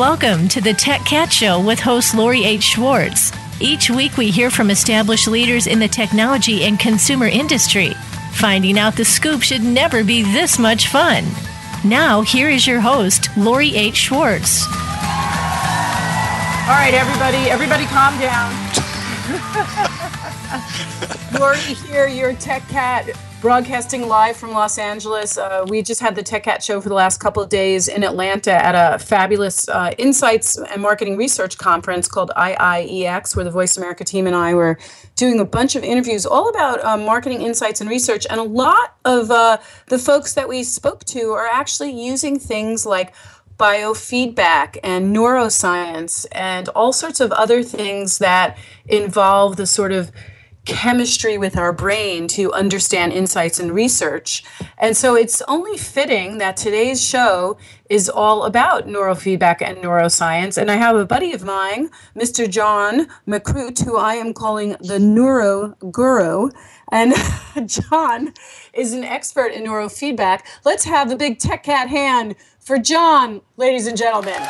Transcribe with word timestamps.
Welcome 0.00 0.48
to 0.48 0.62
the 0.62 0.72
Tech 0.72 1.04
Cat 1.04 1.30
Show 1.30 1.62
with 1.62 1.78
host 1.78 2.14
Lori 2.14 2.42
H. 2.42 2.62
Schwartz. 2.62 3.32
Each 3.60 3.90
week, 3.90 4.16
we 4.16 4.30
hear 4.30 4.50
from 4.50 4.70
established 4.70 5.28
leaders 5.28 5.66
in 5.66 5.78
the 5.78 5.88
technology 5.88 6.64
and 6.64 6.80
consumer 6.80 7.26
industry. 7.26 7.90
Finding 8.32 8.78
out 8.78 8.96
the 8.96 9.04
scoop 9.04 9.42
should 9.42 9.62
never 9.62 10.02
be 10.02 10.22
this 10.22 10.58
much 10.58 10.88
fun. 10.88 11.26
Now, 11.84 12.22
here 12.22 12.48
is 12.48 12.66
your 12.66 12.80
host, 12.80 13.28
Lori 13.36 13.76
H. 13.76 13.94
Schwartz. 13.94 14.64
All 14.64 14.72
right, 16.80 16.94
everybody, 16.94 17.50
everybody 17.50 17.84
calm 17.84 18.18
down. 18.18 18.50
Lori 21.38 21.58
here, 21.58 22.08
your 22.08 22.32
Tech 22.32 22.66
Cat, 22.68 23.10
broadcasting 23.40 24.06
live 24.06 24.36
from 24.36 24.52
Los 24.52 24.76
Angeles. 24.76 25.38
Uh, 25.38 25.64
we 25.66 25.80
just 25.80 26.00
had 26.00 26.14
the 26.14 26.22
Tech 26.22 26.42
Cat 26.42 26.62
show 26.62 26.78
for 26.78 26.90
the 26.90 26.94
last 26.94 27.20
couple 27.20 27.42
of 27.42 27.48
days 27.48 27.88
in 27.88 28.04
Atlanta 28.04 28.52
at 28.52 28.74
a 28.74 28.98
fabulous 28.98 29.66
uh, 29.68 29.92
insights 29.96 30.58
and 30.58 30.82
marketing 30.82 31.16
research 31.16 31.56
conference 31.56 32.06
called 32.06 32.30
IIEX, 32.36 33.34
where 33.34 33.44
the 33.44 33.50
Voice 33.50 33.78
America 33.78 34.04
team 34.04 34.26
and 34.26 34.36
I 34.36 34.52
were 34.52 34.78
doing 35.16 35.40
a 35.40 35.46
bunch 35.46 35.74
of 35.74 35.82
interviews 35.82 36.26
all 36.26 36.50
about 36.50 36.84
uh, 36.84 36.98
marketing 36.98 37.40
insights 37.40 37.80
and 37.80 37.88
research. 37.88 38.26
And 38.28 38.38
a 38.38 38.44
lot 38.44 38.96
of 39.06 39.30
uh, 39.30 39.56
the 39.86 39.98
folks 39.98 40.34
that 40.34 40.46
we 40.46 40.62
spoke 40.62 41.04
to 41.06 41.30
are 41.30 41.46
actually 41.46 41.92
using 41.92 42.38
things 42.38 42.84
like 42.84 43.14
biofeedback 43.56 44.76
and 44.84 45.16
neuroscience 45.16 46.26
and 46.32 46.68
all 46.70 46.92
sorts 46.92 47.20
of 47.20 47.32
other 47.32 47.62
things 47.62 48.18
that 48.18 48.58
involve 48.86 49.56
the 49.56 49.66
sort 49.66 49.92
of 49.92 50.12
chemistry 50.70 51.36
with 51.36 51.56
our 51.56 51.72
brain 51.72 52.28
to 52.28 52.52
understand 52.52 53.12
insights 53.12 53.58
and 53.58 53.72
research. 53.72 54.44
And 54.78 54.96
so 54.96 55.16
it's 55.16 55.42
only 55.48 55.76
fitting 55.76 56.38
that 56.38 56.56
today's 56.56 57.04
show 57.04 57.58
is 57.88 58.08
all 58.08 58.44
about 58.44 58.86
neurofeedback 58.86 59.60
and 59.60 59.78
neuroscience. 59.78 60.56
And 60.56 60.70
I 60.70 60.76
have 60.76 60.94
a 60.94 61.04
buddy 61.04 61.32
of 61.32 61.42
mine, 61.42 61.90
Mr. 62.16 62.48
John 62.48 63.08
McCroot, 63.26 63.84
who 63.84 63.96
I 63.96 64.14
am 64.14 64.32
calling 64.32 64.76
the 64.80 65.00
neuro 65.00 65.74
guru. 65.90 66.50
And 66.92 67.14
John 67.66 68.32
is 68.72 68.92
an 68.92 69.02
expert 69.02 69.48
in 69.48 69.64
neurofeedback. 69.64 70.42
Let's 70.64 70.84
have 70.84 71.08
the 71.08 71.16
big 71.16 71.40
tech 71.40 71.64
cat 71.64 71.88
hand 71.88 72.36
for 72.60 72.78
John, 72.78 73.40
ladies 73.56 73.88
and 73.88 73.98
gentlemen. 73.98 74.40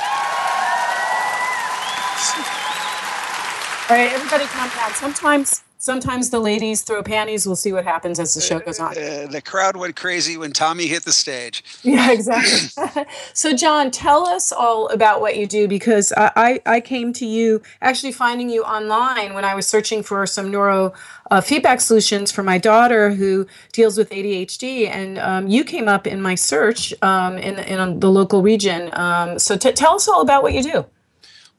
All 3.88 3.96
right, 3.96 4.12
everybody 4.12 4.44
calm 4.44 4.68
down. 4.76 4.92
Sometimes 4.92 5.62
Sometimes 5.82 6.28
the 6.28 6.40
ladies 6.40 6.82
throw 6.82 7.02
panties. 7.02 7.46
We'll 7.46 7.56
see 7.56 7.72
what 7.72 7.84
happens 7.84 8.20
as 8.20 8.34
the 8.34 8.42
show 8.42 8.58
goes 8.58 8.78
on. 8.78 8.90
Uh, 8.90 9.26
the 9.30 9.40
crowd 9.42 9.78
went 9.78 9.96
crazy 9.96 10.36
when 10.36 10.52
Tommy 10.52 10.86
hit 10.86 11.04
the 11.06 11.12
stage. 11.12 11.64
Yeah, 11.82 12.12
exactly. 12.12 13.06
so, 13.32 13.54
John, 13.54 13.90
tell 13.90 14.26
us 14.26 14.52
all 14.52 14.88
about 14.88 15.22
what 15.22 15.38
you 15.38 15.46
do 15.46 15.66
because 15.66 16.12
I, 16.18 16.60
I 16.66 16.82
came 16.82 17.14
to 17.14 17.24
you 17.24 17.62
actually 17.80 18.12
finding 18.12 18.50
you 18.50 18.62
online 18.62 19.32
when 19.32 19.46
I 19.46 19.54
was 19.54 19.66
searching 19.66 20.02
for 20.02 20.26
some 20.26 20.50
neuro 20.50 20.92
uh, 21.30 21.40
feedback 21.40 21.80
solutions 21.80 22.30
for 22.30 22.42
my 22.42 22.58
daughter 22.58 23.14
who 23.14 23.46
deals 23.72 23.96
with 23.96 24.10
ADHD, 24.10 24.86
and 24.86 25.16
um, 25.16 25.48
you 25.48 25.64
came 25.64 25.88
up 25.88 26.06
in 26.06 26.20
my 26.20 26.34
search 26.34 26.92
um, 27.02 27.38
in, 27.38 27.58
in 27.58 28.00
the 28.00 28.10
local 28.10 28.42
region. 28.42 28.90
Um, 28.92 29.38
so, 29.38 29.56
t- 29.56 29.72
tell 29.72 29.94
us 29.94 30.06
all 30.08 30.20
about 30.20 30.42
what 30.42 30.52
you 30.52 30.62
do. 30.62 30.84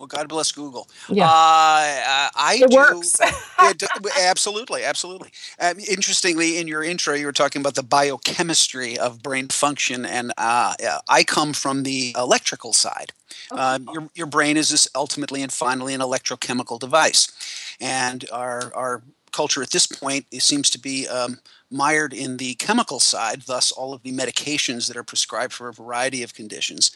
Well, 0.01 0.07
God 0.07 0.27
bless 0.27 0.51
Google. 0.51 0.89
Yeah. 1.09 1.27
Uh, 1.27 2.31
I 2.35 2.59
it 2.59 2.71
do, 2.71 2.75
works. 2.75 3.19
it, 3.59 3.83
absolutely, 4.19 4.83
absolutely. 4.83 5.29
Um, 5.59 5.77
interestingly, 5.77 6.57
in 6.57 6.67
your 6.67 6.83
intro, 6.83 7.13
you 7.13 7.27
were 7.27 7.31
talking 7.31 7.61
about 7.61 7.75
the 7.75 7.83
biochemistry 7.83 8.97
of 8.97 9.21
brain 9.21 9.49
function, 9.49 10.03
and 10.03 10.33
uh, 10.39 10.73
I 11.07 11.23
come 11.23 11.53
from 11.53 11.83
the 11.83 12.15
electrical 12.17 12.73
side. 12.73 13.13
Okay. 13.51 13.61
Uh, 13.61 13.77
your, 13.93 14.09
your 14.15 14.25
brain 14.25 14.57
is 14.57 14.69
this 14.69 14.87
ultimately 14.95 15.43
and 15.43 15.51
finally 15.51 15.93
an 15.93 16.01
electrochemical 16.01 16.79
device. 16.79 17.31
And 17.79 18.25
our, 18.31 18.73
our 18.73 19.03
culture 19.31 19.61
at 19.61 19.69
this 19.69 19.85
point 19.85 20.25
it 20.31 20.41
seems 20.41 20.71
to 20.71 20.79
be 20.79 21.07
um, 21.07 21.39
mired 21.69 22.11
in 22.11 22.37
the 22.37 22.55
chemical 22.55 22.99
side, 22.99 23.43
thus, 23.43 23.71
all 23.71 23.93
of 23.93 24.03
the 24.03 24.11
medications 24.11 24.87
that 24.87 24.97
are 24.97 25.03
prescribed 25.03 25.53
for 25.53 25.69
a 25.69 25.73
variety 25.73 26.23
of 26.23 26.33
conditions. 26.33 26.91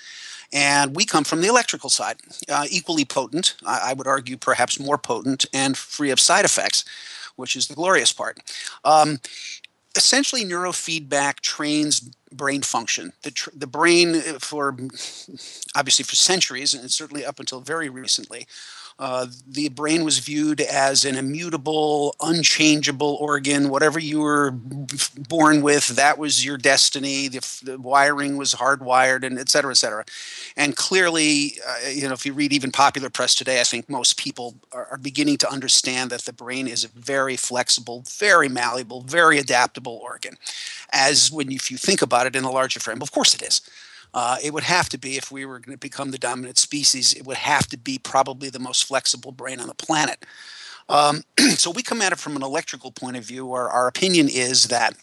And 0.55 0.95
we 0.95 1.05
come 1.05 1.25
from 1.25 1.41
the 1.41 1.49
electrical 1.49 1.89
side, 1.89 2.15
uh, 2.47 2.65
equally 2.69 3.03
potent, 3.03 3.57
I, 3.65 3.89
I, 3.89 3.93
would 3.93 4.07
argue 4.07 4.37
perhaps 4.37 4.79
more 4.79 4.97
potent, 4.97 5.45
and 5.53 5.75
free 5.75 6.11
of 6.11 6.19
side 6.19 6.45
effects, 6.45 6.85
which 7.35 7.57
is 7.57 7.67
the 7.67 7.75
glorious 7.75 8.13
part. 8.13 8.39
Um, 8.85 9.19
essentially, 9.97 10.45
neurofeedback 10.45 11.41
trains 11.41 11.99
brain 12.31 12.61
function. 12.61 13.11
The, 13.23 13.31
tr- 13.31 13.49
the 13.53 13.67
brain, 13.67 14.15
uh, 14.15 14.39
for 14.39 14.77
obviously 15.75 16.03
for 16.03 16.15
centuries, 16.15 16.73
and 16.73 16.89
certainly 16.89 17.25
up 17.25 17.41
until 17.41 17.59
very 17.59 17.89
recently, 17.89 18.47
uh, 18.97 19.27
the 19.45 19.69
brain 19.69 20.05
was 20.05 20.19
viewed 20.19 20.61
as 20.61 21.03
an 21.03 21.15
immutable, 21.15 22.15
unchangeable 22.21 23.17
organ. 23.19 23.69
Whatever 23.69 23.99
you 23.99 24.21
were 24.21 24.51
born 25.27 25.61
with, 25.61 25.87
that 25.89 26.17
was 26.17 26.45
your 26.45 26.57
destiny. 26.57 27.27
The, 27.27 27.59
the 27.63 27.77
wiring 27.77 28.37
was 28.37 28.55
hardwired, 28.55 29.23
and 29.25 29.37
et 29.37 29.49
cetera, 29.49 29.71
et 29.71 29.75
cetera. 29.75 30.05
And 30.55 30.75
clearly, 30.75 31.57
uh, 31.67 31.89
you 31.89 32.07
know, 32.07 32.13
if 32.13 32.25
you 32.25 32.33
read 32.33 32.53
even 32.53 32.71
popular 32.71 33.09
press 33.09 33.35
today, 33.35 33.59
I 33.59 33.65
think 33.65 33.89
most 33.89 34.17
people 34.17 34.55
are, 34.71 34.87
are 34.91 34.97
beginning 34.97 35.37
to 35.39 35.51
understand 35.51 36.09
that 36.11 36.21
the 36.21 36.33
brain 36.33 36.67
is 36.67 36.85
a 36.85 36.87
very 36.87 37.35
flexible, 37.35 38.03
very 38.07 38.47
malleable, 38.47 39.01
very 39.01 39.37
adaptable 39.39 39.99
organ. 40.01 40.37
As 40.93 41.31
when 41.31 41.51
you, 41.51 41.55
if 41.55 41.69
you 41.69 41.77
think 41.77 42.01
about 42.01 42.27
it 42.27 42.35
in 42.35 42.45
a 42.45 42.51
larger 42.51 42.79
frame, 42.79 43.01
of 43.01 43.11
course 43.11 43.33
it 43.33 43.41
is. 43.41 43.61
Uh, 44.15 44.37
it 44.41 44.53
would 44.53 44.63
have 44.63 44.87
to 44.87 44.97
be 44.97 45.17
if 45.17 45.29
we 45.29 45.45
were 45.45 45.59
going 45.59 45.75
to 45.75 45.79
become 45.79 46.11
the 46.11 46.17
dominant 46.17 46.57
species. 46.57 47.13
It 47.13 47.27
would 47.27 47.35
have 47.35 47.67
to 47.67 47.77
be 47.77 47.99
probably 47.99 48.49
the 48.49 48.59
most 48.59 48.85
flexible 48.85 49.33
brain 49.33 49.59
on 49.59 49.67
the 49.67 49.75
planet. 49.75 50.25
Um, 50.87 51.23
so 51.55 51.69
we 51.69 51.83
come 51.83 52.01
at 52.01 52.13
it 52.13 52.19
from 52.19 52.37
an 52.37 52.41
electrical 52.41 52.91
point 52.91 53.17
of 53.17 53.25
view. 53.25 53.51
Our, 53.51 53.69
our 53.69 53.87
opinion 53.87 54.29
is 54.29 54.69
that 54.69 54.95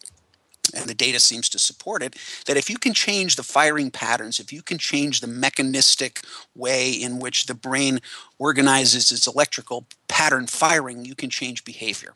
and 0.75 0.89
the 0.89 0.95
data 0.95 1.21
seems 1.21 1.49
to 1.51 1.59
support 1.59 2.03
it 2.03 2.17
that 2.47 2.57
if 2.57 2.71
you 2.71 2.79
can 2.79 2.95
change 2.95 3.35
the 3.35 3.43
firing 3.43 3.91
patterns 3.91 4.39
if 4.39 4.53
you 4.53 4.63
can 4.63 4.79
change 4.79 5.21
the 5.21 5.27
mechanistic 5.27 6.21
way 6.55 6.91
in 6.91 7.19
which 7.19 7.47
the 7.47 7.55
brain 7.55 8.01
organizes 8.39 9.11
its 9.11 9.27
electrical 9.27 9.87
pattern 10.07 10.47
firing 10.47 11.05
you 11.05 11.17
can 11.17 11.29
change 11.29 11.65
behavior 11.65 12.13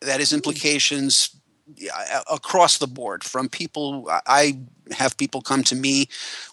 that 0.00 0.20
has 0.20 0.30
hmm. 0.30 0.36
implications 0.36 1.36
across 2.30 2.78
the 2.78 2.86
board 2.86 3.24
from 3.24 3.48
people 3.48 4.06
i 4.26 4.58
have 4.90 5.16
people 5.16 5.40
come 5.40 5.62
to 5.62 5.74
me 5.74 6.06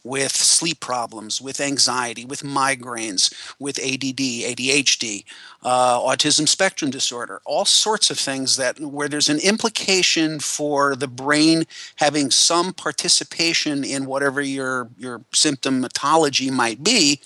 with 0.05 0.31
sleep 0.31 0.79
problems 0.79 1.41
with 1.41 1.59
anxiety 1.59 2.23
with 2.23 2.44
migraines 2.44 3.33
with 3.59 3.77
add 3.79 4.01
adhd 4.01 5.25
uh, 5.63 5.99
autism 5.99 6.47
spectrum 6.47 6.89
disorder 6.89 7.41
all 7.45 7.66
sorts 7.66 8.09
of 8.09 8.17
things 8.17 8.55
that 8.55 8.79
where 8.79 9.09
there's 9.09 9.27
an 9.27 9.39
implication 9.39 10.39
for 10.39 10.95
the 10.95 11.09
brain 11.09 11.66
having 11.97 12.31
some 12.31 12.72
participation 12.72 13.83
in 13.83 14.05
whatever 14.05 14.41
your 14.41 14.89
your 14.97 15.19
symptomatology 15.33 16.49
might 16.49 16.81
be 16.83 17.19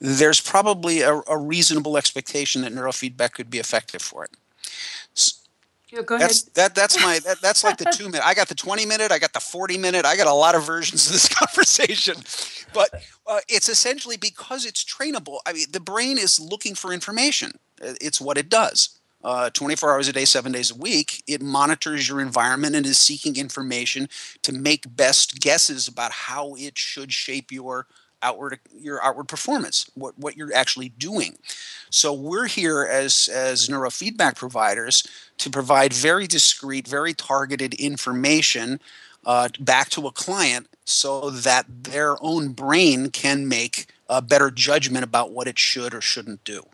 there's 0.00 0.40
probably 0.40 1.02
a, 1.02 1.20
a 1.28 1.38
reasonable 1.38 1.96
expectation 1.96 2.62
that 2.62 2.72
neurofeedback 2.72 3.34
could 3.34 3.50
be 3.50 3.58
effective 3.58 4.02
for 4.02 4.24
it 4.24 4.30
yeah, 5.92 6.02
go 6.02 6.18
that's, 6.18 6.42
ahead. 6.42 6.54
That 6.54 6.74
that's 6.74 7.00
my 7.02 7.18
that, 7.20 7.40
that's 7.40 7.64
like 7.64 7.76
the 7.76 7.84
two 7.92 8.06
minute. 8.06 8.24
I 8.24 8.34
got 8.34 8.48
the 8.48 8.54
twenty 8.54 8.86
minute. 8.86 9.10
I 9.10 9.18
got 9.18 9.32
the 9.32 9.40
forty 9.40 9.76
minute. 9.76 10.04
I 10.04 10.16
got 10.16 10.26
a 10.26 10.32
lot 10.32 10.54
of 10.54 10.64
versions 10.64 11.06
of 11.06 11.12
this 11.12 11.28
conversation, 11.34 12.16
but 12.72 13.02
uh, 13.26 13.40
it's 13.48 13.68
essentially 13.68 14.16
because 14.16 14.64
it's 14.64 14.84
trainable. 14.84 15.38
I 15.46 15.52
mean, 15.52 15.66
the 15.70 15.80
brain 15.80 16.18
is 16.18 16.38
looking 16.38 16.74
for 16.74 16.92
information. 16.92 17.52
It's 17.80 18.20
what 18.20 18.38
it 18.38 18.48
does. 18.48 19.00
Uh, 19.22 19.50
24 19.50 19.92
hours 19.92 20.08
a 20.08 20.14
day, 20.14 20.24
seven 20.24 20.50
days 20.50 20.70
a 20.70 20.74
week. 20.74 21.22
It 21.26 21.42
monitors 21.42 22.08
your 22.08 22.22
environment 22.22 22.74
and 22.74 22.86
is 22.86 22.96
seeking 22.96 23.36
information 23.36 24.08
to 24.42 24.52
make 24.52 24.96
best 24.96 25.40
guesses 25.40 25.86
about 25.86 26.10
how 26.10 26.54
it 26.56 26.78
should 26.78 27.12
shape 27.12 27.52
your 27.52 27.86
outward 28.22 28.58
your 28.78 29.02
outward 29.02 29.28
performance 29.28 29.90
what 29.94 30.18
what 30.18 30.36
you're 30.36 30.54
actually 30.54 30.90
doing. 30.90 31.38
So 31.90 32.12
we're 32.12 32.46
here 32.46 32.84
as 32.84 33.28
as 33.32 33.68
neurofeedback 33.68 34.36
providers 34.36 35.06
to 35.38 35.50
provide 35.50 35.92
very 35.92 36.26
discrete 36.26 36.86
very 36.86 37.14
targeted 37.14 37.74
information 37.74 38.80
uh, 39.26 39.48
back 39.58 39.88
to 39.90 40.06
a 40.06 40.12
client 40.12 40.68
so 40.84 41.30
that 41.30 41.66
their 41.84 42.16
own 42.22 42.48
brain 42.52 43.10
can 43.10 43.46
make 43.48 43.86
a 44.08 44.20
better 44.20 44.50
judgment 44.50 45.04
about 45.04 45.30
what 45.30 45.46
it 45.46 45.58
should 45.58 45.94
or 45.94 46.00
shouldn't 46.00 46.42
do. 46.44 46.66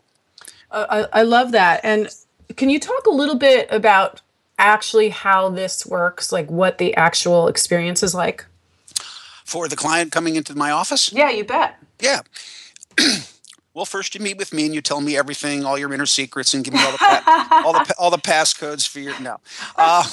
Uh, 0.71 1.05
I, 1.13 1.19
I 1.19 1.23
love 1.23 1.51
that. 1.51 1.81
And 1.83 2.09
can 2.55 2.69
you 2.69 2.79
talk 2.79 3.05
a 3.05 3.11
little 3.11 3.35
bit 3.35 3.67
about 3.69 4.21
actually 4.57 5.09
how 5.09 5.49
this 5.49 5.85
works? 5.85 6.31
Like 6.31 6.49
what 6.49 6.77
the 6.77 6.95
actual 6.95 7.47
experience 7.47 8.01
is 8.03 8.15
like 8.15 8.45
for 9.47 9.69
the 9.69 9.77
client 9.77 10.11
coming 10.11 10.35
into 10.35 10.55
my 10.55 10.71
office? 10.71 11.11
Yeah, 11.13 11.29
you 11.29 11.45
bet. 11.45 11.79
Yeah. 12.01 12.21
well, 13.73 13.85
first 13.85 14.13
you 14.13 14.19
meet 14.19 14.37
with 14.37 14.53
me 14.53 14.65
and 14.65 14.75
you 14.75 14.81
tell 14.81 14.99
me 14.99 15.15
everything, 15.15 15.63
all 15.63 15.77
your 15.77 15.93
inner 15.93 16.05
secrets, 16.05 16.53
and 16.53 16.65
give 16.65 16.73
me 16.73 16.81
all 16.83 16.91
the 16.91 16.97
pa- 16.97 17.61
all 17.65 17.73
the 17.73 17.95
all 17.97 18.11
the 18.11 18.17
passcodes 18.17 18.85
for 18.85 18.99
your 18.99 19.17
no. 19.21 19.37
Uh, 19.77 20.03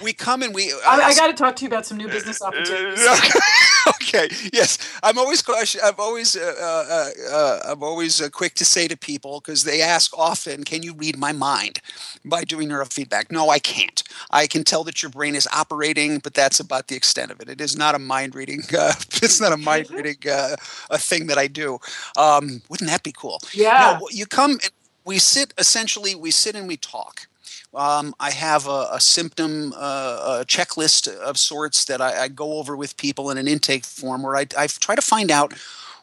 we 0.04 0.12
come 0.12 0.42
and 0.42 0.52
we. 0.52 0.72
I, 0.84 1.02
I 1.02 1.14
got 1.14 1.28
to 1.28 1.32
talk 1.32 1.54
to 1.56 1.62
you 1.62 1.68
about 1.68 1.86
some 1.86 1.98
new 1.98 2.08
business 2.08 2.42
opportunities. 2.42 2.98
okay. 3.88 4.28
Yes, 4.52 4.78
I'm 5.02 5.18
always 5.18 5.42
cautious. 5.42 5.82
I'm 5.82 5.94
always, 5.98 6.36
uh, 6.36 6.54
uh, 6.60 7.10
uh, 7.30 7.60
I'm 7.66 7.82
always 7.82 8.20
uh, 8.20 8.28
quick 8.28 8.54
to 8.56 8.64
say 8.64 8.88
to 8.88 8.96
people 8.96 9.40
because 9.40 9.64
they 9.64 9.80
ask 9.82 10.16
often, 10.16 10.64
"Can 10.64 10.82
you 10.82 10.94
read 10.94 11.18
my 11.18 11.32
mind?" 11.32 11.80
By 12.24 12.44
doing 12.44 12.68
neurofeedback. 12.68 13.30
No, 13.30 13.50
I 13.50 13.58
can't. 13.58 14.02
I 14.30 14.46
can 14.46 14.64
tell 14.64 14.84
that 14.84 15.02
your 15.02 15.10
brain 15.10 15.34
is 15.34 15.48
operating, 15.52 16.18
but 16.18 16.34
that's 16.34 16.60
about 16.60 16.88
the 16.88 16.96
extent 16.96 17.30
of 17.30 17.40
it. 17.40 17.48
It 17.48 17.60
is 17.60 17.76
not 17.76 17.94
a 17.94 17.98
mind 17.98 18.34
reading. 18.34 18.62
Uh, 18.80 18.94
it's 19.22 19.40
not 19.40 19.52
a 19.52 19.58
mind 19.58 19.86
mm-hmm. 19.86 19.96
reading 19.96 20.16
uh, 20.30 20.56
a 20.88 20.96
thing 20.96 21.26
that 21.26 21.36
I 21.36 21.48
do. 21.48 21.78
Um, 22.16 22.62
wouldn't 22.70 22.88
that 22.88 23.02
be 23.02 23.12
cool? 23.12 23.38
Yeah. 23.52 23.98
No, 24.00 24.08
you 24.10 24.24
come. 24.24 24.58
We 25.04 25.18
sit 25.18 25.52
essentially. 25.58 26.14
We 26.14 26.30
sit 26.30 26.54
and 26.54 26.66
we 26.66 26.78
talk 26.78 27.26
um, 27.74 28.14
I 28.18 28.30
have 28.30 28.66
a, 28.66 28.88
a 28.92 29.00
symptom 29.00 29.72
uh, 29.76 30.40
a 30.40 30.44
checklist 30.44 31.08
of 31.08 31.38
sorts 31.38 31.84
that 31.84 32.00
I, 32.00 32.24
I, 32.24 32.28
go 32.28 32.54
over 32.54 32.76
with 32.76 32.96
people 32.96 33.30
in 33.30 33.38
an 33.38 33.46
intake 33.46 33.84
form 33.84 34.22
where 34.22 34.36
I, 34.36 34.46
I 34.58 34.66
try 34.66 34.94
to 34.94 35.02
find 35.02 35.30
out 35.30 35.54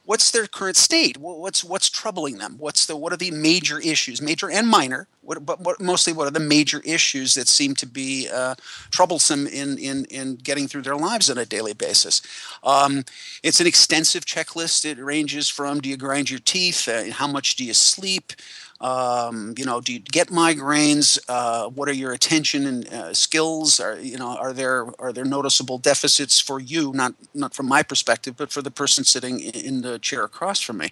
what's 0.06 0.32
their 0.32 0.48
current 0.48 0.78
state 0.78 1.18
what's 1.18 1.64
what's 1.64 1.90
troubling 1.90 2.38
them 2.38 2.56
what's 2.58 2.86
the 2.86 2.96
what 2.96 3.12
are 3.12 3.18
the 3.18 3.32
major 3.32 3.80
issues 3.80 4.22
major 4.22 4.50
and 4.50 4.68
minor 4.68 5.08
what, 5.28 5.46
but 5.46 5.60
what, 5.60 5.82
mostly 5.82 6.14
what 6.14 6.26
are 6.26 6.32
the 6.32 6.40
major 6.40 6.82
issues 6.86 7.34
that 7.34 7.50
seem 7.50 7.76
to 7.76 7.86
be 7.86 8.30
uh, 8.34 8.56
troublesome 8.92 9.46
in, 9.46 9.78
in 9.78 10.06
in 10.06 10.36
getting 10.36 10.70
through 10.70 10.84
their 10.84 10.96
lives 10.96 11.30
on 11.30 11.38
a 11.38 11.46
daily 11.46 11.74
basis. 11.74 12.22
Um, 12.64 13.04
it's 13.44 13.60
an 13.60 13.68
extensive 13.68 14.26
checklist. 14.26 14.86
It 14.86 14.98
ranges 14.98 15.50
from 15.50 15.82
do 15.82 15.90
you 15.90 15.98
grind 15.98 16.30
your 16.30 16.40
teeth? 16.40 16.88
Uh, 16.88 17.12
how 17.12 17.28
much 17.28 17.58
do 17.58 17.66
you 17.66 17.74
sleep 17.74 18.32
um, 18.80 19.56
you 19.58 19.66
know, 19.66 19.82
do 19.82 19.92
you 19.92 20.00
get 20.00 20.28
migraines? 20.28 21.20
Uh, 21.28 21.68
what 21.70 21.90
are 21.90 21.94
your 21.94 22.14
attention 22.14 22.68
and 22.68 22.88
uh, 22.94 23.14
skills? 23.14 23.80
Are 23.80 24.00
you 24.00 24.18
know, 24.18 24.38
are 24.38 24.54
there 24.54 24.86
are 25.00 25.12
there 25.12 25.26
noticeable 25.26 25.80
deficits 25.80 26.40
for 26.40 26.60
you? 26.60 26.94
Not 26.94 27.16
not 27.34 27.56
from 27.56 27.68
my 27.68 27.82
perspective, 27.82 28.36
but 28.38 28.52
for 28.52 28.62
the 28.62 28.70
person 28.70 29.04
sitting 29.04 29.40
in 29.40 29.82
the 29.82 29.98
chair 29.98 30.24
across 30.24 30.62
from 30.62 30.78
me. 30.78 30.92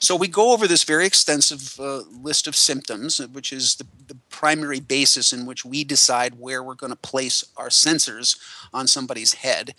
So 0.00 0.16
we 0.16 0.28
go 0.28 0.52
over 0.52 0.66
this 0.66 0.84
very 0.84 1.04
extensive 1.04 1.78
uh, 1.78 2.02
list 2.22 2.46
of 2.46 2.56
symptoms, 2.56 3.18
which 3.32 3.52
is 3.52 3.74
the, 3.74 3.86
the 4.08 4.16
primary 4.30 4.80
basis 4.80 5.32
in 5.32 5.44
which 5.44 5.64
we 5.64 5.84
decide 5.84 6.40
where 6.40 6.62
we're 6.62 6.74
going 6.74 6.92
to 6.92 6.96
place 6.96 7.44
our 7.56 7.68
sensors 7.68 8.38
on 8.72 8.86
somebody's 8.86 9.34
head. 9.34 9.74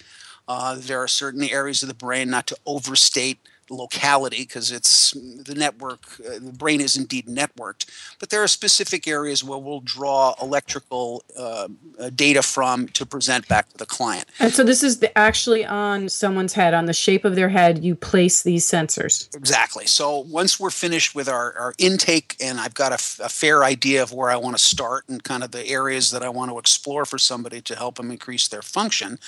Uh, 0.47 0.77
there 0.79 1.01
are 1.01 1.07
certain 1.07 1.43
areas 1.43 1.81
of 1.81 1.89
the 1.89 1.95
brain, 1.95 2.29
not 2.29 2.47
to 2.47 2.57
overstate 2.65 3.39
locality 3.69 4.41
because 4.41 4.71
it's 4.71 5.11
the 5.11 5.55
network 5.55 5.99
uh, 6.19 6.39
the 6.39 6.53
brain 6.57 6.81
is 6.81 6.95
indeed 6.95 7.27
networked 7.27 7.85
but 8.19 8.29
there 8.29 8.41
are 8.41 8.47
specific 8.47 9.07
areas 9.07 9.43
where 9.43 9.59
we'll 9.59 9.81
draw 9.81 10.33
electrical 10.41 11.23
uh, 11.37 11.67
uh, 11.99 12.09
data 12.15 12.41
from 12.41 12.87
to 12.89 13.05
present 13.05 13.47
back 13.47 13.69
to 13.69 13.77
the 13.77 13.85
client. 13.85 14.25
And 14.39 14.53
so 14.53 14.63
this 14.63 14.83
is 14.83 14.99
the, 14.99 15.15
actually 15.17 15.65
on 15.65 16.09
someone's 16.09 16.53
head 16.53 16.73
on 16.73 16.85
the 16.85 16.93
shape 16.93 17.25
of 17.25 17.35
their 17.35 17.49
head 17.49 17.83
you 17.83 17.95
place 17.95 18.43
these 18.43 18.65
sensors. 18.65 19.33
Exactly. 19.35 19.85
So 19.85 20.19
once 20.19 20.59
we're 20.59 20.69
finished 20.69 21.15
with 21.15 21.27
our, 21.27 21.57
our 21.57 21.73
intake 21.77 22.35
and 22.41 22.59
i've 22.59 22.73
got 22.73 22.91
a, 22.91 22.95
f- 22.95 23.19
a 23.23 23.29
fair 23.29 23.63
idea 23.63 24.01
of 24.01 24.13
where 24.13 24.29
i 24.29 24.35
want 24.35 24.57
to 24.57 24.63
start 24.63 25.03
and 25.09 25.23
kind 25.23 25.43
of 25.43 25.51
the 25.51 25.67
areas 25.67 26.11
that 26.11 26.23
i 26.23 26.29
want 26.29 26.51
to 26.51 26.59
explore 26.59 27.05
for 27.05 27.17
somebody 27.17 27.61
to 27.61 27.75
help 27.75 27.95
them 27.95 28.11
increase 28.11 28.47
their 28.47 28.61
function 28.61 29.19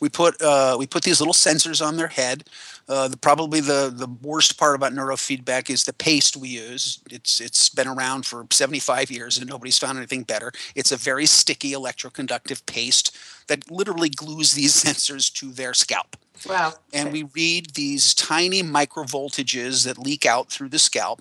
we 0.00 0.08
put 0.08 0.40
uh, 0.42 0.76
we 0.78 0.86
put 0.86 1.02
these 1.02 1.20
little 1.20 1.34
sensors 1.34 1.84
on 1.84 1.96
their 1.96 2.08
head 2.08 2.44
uh, 2.88 3.08
the, 3.08 3.16
probably 3.16 3.60
the, 3.60 3.92
the 3.94 4.08
worst 4.22 4.58
part 4.58 4.74
about 4.74 4.92
neurofeedback 4.92 5.68
is 5.68 5.84
the 5.84 5.92
paste 5.92 6.36
we 6.36 6.48
use. 6.48 7.00
It's 7.10 7.40
it's 7.40 7.68
been 7.68 7.88
around 7.88 8.24
for 8.24 8.46
75 8.50 9.10
years 9.10 9.36
and 9.36 9.48
nobody's 9.48 9.78
found 9.78 9.98
anything 9.98 10.22
better. 10.22 10.52
It's 10.74 10.92
a 10.92 10.96
very 10.96 11.26
sticky 11.26 11.72
electroconductive 11.72 12.64
paste 12.66 13.16
that 13.48 13.70
literally 13.70 14.08
glues 14.08 14.52
these 14.52 14.74
sensors 14.84 15.32
to 15.34 15.52
their 15.52 15.74
scalp. 15.74 16.16
Wow. 16.48 16.74
And 16.92 17.12
we 17.12 17.24
read 17.34 17.74
these 17.74 18.14
tiny 18.14 18.62
microvoltages 18.62 19.84
that 19.84 19.98
leak 19.98 20.24
out 20.24 20.50
through 20.50 20.68
the 20.68 20.78
scalp 20.78 21.20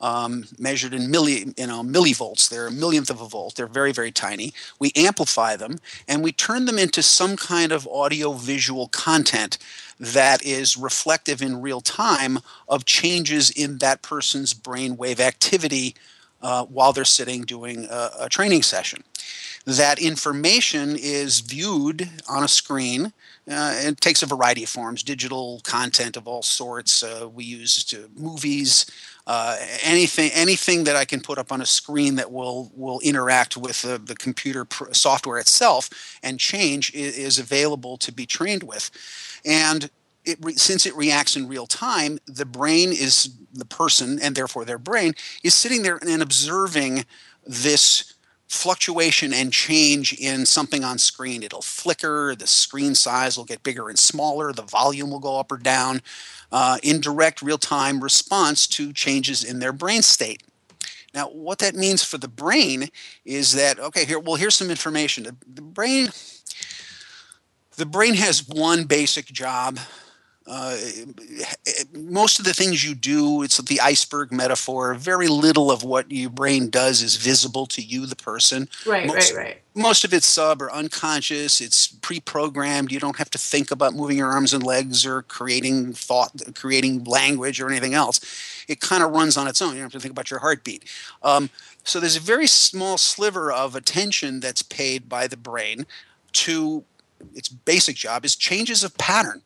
um, 0.00 0.44
measured 0.58 0.94
in 0.94 1.02
milli, 1.10 1.58
you 1.58 1.66
know, 1.66 1.82
millivolts. 1.82 2.48
They're 2.48 2.66
a 2.66 2.72
millionth 2.72 3.10
of 3.10 3.20
a 3.20 3.28
volt. 3.28 3.54
They're 3.54 3.66
very, 3.66 3.92
very 3.92 4.12
tiny. 4.12 4.52
We 4.78 4.92
amplify 4.94 5.56
them 5.56 5.78
and 6.06 6.22
we 6.22 6.32
turn 6.32 6.66
them 6.66 6.78
into 6.78 7.02
some 7.02 7.36
kind 7.36 7.72
of 7.72 7.88
audio 7.88 8.32
visual 8.32 8.88
content 8.88 9.58
that 9.98 10.44
is 10.44 10.76
reflective 10.76 11.40
in 11.40 11.62
real 11.62 11.80
time 11.80 12.38
of 12.68 12.84
changes 12.84 13.50
in 13.50 13.78
that 13.78 14.02
person's 14.02 14.52
brainwave 14.52 15.20
activity 15.20 15.94
uh, 16.42 16.64
while 16.66 16.92
they're 16.92 17.04
sitting 17.04 17.42
doing 17.42 17.86
a, 17.90 18.10
a 18.20 18.28
training 18.28 18.62
session. 18.62 19.02
That 19.64 19.98
information 19.98 20.96
is 20.96 21.40
viewed 21.40 22.08
on 22.28 22.44
a 22.44 22.48
screen 22.48 23.12
uh, 23.48 23.74
it 23.76 24.00
takes 24.00 24.24
a 24.24 24.26
variety 24.26 24.64
of 24.64 24.68
forms 24.68 25.04
digital 25.04 25.60
content 25.62 26.16
of 26.16 26.26
all 26.26 26.42
sorts 26.42 27.02
uh, 27.02 27.28
we 27.32 27.44
use 27.44 27.94
movies 28.16 28.86
uh, 29.26 29.56
anything 29.82 30.30
anything 30.32 30.84
that 30.84 30.94
I 30.94 31.04
can 31.04 31.20
put 31.20 31.38
up 31.38 31.50
on 31.50 31.60
a 31.60 31.66
screen 31.66 32.14
that 32.16 32.30
will 32.30 32.70
will 32.74 33.00
interact 33.00 33.56
with 33.56 33.82
the, 33.82 33.98
the 33.98 34.14
computer 34.14 34.64
pr- 34.64 34.92
software 34.92 35.38
itself 35.38 35.90
and 36.22 36.38
change 36.38 36.94
is, 36.94 37.18
is, 37.18 37.38
available 37.38 37.96
to 37.98 38.12
be 38.12 38.24
trained 38.24 38.62
with, 38.62 38.90
and 39.44 39.90
it 40.24 40.38
re- 40.40 40.54
since 40.54 40.86
it 40.86 40.94
reacts 40.94 41.36
in 41.36 41.48
real 41.48 41.66
time, 41.66 42.18
the 42.26 42.46
brain 42.46 42.90
is 42.90 43.30
the 43.52 43.64
person 43.64 44.20
and 44.20 44.36
therefore 44.36 44.64
their 44.64 44.78
brain 44.78 45.14
is 45.42 45.54
sitting 45.54 45.82
there 45.82 45.98
and 46.06 46.22
observing 46.22 47.04
this 47.44 48.14
fluctuation 48.48 49.32
and 49.32 49.52
change 49.52 50.12
in 50.14 50.46
something 50.46 50.84
on 50.84 50.98
screen. 50.98 51.42
It'll 51.42 51.62
flicker, 51.62 52.34
the 52.36 52.46
screen 52.46 52.94
size 52.94 53.36
will 53.36 53.44
get 53.44 53.62
bigger 53.62 53.88
and 53.88 53.98
smaller, 53.98 54.52
the 54.52 54.62
volume 54.62 55.10
will 55.10 55.18
go 55.18 55.38
up 55.38 55.50
or 55.50 55.58
down 55.58 56.00
uh, 56.52 56.78
in 56.82 57.00
direct 57.00 57.42
real 57.42 57.58
time 57.58 58.00
response 58.00 58.66
to 58.68 58.92
changes 58.92 59.44
in 59.44 59.58
their 59.58 59.72
brain 59.72 60.02
state. 60.02 60.42
Now, 61.14 61.28
what 61.28 61.58
that 61.60 61.74
means 61.74 62.04
for 62.04 62.18
the 62.18 62.28
brain 62.28 62.90
is 63.24 63.52
that, 63.52 63.78
okay, 63.78 64.04
here, 64.04 64.18
well, 64.18 64.36
here's 64.36 64.54
some 64.54 64.70
information. 64.70 65.24
The, 65.24 65.36
the 65.54 65.62
brain, 65.62 66.10
the 67.76 67.86
brain 67.86 68.14
has 68.14 68.46
one 68.46 68.84
basic 68.84 69.26
job 69.26 69.78
uh, 70.46 70.76
most 71.92 72.38
of 72.38 72.44
the 72.44 72.54
things 72.54 72.84
you 72.84 72.94
do, 72.94 73.42
it's 73.42 73.58
the 73.58 73.80
iceberg 73.80 74.30
metaphor. 74.30 74.94
Very 74.94 75.26
little 75.26 75.72
of 75.72 75.82
what 75.82 76.10
your 76.10 76.30
brain 76.30 76.70
does 76.70 77.02
is 77.02 77.16
visible 77.16 77.66
to 77.66 77.82
you, 77.82 78.06
the 78.06 78.14
person. 78.14 78.68
Right, 78.86 79.06
most, 79.06 79.34
right, 79.34 79.44
right. 79.44 79.62
Most 79.74 80.04
of 80.04 80.14
it's 80.14 80.26
sub 80.26 80.62
or 80.62 80.72
unconscious. 80.72 81.60
It's 81.60 81.88
pre-programmed. 81.88 82.92
You 82.92 83.00
don't 83.00 83.16
have 83.16 83.30
to 83.30 83.38
think 83.38 83.72
about 83.72 83.94
moving 83.94 84.18
your 84.18 84.30
arms 84.30 84.54
and 84.54 84.62
legs 84.62 85.04
or 85.04 85.22
creating 85.22 85.94
thought, 85.94 86.30
creating 86.54 87.04
language 87.04 87.60
or 87.60 87.68
anything 87.68 87.94
else. 87.94 88.20
It 88.68 88.80
kind 88.80 89.02
of 89.02 89.10
runs 89.10 89.36
on 89.36 89.48
its 89.48 89.60
own. 89.60 89.70
You 89.70 89.76
don't 89.76 89.84
have 89.84 89.92
to 89.92 90.00
think 90.00 90.12
about 90.12 90.30
your 90.30 90.40
heartbeat. 90.40 90.84
Um, 91.24 91.50
so 91.82 91.98
there's 91.98 92.16
a 92.16 92.20
very 92.20 92.46
small 92.46 92.98
sliver 92.98 93.50
of 93.50 93.74
attention 93.74 94.38
that's 94.38 94.62
paid 94.62 95.08
by 95.08 95.26
the 95.26 95.36
brain 95.36 95.86
to 96.32 96.84
its 97.34 97.48
basic 97.48 97.96
job 97.96 98.24
is 98.24 98.36
changes 98.36 98.84
of 98.84 98.96
pattern 98.98 99.42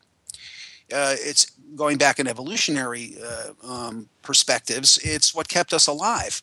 uh, 0.93 1.15
it's 1.19 1.51
going 1.75 1.97
back 1.97 2.19
in 2.19 2.27
evolutionary 2.27 3.15
uh, 3.23 3.51
um, 3.63 4.09
perspectives, 4.21 4.99
it's 5.03 5.33
what 5.33 5.47
kept 5.47 5.73
us 5.73 5.87
alive. 5.87 6.41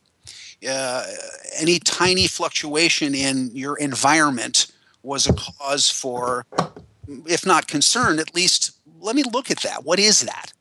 Uh, 0.68 1.04
any 1.56 1.78
tiny 1.78 2.26
fluctuation 2.26 3.14
in 3.14 3.50
your 3.54 3.76
environment 3.76 4.72
was 5.02 5.26
a 5.26 5.32
cause 5.32 5.90
for, 5.90 6.46
if 7.26 7.46
not 7.46 7.68
concern, 7.68 8.18
at 8.18 8.34
least 8.34 8.72
let 9.00 9.14
me 9.14 9.22
look 9.32 9.50
at 9.50 9.60
that. 9.62 9.84
What 9.84 9.98
is 9.98 10.22
that? 10.22 10.52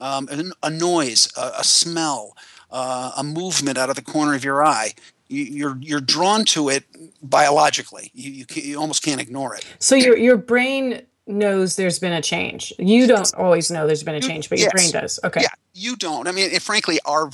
Um, 0.00 0.28
a, 0.30 0.66
a, 0.66 0.70
noise, 0.70 1.28
a, 1.36 1.52
a 1.58 1.64
smell, 1.64 2.36
uh, 2.70 3.12
a 3.16 3.24
movement 3.24 3.78
out 3.78 3.90
of 3.90 3.96
the 3.96 4.02
corner 4.02 4.34
of 4.34 4.44
your 4.44 4.64
eye. 4.64 4.92
You, 5.28 5.44
you're 5.44 5.78
you're 5.80 6.00
drawn 6.00 6.44
to 6.46 6.68
it 6.68 6.84
biologically. 7.22 8.10
You, 8.14 8.30
you, 8.30 8.44
you 8.54 8.80
almost 8.80 9.02
can't 9.02 9.20
ignore 9.20 9.54
it. 9.54 9.64
So 9.78 9.94
your 9.94 10.16
your 10.16 10.36
brain 10.36 11.02
knows 11.26 11.76
there's 11.76 11.98
been 11.98 12.12
a 12.12 12.22
change. 12.22 12.72
You 12.78 13.06
don't 13.06 13.32
always 13.34 13.70
know 13.70 13.86
there's 13.86 14.02
been 14.02 14.14
a 14.14 14.20
change, 14.20 14.48
but 14.48 14.58
your 14.58 14.66
yes. 14.66 14.72
brain 14.72 15.02
does. 15.02 15.20
Okay. 15.24 15.42
Yeah, 15.42 15.54
you 15.74 15.96
don't. 15.96 16.26
I 16.28 16.32
mean, 16.32 16.50
frankly, 16.60 16.98
our 17.04 17.30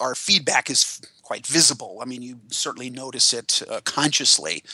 our 0.00 0.14
feedback 0.14 0.70
is 0.70 1.00
quite 1.22 1.46
visible. 1.46 1.98
I 2.02 2.04
mean, 2.04 2.22
you 2.22 2.40
certainly 2.48 2.90
notice 2.90 3.32
it 3.32 3.62
uh, 3.70 3.80
consciously, 3.84 4.64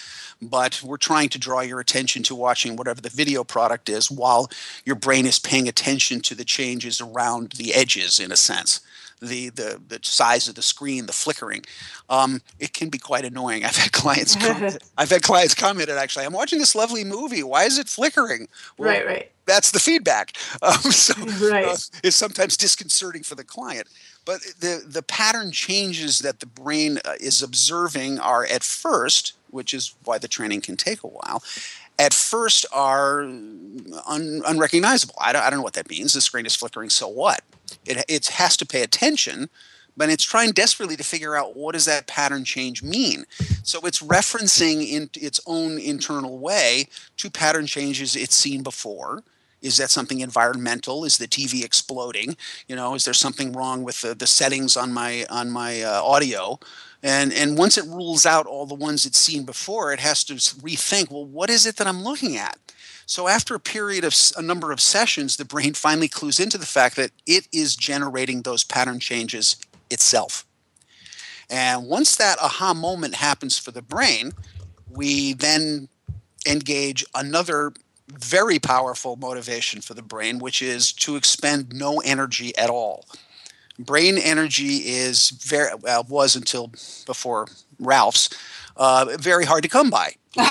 but 0.41 0.83
we're 0.83 0.97
trying 0.97 1.29
to 1.31 1.39
draw 1.39 1.61
your 1.61 1.81
attention 1.81 2.23
to 2.25 2.35
watching 2.35 2.77
whatever 2.77 3.01
the 3.01 3.11
video 3.11 3.45
product 3.45 3.89
is 3.89 4.11
while 4.11 4.51
your 4.85 4.97
brain 4.97 5.27
is 5.27 5.39
paying 5.39 5.69
attention 5.69 6.21
to 6.23 6.35
the 6.35 6.45
changes 6.45 7.01
around 7.01 7.53
the 7.53 7.75
edges, 7.75 8.19
in 8.19 8.33
a 8.33 8.37
sense 8.37 8.81
the 9.21 9.51
the, 9.51 9.81
the 9.87 9.99
size 10.03 10.49
of 10.49 10.55
the 10.55 10.63
screen, 10.63 11.07
the 11.07 11.13
flickering. 11.13 11.65
Um, 12.09 12.43
it 12.59 12.73
can 12.73 12.89
be 12.89 12.99
quite 12.99 13.25
annoying. 13.25 13.65
I've 13.67 13.77
had 13.77 13.93
clients 13.93 14.37
comment, 14.37 14.79
I've 14.99 15.11
had 15.11 15.23
clients 15.23 15.55
commented 15.55 15.97
actually, 15.97 16.25
I'm 16.25 16.33
watching 16.33 16.59
this 16.59 16.75
lovely 16.75 17.05
movie. 17.05 17.43
Why 17.43 17.65
is 17.65 17.79
it 17.79 17.89
flickering? 17.89 18.49
Well, 18.77 18.91
right, 18.91 19.07
right. 19.07 19.33
That's 19.47 19.71
the 19.71 19.81
feedback. 19.81 20.37
Um, 20.61 20.93
so 20.93 21.15
right. 21.49 21.67
uh, 21.67 21.77
it's 22.03 22.17
sometimes 22.17 22.57
disconcerting 22.57 23.23
for 23.23 23.35
the 23.35 23.45
client. 23.45 23.87
But 24.25 24.41
the, 24.61 24.83
the 24.85 25.03
pattern 25.03 25.53
changes 25.53 26.19
that 26.19 26.41
the 26.41 26.47
brain 26.47 26.99
uh, 27.05 27.15
is 27.21 27.43
observing 27.43 28.19
are 28.19 28.45
at 28.45 28.63
first, 28.65 29.35
which 29.51 29.73
is 29.73 29.95
why 30.05 30.19
the 30.19 30.29
training 30.29 30.63
can 30.63 30.77
take 30.77 31.03
a 31.05 31.07
while, 31.07 31.43
at 31.99 32.15
first 32.15 32.65
are 32.73 33.23
un, 33.23 34.43
unrecognizable. 34.47 35.17
I 35.21 35.33
don't, 35.33 35.43
I 35.43 35.51
don't 35.51 35.59
know 35.59 35.65
what 35.65 35.75
that 35.75 35.91
means. 35.91 36.13
The 36.13 36.21
screen 36.21 36.47
is 36.47 36.55
flickering, 36.55 36.91
so 36.91 37.09
what? 37.09 37.43
It, 37.85 38.05
it 38.09 38.27
has 38.29 38.57
to 38.59 38.67
pay 38.67 38.83
attention, 38.83 39.49
but 39.97 40.09
it's 40.09 40.25
trying 40.25 40.53
desperately 40.53 40.97
to 40.97 41.05
figure 41.05 41.35
out 41.35 41.57
what 41.57 41.73
does 41.73 41.87
that 41.87 42.07
pattern 42.07 42.45
change 42.45 42.83
mean. 42.83 43.25
So 43.65 43.81
it's 43.81 44.01
referencing 44.01 44.89
in 44.89 45.11
its 45.15 45.41
own 45.47 45.79
internal 45.79 46.39
way 46.39 46.87
to 47.17 47.31
pattern 47.31 47.67
changes 47.67 48.15
it's 48.15 48.37
seen 48.37 48.63
before. 48.63 49.25
Is 49.61 49.77
that 49.79 49.91
something 49.91 50.21
environmental? 50.21 51.05
Is 51.05 51.19
the 51.19 51.27
TV 51.27 51.65
exploding? 51.65 52.37
You 52.69 52.77
know, 52.77 52.95
is 52.95 53.05
there 53.05 53.15
something 53.15 53.53
wrong 53.53 53.83
with 53.83 54.03
the, 54.03 54.15
the 54.15 54.27
settings 54.27 54.77
on 54.77 54.93
my 54.93 55.27
on 55.31 55.51
my 55.51 55.83
uh, 55.83 56.01
audio? 56.03 56.61
And 57.03 57.33
and 57.33 57.57
once 57.57 57.79
it 57.79 57.85
rules 57.85 58.27
out 58.27 58.47
all 58.47 58.67
the 58.67 58.75
ones 58.75 59.07
it's 59.07 59.19
seen 59.19 59.45
before, 59.45 59.93
it 59.93 60.01
has 60.01 60.25
to 60.25 60.35
rethink. 60.35 61.11
Well, 61.11 61.25
what 61.25 61.51
is 61.51 61.65
it 61.67 61.77
that 61.77 61.87
I'm 61.87 62.03
looking 62.03 62.37
at? 62.37 62.59
So 63.07 63.29
after 63.29 63.55
a 63.55 63.61
period 63.61 64.05
of 64.05 64.15
a 64.37 64.43
number 64.43 64.73
of 64.73 64.81
sessions, 64.81 65.37
the 65.37 65.45
brain 65.45 65.75
finally 65.75 66.09
clues 66.09 66.39
into 66.39 66.59
the 66.59 66.67
fact 66.67 66.97
that 66.97 67.13
it 67.27 67.49
is 67.53 67.77
generating 67.77 68.43
those 68.43 68.65
pattern 68.65 69.01
changes 69.01 69.57
itself. 69.91 70.45
And 71.49 71.87
once 71.87 72.17
that 72.17 72.39
aha 72.39 72.75
moment 72.75 73.15
happens 73.15 73.59
for 73.59 73.71
the 73.71 73.81
brain, 73.81 74.33
we 74.91 75.33
then 75.33 75.89
engage 76.47 77.05
another 77.15 77.73
very 78.09 78.59
powerful 78.59 79.17
motivation 79.17 79.81
for 79.81 79.95
the 79.95 80.03
brain, 80.03 80.39
which 80.39 80.63
is 80.63 80.93
to 80.93 81.17
expend 81.17 81.73
no 81.73 81.99
energy 82.01 82.57
at 82.57 82.71
all. 82.71 83.05
Brain 83.79 84.19
energy 84.19 84.89
is 84.89 85.31
very 85.31 85.71
well 85.81 86.05
was 86.09 86.35
until 86.35 86.73
before 87.07 87.49
Ralph's 87.79 88.31
uh, 88.79 89.17
very 89.19 89.45
hard 89.45 89.63
to 89.65 89.69
come 89.69 89.91
by. 89.91 90.15
wait, 90.37 90.51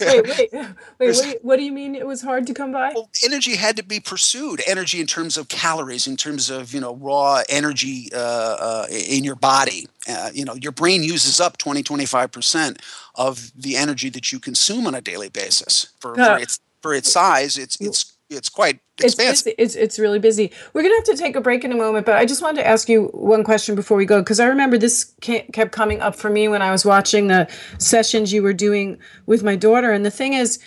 wait, 0.00 0.52
wait. 0.52 0.66
What, 0.98 1.38
what, 1.42 1.56
do 1.56 1.64
you 1.64 1.72
mean 1.72 1.96
it 1.96 2.06
was 2.06 2.22
hard 2.22 2.46
to 2.46 2.54
come 2.54 2.70
by? 2.70 2.92
Well, 2.94 3.10
energy 3.24 3.56
had 3.56 3.76
to 3.76 3.82
be 3.82 3.98
pursued. 3.98 4.62
Energy 4.66 5.00
in 5.00 5.06
terms 5.06 5.36
of 5.36 5.48
calories, 5.48 6.06
in 6.06 6.16
terms 6.16 6.48
of 6.48 6.72
you 6.72 6.80
know 6.80 6.94
raw 6.94 7.42
energy 7.48 8.08
uh, 8.14 8.18
uh, 8.18 8.86
in 8.90 9.24
your 9.24 9.34
body. 9.34 9.88
Uh, 10.08 10.30
you 10.32 10.44
know, 10.44 10.54
your 10.54 10.72
brain 10.72 11.02
uses 11.02 11.40
up 11.40 11.58
20, 11.58 11.82
25 11.82 12.30
percent 12.30 12.82
of 13.16 13.50
the 13.56 13.76
energy 13.76 14.10
that 14.10 14.30
you 14.30 14.38
consume 14.38 14.86
on 14.86 14.94
a 14.94 15.00
daily 15.00 15.28
basis. 15.28 15.88
For, 15.98 16.14
for 16.14 16.38
its 16.38 16.60
for 16.82 16.94
its 16.94 17.10
size, 17.10 17.58
it's 17.58 17.80
it's 17.80 18.12
it's 18.30 18.48
quite 18.48 18.80
expansive. 18.98 19.54
It's, 19.58 19.74
it's, 19.74 19.74
it's 19.74 19.98
really 19.98 20.18
busy. 20.18 20.52
We're 20.72 20.82
going 20.82 20.92
to 20.92 20.96
have 20.96 21.16
to 21.16 21.22
take 21.22 21.36
a 21.36 21.40
break 21.40 21.64
in 21.64 21.72
a 21.72 21.76
moment, 21.76 22.06
but 22.06 22.14
I 22.14 22.24
just 22.24 22.40
wanted 22.40 22.62
to 22.62 22.66
ask 22.66 22.88
you 22.88 23.06
one 23.06 23.44
question 23.44 23.74
before 23.74 23.96
we 23.96 24.06
go 24.06 24.20
because 24.20 24.40
I 24.40 24.46
remember 24.46 24.78
this 24.78 25.12
kept 25.20 25.72
coming 25.72 26.00
up 26.00 26.14
for 26.14 26.30
me 26.30 26.48
when 26.48 26.62
I 26.62 26.70
was 26.70 26.84
watching 26.84 27.26
the 27.26 27.48
sessions 27.78 28.32
you 28.32 28.42
were 28.42 28.52
doing 28.52 28.98
with 29.26 29.42
my 29.42 29.56
daughter. 29.56 29.90
And 29.90 30.06
the 30.06 30.10
thing 30.10 30.34
is, 30.34 30.60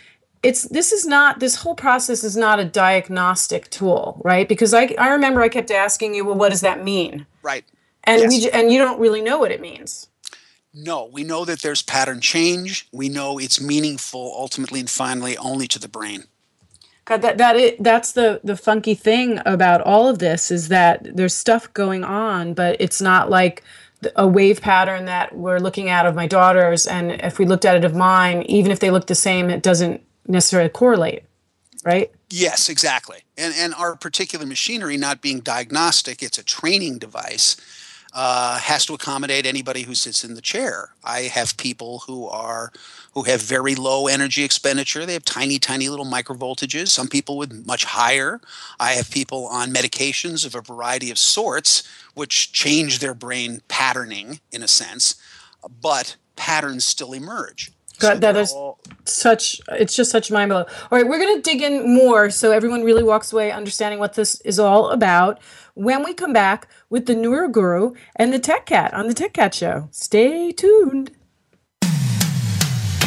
it's 0.43 0.63
this 0.63 0.91
is 0.91 1.05
not 1.05 1.39
this 1.39 1.55
whole 1.55 1.75
process 1.75 2.23
is 2.23 2.35
not 2.35 2.59
a 2.59 2.65
diagnostic 2.65 3.69
tool, 3.69 4.21
right? 4.25 4.47
Because 4.47 4.73
I 4.73 4.93
I 4.97 5.09
remember 5.09 5.41
I 5.41 5.47
kept 5.47 5.71
asking 5.71 6.13
you, 6.15 6.25
well, 6.25 6.35
what 6.35 6.49
does 6.49 6.61
that 6.61 6.83
mean? 6.83 7.25
Right. 7.41 7.63
And 8.03 8.21
yes. 8.21 8.31
we 8.31 8.51
and 8.51 8.71
you 8.71 8.77
don't 8.77 8.99
really 8.99 9.21
know 9.21 9.39
what 9.39 9.51
it 9.51 9.61
means. 9.61 10.09
No, 10.73 11.05
we 11.05 11.23
know 11.23 11.45
that 11.45 11.61
there's 11.61 11.83
pattern 11.83 12.19
change. 12.19 12.87
We 12.91 13.07
know 13.07 13.37
it's 13.37 13.61
meaningful 13.61 14.33
ultimately 14.35 14.79
and 14.79 14.89
finally 14.89 15.37
only 15.37 15.67
to 15.67 15.79
the 15.79 15.87
brain. 15.87 16.25
God, 17.05 17.21
that 17.21 17.37
that 17.37 17.55
it, 17.57 17.83
that's 17.83 18.13
the 18.13 18.39
the 18.43 18.55
funky 18.55 18.95
thing 18.95 19.39
about 19.45 19.81
all 19.81 20.07
of 20.07 20.19
this 20.19 20.51
is 20.51 20.69
that 20.69 21.15
there's 21.15 21.33
stuff 21.33 21.71
going 21.73 22.03
on, 22.03 22.53
but 22.53 22.77
it's 22.79 23.01
not 23.01 23.29
like 23.29 23.63
a 24.15 24.27
wave 24.27 24.61
pattern 24.61 25.05
that 25.05 25.35
we're 25.35 25.59
looking 25.59 25.89
at 25.89 26.05
of 26.05 26.15
my 26.15 26.27
daughters, 26.27 26.87
and 26.87 27.11
if 27.11 27.39
we 27.39 27.45
looked 27.45 27.65
at 27.65 27.75
it 27.75 27.85
of 27.85 27.95
mine, 27.95 28.43
even 28.43 28.71
if 28.71 28.79
they 28.79 28.91
look 28.91 29.07
the 29.07 29.15
same, 29.15 29.49
it 29.49 29.63
doesn't 29.63 30.01
necessarily 30.27 30.69
correlate, 30.69 31.23
right? 31.83 32.11
Yes, 32.29 32.69
exactly. 32.69 33.19
And 33.37 33.53
and 33.57 33.73
our 33.73 33.95
particular 33.95 34.45
machinery 34.45 34.97
not 34.97 35.21
being 35.21 35.41
diagnostic, 35.41 36.23
it's 36.23 36.37
a 36.37 36.43
training 36.43 36.99
device 36.99 37.57
uh, 38.13 38.59
has 38.59 38.85
to 38.85 38.93
accommodate 38.93 39.45
anybody 39.45 39.83
who 39.83 39.95
sits 39.95 40.23
in 40.23 40.35
the 40.35 40.41
chair. 40.41 40.89
I 41.03 41.21
have 41.21 41.57
people 41.57 41.99
who 41.99 42.27
are 42.27 42.71
who 43.13 43.23
have 43.23 43.41
very 43.41 43.75
low 43.75 44.07
energy 44.07 44.43
expenditure. 44.43 45.05
They 45.05 45.13
have 45.13 45.25
tiny, 45.25 45.59
tiny 45.59 45.89
little 45.89 46.05
microvoltages. 46.05 46.87
Some 46.89 47.07
people 47.07 47.37
with 47.37 47.65
much 47.65 47.85
higher. 47.85 48.41
I 48.79 48.93
have 48.93 49.11
people 49.11 49.45
on 49.47 49.71
medications 49.71 50.45
of 50.45 50.55
a 50.55 50.61
variety 50.61 51.11
of 51.11 51.19
sorts, 51.19 51.87
which 52.15 52.51
change 52.51 52.99
their 52.99 53.13
brain 53.13 53.61
patterning 53.67 54.39
in 54.51 54.63
a 54.63 54.67
sense, 54.67 55.15
but 55.81 56.15
patterns 56.35 56.85
still 56.85 57.13
emerge. 57.13 57.71
God, 57.99 58.21
that 58.21 58.35
is 58.35 58.53
such. 59.05 59.61
It's 59.69 59.95
just 59.95 60.11
such 60.11 60.31
mind 60.31 60.49
blowing. 60.49 60.65
All 60.91 60.97
right, 60.97 61.07
we're 61.07 61.19
going 61.19 61.35
to 61.35 61.41
dig 61.41 61.61
in 61.61 61.93
more 61.93 62.29
so 62.29 62.51
everyone 62.51 62.83
really 62.83 63.03
walks 63.03 63.31
away 63.31 63.51
understanding 63.51 63.99
what 63.99 64.13
this 64.13 64.41
is 64.41 64.59
all 64.59 64.89
about 64.89 65.39
when 65.75 66.03
we 66.03 66.13
come 66.13 66.33
back 66.33 66.67
with 66.89 67.05
the 67.05 67.15
Neuro 67.15 67.47
Guru 67.47 67.93
and 68.15 68.33
the 68.33 68.39
Tech 68.39 68.65
Cat 68.65 68.93
on 68.93 69.07
the 69.07 69.13
Tech 69.13 69.33
Cat 69.33 69.53
Show. 69.53 69.89
Stay 69.91 70.51
tuned. 70.51 71.11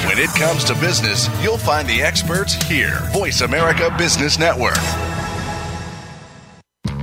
When 0.07 0.19
it 0.19 0.31
comes 0.31 0.63
to 0.65 0.75
business, 0.75 1.29
you'll 1.43 1.59
find 1.59 1.89
the 1.89 2.01
experts 2.01 2.55
here. 2.69 3.01
Voice 3.13 3.41
America 3.41 3.93
Business 3.99 4.39
Network. 4.39 4.79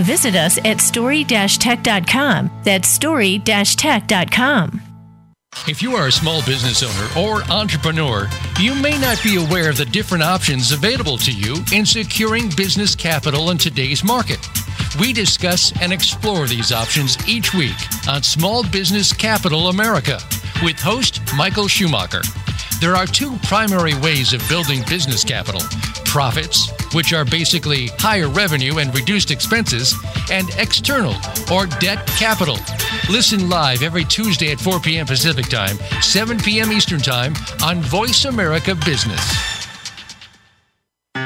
Visit 0.00 0.34
us 0.34 0.58
at 0.64 0.80
story-tech.com. 0.80 2.50
That's 2.64 2.88
story-tech.com. 2.88 4.80
If 5.66 5.82
you 5.82 5.96
are 5.96 6.06
a 6.06 6.12
small 6.12 6.42
business 6.46 6.82
owner 6.82 7.08
or 7.26 7.42
entrepreneur, 7.50 8.28
you 8.60 8.74
may 8.74 8.96
not 8.98 9.20
be 9.22 9.36
aware 9.36 9.68
of 9.68 9.76
the 9.76 9.84
different 9.84 10.22
options 10.22 10.70
available 10.70 11.18
to 11.18 11.32
you 11.32 11.56
in 11.72 11.84
securing 11.84 12.50
business 12.50 12.94
capital 12.94 13.50
in 13.50 13.58
today's 13.58 14.04
market. 14.04 14.38
We 14.98 15.12
discuss 15.12 15.72
and 15.80 15.92
explore 15.92 16.46
these 16.46 16.72
options 16.72 17.16
each 17.28 17.52
week 17.52 17.76
on 18.08 18.22
Small 18.22 18.62
Business 18.62 19.12
Capital 19.12 19.68
America 19.68 20.20
with 20.62 20.78
host 20.78 21.20
Michael 21.36 21.68
Schumacher. 21.68 22.22
There 22.80 22.96
are 22.96 23.06
two 23.06 23.36
primary 23.42 23.94
ways 23.96 24.32
of 24.32 24.46
building 24.48 24.82
business 24.88 25.22
capital 25.22 25.60
profits, 26.06 26.72
which 26.94 27.12
are 27.12 27.26
basically 27.26 27.88
higher 27.98 28.26
revenue 28.26 28.78
and 28.78 28.92
reduced 28.94 29.30
expenses, 29.30 29.94
and 30.30 30.48
external 30.56 31.14
or 31.52 31.66
debt 31.66 32.04
capital. 32.06 32.56
Listen 33.10 33.50
live 33.50 33.82
every 33.82 34.04
Tuesday 34.04 34.50
at 34.50 34.58
4 34.58 34.80
p.m. 34.80 35.06
Pacific 35.06 35.46
Time, 35.46 35.76
7 36.00 36.38
p.m. 36.38 36.72
Eastern 36.72 37.00
Time 37.00 37.34
on 37.62 37.80
Voice 37.82 38.24
America 38.24 38.74
Business. 38.74 39.20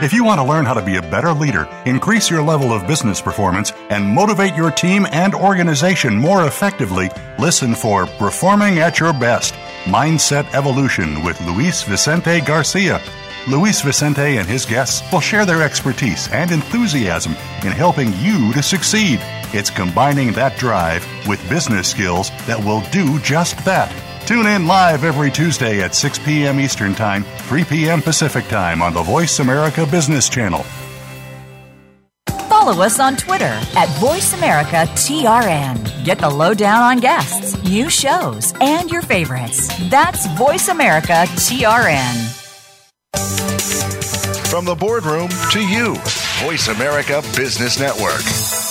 If 0.03 0.13
you 0.13 0.25
want 0.25 0.41
to 0.41 0.45
learn 0.45 0.65
how 0.65 0.75
to 0.75 0.83
be 0.83 0.97
a 0.97 1.03
better 1.03 1.33
leader, 1.33 1.69
increase 1.87 2.29
your 2.29 2.43
level 2.43 2.73
of 2.73 2.87
business 2.87 3.21
performance, 3.21 3.73
and 3.91 4.05
motivate 4.05 4.57
your 4.57 4.73
team 4.73 5.07
and 5.13 5.35
organization 5.35 6.17
more 6.17 6.47
effectively, 6.47 7.11
listen 7.39 7.75
for 7.75 8.07
Performing 8.07 8.81
at 8.81 8.99
Your 8.99 9.13
Best 9.13 9.55
Mindset 9.85 10.53
Evolution 10.55 11.23
with 11.23 11.39
Luis 11.43 11.83
Vicente 11.83 12.41
Garcia. 12.41 13.03
Luis 13.47 13.83
Vicente 13.83 14.39
and 14.39 14.49
his 14.49 14.65
guests 14.65 15.03
will 15.13 15.21
share 15.21 15.45
their 15.45 15.63
expertise 15.63 16.27
and 16.33 16.51
enthusiasm 16.51 17.33
in 17.65 17.73
helping 17.73 18.11
you 18.15 18.51
to 18.55 18.63
succeed. 18.63 19.19
It's 19.53 19.69
combining 19.69 20.33
that 20.33 20.57
drive 20.59 21.07
with 21.29 21.47
business 21.51 21.87
skills 21.87 22.31
that 22.47 22.59
will 22.59 22.81
do 22.91 23.19
just 23.21 23.63
that. 23.67 23.93
Tune 24.27 24.47
in 24.47 24.67
live 24.67 25.05
every 25.05 25.31
Tuesday 25.31 25.83
at 25.83 25.95
6 25.95 26.19
p.m. 26.21 26.59
Eastern 26.59 26.95
Time, 26.95 27.23
3 27.41 27.65
p.m. 27.65 28.01
Pacific 28.01 28.47
Time 28.47 28.81
on 28.81 28.95
the 28.95 29.03
Voice 29.03 29.39
America 29.39 29.85
Business 29.85 30.31
Channel. 30.31 30.65
Follow 32.65 32.83
us 32.83 32.99
on 32.99 33.15
Twitter 33.15 33.45
at 33.45 33.89
VoiceAmericaTRN. 34.01 36.03
Get 36.03 36.19
the 36.19 36.31
lowdown 36.31 36.83
on 36.83 36.99
guests, 36.99 37.63
new 37.63 37.91
shows, 37.91 38.55
and 38.59 38.91
your 38.91 39.03
favorites. 39.03 39.69
That's 39.91 40.27
VoiceAmericaTRN. 40.29 42.41
From 44.49 44.65
the 44.65 44.75
boardroom 44.75 45.29
to 45.51 45.61
you, 45.61 45.95
Voice 46.41 46.69
America 46.69 47.23
Business 47.37 47.79
Network. 47.79 48.64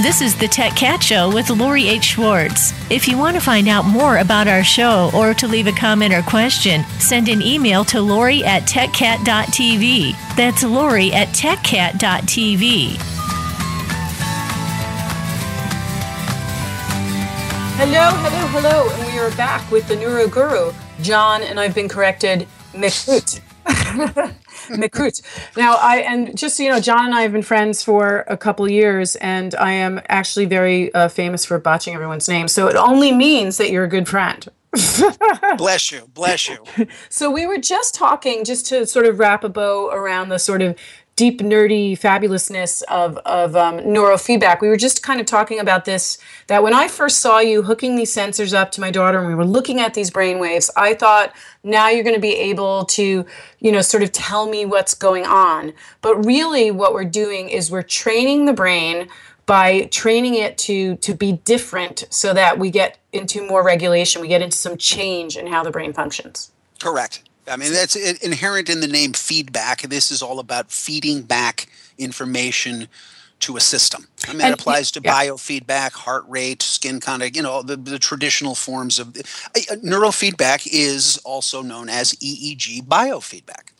This 0.00 0.22
is 0.22 0.34
the 0.34 0.48
Tech 0.48 0.74
Cat 0.74 1.02
Show 1.02 1.30
with 1.30 1.50
Lori 1.50 1.86
H. 1.86 2.02
Schwartz. 2.04 2.72
If 2.90 3.06
you 3.06 3.18
want 3.18 3.36
to 3.36 3.42
find 3.42 3.68
out 3.68 3.84
more 3.84 4.16
about 4.16 4.48
our 4.48 4.64
show 4.64 5.10
or 5.14 5.34
to 5.34 5.46
leave 5.46 5.66
a 5.66 5.72
comment 5.72 6.14
or 6.14 6.22
question, 6.22 6.82
send 6.98 7.28
an 7.28 7.42
email 7.42 7.84
to 7.84 8.00
Lori 8.00 8.42
at 8.42 8.62
techcat.tv. 8.62 10.14
That's 10.34 10.62
Lori 10.62 11.12
at 11.12 11.28
techcat.tv. 11.28 12.96
Hello, 17.76 18.10
hello, 18.14 18.46
hello, 18.48 18.90
and 18.94 19.12
we 19.12 19.18
are 19.18 19.36
back 19.36 19.70
with 19.70 19.86
the 19.88 19.96
Neuro 19.96 20.26
Guru, 20.26 20.72
John, 21.02 21.42
and 21.42 21.60
I've 21.60 21.74
been 21.74 21.90
corrected, 21.90 22.48
Mekrut. 22.72 23.40
Mekrut. 24.68 25.22
Now, 25.56 25.76
I 25.76 25.98
and 25.98 26.36
just 26.36 26.56
so 26.56 26.62
you 26.62 26.70
know, 26.70 26.80
John 26.80 27.06
and 27.06 27.14
I 27.14 27.22
have 27.22 27.32
been 27.32 27.42
friends 27.42 27.82
for 27.82 28.24
a 28.28 28.36
couple 28.36 28.70
years, 28.70 29.16
and 29.16 29.54
I 29.56 29.72
am 29.72 30.00
actually 30.08 30.46
very 30.46 30.92
uh, 30.94 31.08
famous 31.08 31.44
for 31.44 31.58
botching 31.58 31.94
everyone's 31.94 32.28
name. 32.28 32.48
So 32.48 32.68
it 32.68 32.76
only 32.76 33.12
means 33.12 33.58
that 33.58 33.70
you're 33.70 33.84
a 33.84 33.88
good 33.88 34.08
friend. 34.08 34.48
bless 35.58 35.92
you, 35.92 36.08
bless 36.14 36.48
you. 36.48 36.64
So 37.10 37.30
we 37.30 37.46
were 37.46 37.58
just 37.58 37.94
talking, 37.94 38.42
just 38.42 38.66
to 38.68 38.86
sort 38.86 39.04
of 39.04 39.18
wrap 39.18 39.44
a 39.44 39.50
bow 39.50 39.90
around 39.90 40.30
the 40.30 40.38
sort 40.38 40.62
of 40.62 40.78
deep 41.16 41.40
nerdy 41.40 41.92
fabulousness 41.92 42.82
of, 42.84 43.16
of 43.18 43.54
um, 43.54 43.78
neurofeedback. 43.80 44.60
We 44.60 44.68
were 44.68 44.76
just 44.76 45.02
kind 45.02 45.20
of 45.20 45.26
talking 45.26 45.60
about 45.60 45.84
this 45.84 46.18
that 46.46 46.62
when 46.62 46.74
i 46.74 46.88
first 46.88 47.20
saw 47.20 47.38
you 47.38 47.62
hooking 47.62 47.96
these 47.96 48.14
sensors 48.14 48.54
up 48.54 48.70
to 48.72 48.80
my 48.80 48.90
daughter 48.90 49.18
and 49.18 49.28
we 49.28 49.34
were 49.34 49.44
looking 49.44 49.80
at 49.80 49.94
these 49.94 50.10
brain 50.10 50.38
waves 50.38 50.70
i 50.76 50.94
thought 50.94 51.32
now 51.64 51.88
you're 51.88 52.04
going 52.04 52.14
to 52.14 52.20
be 52.20 52.34
able 52.34 52.84
to 52.84 53.24
you 53.60 53.72
know 53.72 53.80
sort 53.80 54.02
of 54.02 54.12
tell 54.12 54.48
me 54.48 54.64
what's 54.64 54.94
going 54.94 55.24
on. 55.24 55.72
But 56.00 56.24
really 56.24 56.70
what 56.70 56.94
we're 56.94 57.04
doing 57.04 57.48
is 57.48 57.70
we're 57.70 57.82
training 57.82 58.46
the 58.46 58.52
brain 58.52 59.08
by 59.46 59.82
training 59.86 60.34
it 60.34 60.56
to 60.58 60.96
to 60.96 61.14
be 61.14 61.32
different 61.32 62.04
so 62.10 62.32
that 62.34 62.58
we 62.58 62.70
get 62.70 62.98
into 63.12 63.46
more 63.46 63.62
regulation 63.62 64.22
we 64.22 64.28
get 64.28 64.42
into 64.42 64.56
some 64.56 64.76
change 64.76 65.36
in 65.36 65.46
how 65.46 65.62
the 65.62 65.70
brain 65.70 65.92
functions. 65.92 66.52
Correct 66.80 67.22
I 67.48 67.56
mean, 67.56 67.72
that's 67.72 67.96
inherent 67.96 68.68
in 68.68 68.80
the 68.80 68.86
name 68.86 69.12
feedback. 69.12 69.82
This 69.82 70.10
is 70.10 70.22
all 70.22 70.38
about 70.38 70.70
feeding 70.70 71.22
back 71.22 71.66
information 71.98 72.88
to 73.40 73.56
a 73.56 73.60
system. 73.60 74.06
I 74.28 74.32
mean, 74.32 74.42
and, 74.42 74.50
it 74.50 74.60
applies 74.60 74.90
to 74.92 75.00
yeah. 75.04 75.12
biofeedback, 75.12 75.92
heart 75.92 76.24
rate, 76.28 76.62
skin 76.62 77.00
contact, 77.00 77.36
you 77.36 77.42
know, 77.42 77.62
the, 77.62 77.76
the 77.76 77.98
traditional 77.98 78.54
forms 78.54 78.98
of 78.98 79.08
uh, 79.08 79.20
neurofeedback 79.84 80.68
is 80.70 81.20
also 81.24 81.60
known 81.60 81.88
as 81.88 82.12
EEG 82.14 82.86
biofeedback. 82.86 83.72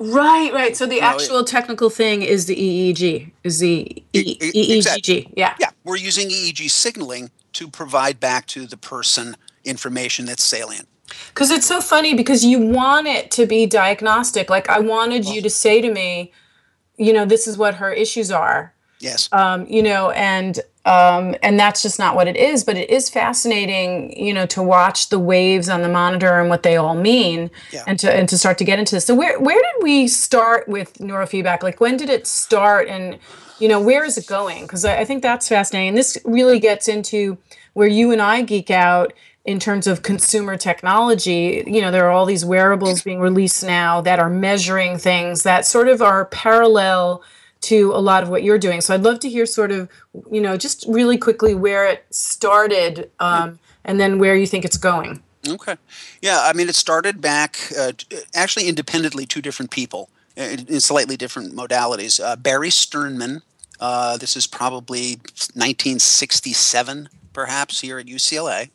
Right, 0.00 0.52
right. 0.52 0.76
So 0.76 0.86
the 0.86 0.96
you 0.96 1.00
actual 1.02 1.36
know, 1.36 1.40
it, 1.42 1.46
technical 1.46 1.90
thing 1.90 2.22
is 2.22 2.46
the 2.46 2.56
EEG, 2.56 3.30
is 3.44 3.58
the 3.58 4.02
e- 4.12 4.38
EEG. 4.38 4.76
Exactly. 4.76 5.32
Yeah. 5.36 5.54
Yeah. 5.60 5.70
We're 5.84 5.96
using 5.96 6.28
EEG 6.28 6.70
signaling 6.70 7.30
to 7.52 7.68
provide 7.68 8.18
back 8.18 8.46
to 8.46 8.66
the 8.66 8.76
person 8.76 9.36
information 9.64 10.24
that's 10.24 10.42
salient. 10.42 10.88
Because 11.28 11.50
it's 11.50 11.66
so 11.66 11.80
funny 11.80 12.14
because 12.14 12.44
you 12.44 12.58
want 12.58 13.06
it 13.06 13.30
to 13.32 13.46
be 13.46 13.66
diagnostic. 13.66 14.50
Like 14.50 14.68
I 14.68 14.80
wanted 14.80 15.26
you 15.26 15.42
to 15.42 15.50
say 15.50 15.80
to 15.80 15.92
me, 15.92 16.32
you 16.96 17.12
know, 17.12 17.24
this 17.24 17.46
is 17.46 17.56
what 17.56 17.74
her 17.76 17.92
issues 17.92 18.30
are. 18.30 18.74
Yes. 19.00 19.28
Um, 19.32 19.66
you 19.66 19.82
know, 19.82 20.10
and 20.10 20.60
um, 20.84 21.34
and 21.42 21.60
that's 21.60 21.82
just 21.82 21.98
not 21.98 22.14
what 22.14 22.28
it 22.28 22.36
is. 22.36 22.64
But 22.64 22.76
it 22.76 22.90
is 22.90 23.08
fascinating, 23.10 24.16
you 24.16 24.32
know, 24.32 24.46
to 24.46 24.62
watch 24.62 25.08
the 25.08 25.18
waves 25.18 25.68
on 25.68 25.82
the 25.82 25.88
monitor 25.88 26.38
and 26.38 26.48
what 26.48 26.62
they 26.62 26.76
all 26.76 26.94
mean, 26.94 27.50
yeah. 27.72 27.84
and 27.86 27.98
to 27.98 28.12
and 28.12 28.28
to 28.28 28.38
start 28.38 28.58
to 28.58 28.64
get 28.64 28.78
into 28.78 28.94
this. 28.94 29.06
So 29.06 29.14
where 29.14 29.40
where 29.40 29.56
did 29.56 29.82
we 29.82 30.06
start 30.08 30.68
with 30.68 30.94
neurofeedback? 30.94 31.62
Like 31.62 31.80
when 31.80 31.96
did 31.96 32.10
it 32.10 32.26
start, 32.26 32.88
and 32.88 33.18
you 33.58 33.68
know, 33.68 33.80
where 33.80 34.04
is 34.04 34.18
it 34.18 34.26
going? 34.26 34.62
Because 34.62 34.84
I, 34.84 34.98
I 34.98 35.04
think 35.04 35.22
that's 35.22 35.48
fascinating. 35.48 35.88
And 35.88 35.98
this 35.98 36.18
really 36.24 36.58
gets 36.58 36.88
into 36.88 37.38
where 37.72 37.88
you 37.88 38.10
and 38.10 38.20
I 38.20 38.42
geek 38.42 38.70
out 38.70 39.12
in 39.44 39.58
terms 39.58 39.86
of 39.86 40.02
consumer 40.02 40.56
technology, 40.56 41.64
you 41.66 41.80
know, 41.80 41.90
there 41.90 42.04
are 42.06 42.10
all 42.10 42.26
these 42.26 42.44
wearables 42.44 43.02
being 43.02 43.20
released 43.20 43.64
now 43.64 44.00
that 44.02 44.18
are 44.18 44.28
measuring 44.28 44.98
things 44.98 45.44
that 45.44 45.64
sort 45.64 45.88
of 45.88 46.02
are 46.02 46.26
parallel 46.26 47.22
to 47.62 47.92
a 47.92 48.00
lot 48.00 48.22
of 48.22 48.28
what 48.28 48.42
you're 48.42 48.58
doing. 48.58 48.80
So 48.80 48.94
I'd 48.94 49.02
love 49.02 49.20
to 49.20 49.28
hear 49.28 49.46
sort 49.46 49.70
of, 49.70 49.88
you 50.30 50.40
know, 50.40 50.56
just 50.56 50.84
really 50.88 51.18
quickly 51.18 51.54
where 51.54 51.86
it 51.86 52.04
started 52.10 53.10
um, 53.18 53.58
and 53.84 54.00
then 54.00 54.18
where 54.18 54.34
you 54.34 54.46
think 54.46 54.64
it's 54.64 54.76
going. 54.76 55.22
Okay. 55.46 55.76
Yeah, 56.20 56.42
I 56.44 56.52
mean, 56.52 56.68
it 56.68 56.74
started 56.74 57.20
back 57.20 57.58
uh, 57.78 57.92
actually 58.34 58.68
independently, 58.68 59.24
two 59.24 59.40
different 59.40 59.70
people 59.70 60.10
uh, 60.36 60.42
in 60.42 60.80
slightly 60.80 61.16
different 61.16 61.54
modalities. 61.54 62.22
Uh, 62.22 62.36
Barry 62.36 62.68
Sterman, 62.68 63.40
uh, 63.78 64.18
this 64.18 64.36
is 64.36 64.46
probably 64.46 65.16
1967, 65.54 67.08
perhaps, 67.32 67.80
here 67.80 67.98
at 67.98 68.06
UCLA 68.06 68.68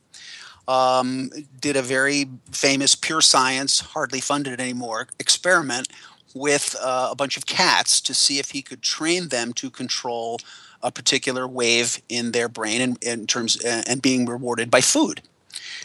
um, 0.68 1.30
did 1.60 1.76
a 1.76 1.82
very 1.82 2.30
famous 2.52 2.96
pure 2.96 3.22
science, 3.22 3.80
hardly 3.80 4.20
funded 4.20 4.60
anymore, 4.60 5.08
experiment 5.20 5.88
with 6.34 6.76
uh, 6.82 7.10
a 7.12 7.16
bunch 7.16 7.38
of 7.38 7.46
cats 7.46 8.02
to 8.02 8.14
see 8.14 8.40
if 8.40 8.52
he 8.52 8.62
could 8.62 8.82
train 8.82 9.30
them 9.30 9.54
to 9.54 9.70
control 9.70 10.40
a 10.82 10.92
particular 10.92 11.48
wave 11.48 12.02
in 12.10 12.32
their 12.32 12.50
brain 12.50 12.82
in, 12.82 12.98
in 13.02 13.26
terms 13.26 13.64
uh, 13.64 13.84
and 13.88 14.02
being 14.02 14.26
rewarded 14.26 14.70
by 14.70 14.82
food. 14.82 15.22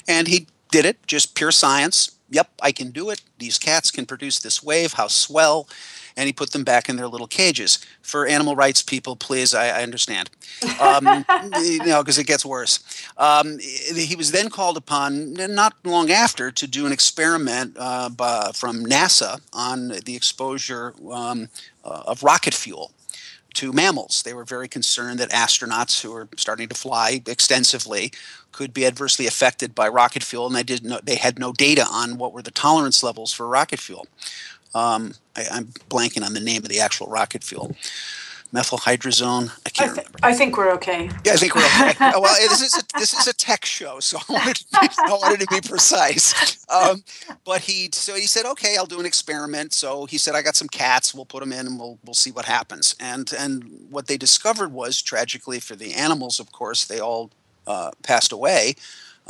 And 0.09 0.29
he 0.29 0.47
did 0.71 0.85
it, 0.85 0.99
just 1.07 1.35
pure 1.35 1.53
science. 1.53 2.17
Yep, 2.31 2.51
I 2.63 2.73
can 2.73 2.91
do 2.91 3.11
it. 3.11 3.23
These 3.39 3.59
cats 3.59 3.91
can 3.91 4.07
produce 4.07 4.39
this 4.39 4.63
wave. 4.63 4.95
How 4.95 5.09
swell 5.09 5.69
and 6.17 6.27
he 6.27 6.33
put 6.33 6.51
them 6.53 6.65
back 6.65 6.89
in 6.89 6.97
their 6.97 7.09
little 7.09 7.27
cages. 7.27 7.79
For 8.03 8.27
animal 8.27 8.57
rights 8.57 8.83
people, 8.83 9.17
please, 9.17 9.55
I, 9.55 9.81
I 9.81 9.83
understand, 9.83 10.31
um, 10.81 11.07
you 11.63 11.85
know, 11.85 12.03
because 12.03 12.19
it 12.19 12.27
gets 12.27 12.45
worse. 12.45 12.81
Um, 13.17 13.59
he 13.59 14.17
was 14.17 14.33
then 14.33 14.51
called 14.51 14.77
upon, 14.77 15.35
not 15.35 15.75
long 15.85 16.11
after, 16.11 16.51
to 16.51 16.67
do 16.67 16.87
an 16.87 16.93
experiment 16.93 17.77
uh, 17.79 18.09
by, 18.09 18.51
from 18.55 18.85
NASA 18.85 19.41
on 19.53 19.89
the 20.05 20.17
exposure 20.17 20.95
um, 21.11 21.49
uh, 21.85 22.03
of 22.07 22.23
rocket 22.23 22.55
fuel 22.55 22.93
to 23.55 23.73
mammals. 23.73 24.23
They 24.23 24.35
were 24.35 24.45
very 24.45 24.69
concerned 24.69 25.19
that 25.19 25.31
astronauts 25.31 26.03
who 26.03 26.13
were 26.13 26.29
starting 26.37 26.69
to 26.69 26.75
fly 26.75 27.23
extensively 27.27 28.13
could 28.53 28.73
be 28.73 28.87
adversely 28.87 29.27
affected 29.27 29.75
by 29.75 29.89
rocket 29.89 30.23
fuel, 30.23 30.47
and 30.47 30.55
they 30.55 30.63
did 30.63 30.85
they 31.05 31.17
had 31.17 31.39
no 31.39 31.53
data 31.53 31.87
on 31.91 32.19
what 32.19 32.33
were 32.33 32.43
the 32.43 32.51
tolerance 32.51 33.03
levels 33.03 33.33
for 33.33 33.47
rocket 33.47 33.81
fuel. 33.81 34.07
Um, 34.75 35.15
I, 35.37 35.59
am 35.59 35.67
blanking 35.89 36.25
on 36.25 36.35
the 36.35 36.41
name 36.41 36.63
of 36.63 36.69
the 36.69 36.81
actual 36.81 37.07
rocket 37.09 37.43
fuel. 37.45 37.77
Methylhydrazine. 38.53 39.53
I 39.65 39.71
can't 39.71 39.91
I 39.91 39.95
th- 39.95 40.07
remember. 40.07 40.19
I 40.23 40.33
think 40.35 40.57
we're 40.57 40.73
okay. 40.73 41.09
Yeah, 41.25 41.35
I 41.35 41.37
think 41.37 41.55
we're 41.55 41.65
okay. 41.65 41.95
Oh, 42.01 42.21
well, 42.21 42.35
this 42.49 42.61
is 42.61 42.75
a, 42.75 42.99
this 42.99 43.15
is 43.15 43.29
a 43.29 43.33
tech 43.33 43.65
show, 43.65 44.01
so 44.01 44.19
I 44.29 44.33
wanted 44.33 44.57
to 44.57 44.65
be, 44.81 44.89
I 44.99 45.11
wanted 45.11 45.41
to 45.41 45.47
be 45.47 45.61
precise. 45.61 46.67
Um, 46.69 47.05
but 47.45 47.61
he 47.61 47.91
so 47.93 48.15
he 48.15 48.27
said, 48.27 48.47
okay, 48.47 48.77
I'll 48.77 48.87
do 48.87 48.99
an 48.99 49.07
experiment. 49.07 49.73
So 49.73 50.07
he 50.07 50.19
said, 50.19 50.35
I 50.35 50.43
got 50.43 50.57
some 50.57 50.69
cats. 50.69 51.15
We'll 51.15 51.27
put 51.27 51.41
them 51.41 51.53
in, 51.53 51.67
and 51.67 51.79
we'll 51.79 51.99
we'll 52.05 52.15
see 52.15 52.33
what 52.33 52.45
happens. 52.45 52.97
And 52.99 53.33
and 53.39 53.87
what 53.89 54.09
they 54.09 54.17
discovered 54.17 54.73
was 54.73 55.01
tragically 55.01 55.61
for 55.61 55.77
the 55.77 55.95
animals, 55.95 56.41
of 56.41 56.51
course, 56.51 56.87
they 56.87 56.99
all 56.99 57.31
uh, 57.69 57.93
passed 58.03 58.33
away 58.33 58.75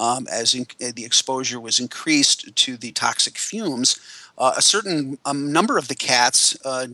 um, 0.01 0.27
as 0.31 0.55
in, 0.55 0.67
the 0.79 1.05
exposure 1.05 1.61
was 1.61 1.79
increased 1.79 2.55
to 2.57 2.77
the 2.77 2.91
toxic 2.93 3.37
fumes 3.37 4.01
uh, 4.39 4.55
a 4.57 4.63
certain 4.63 5.19
um, 5.25 5.53
number 5.53 5.79
of 5.79 5.89
the 5.89 5.95
cats, 5.95 6.57
uh, 6.65 6.87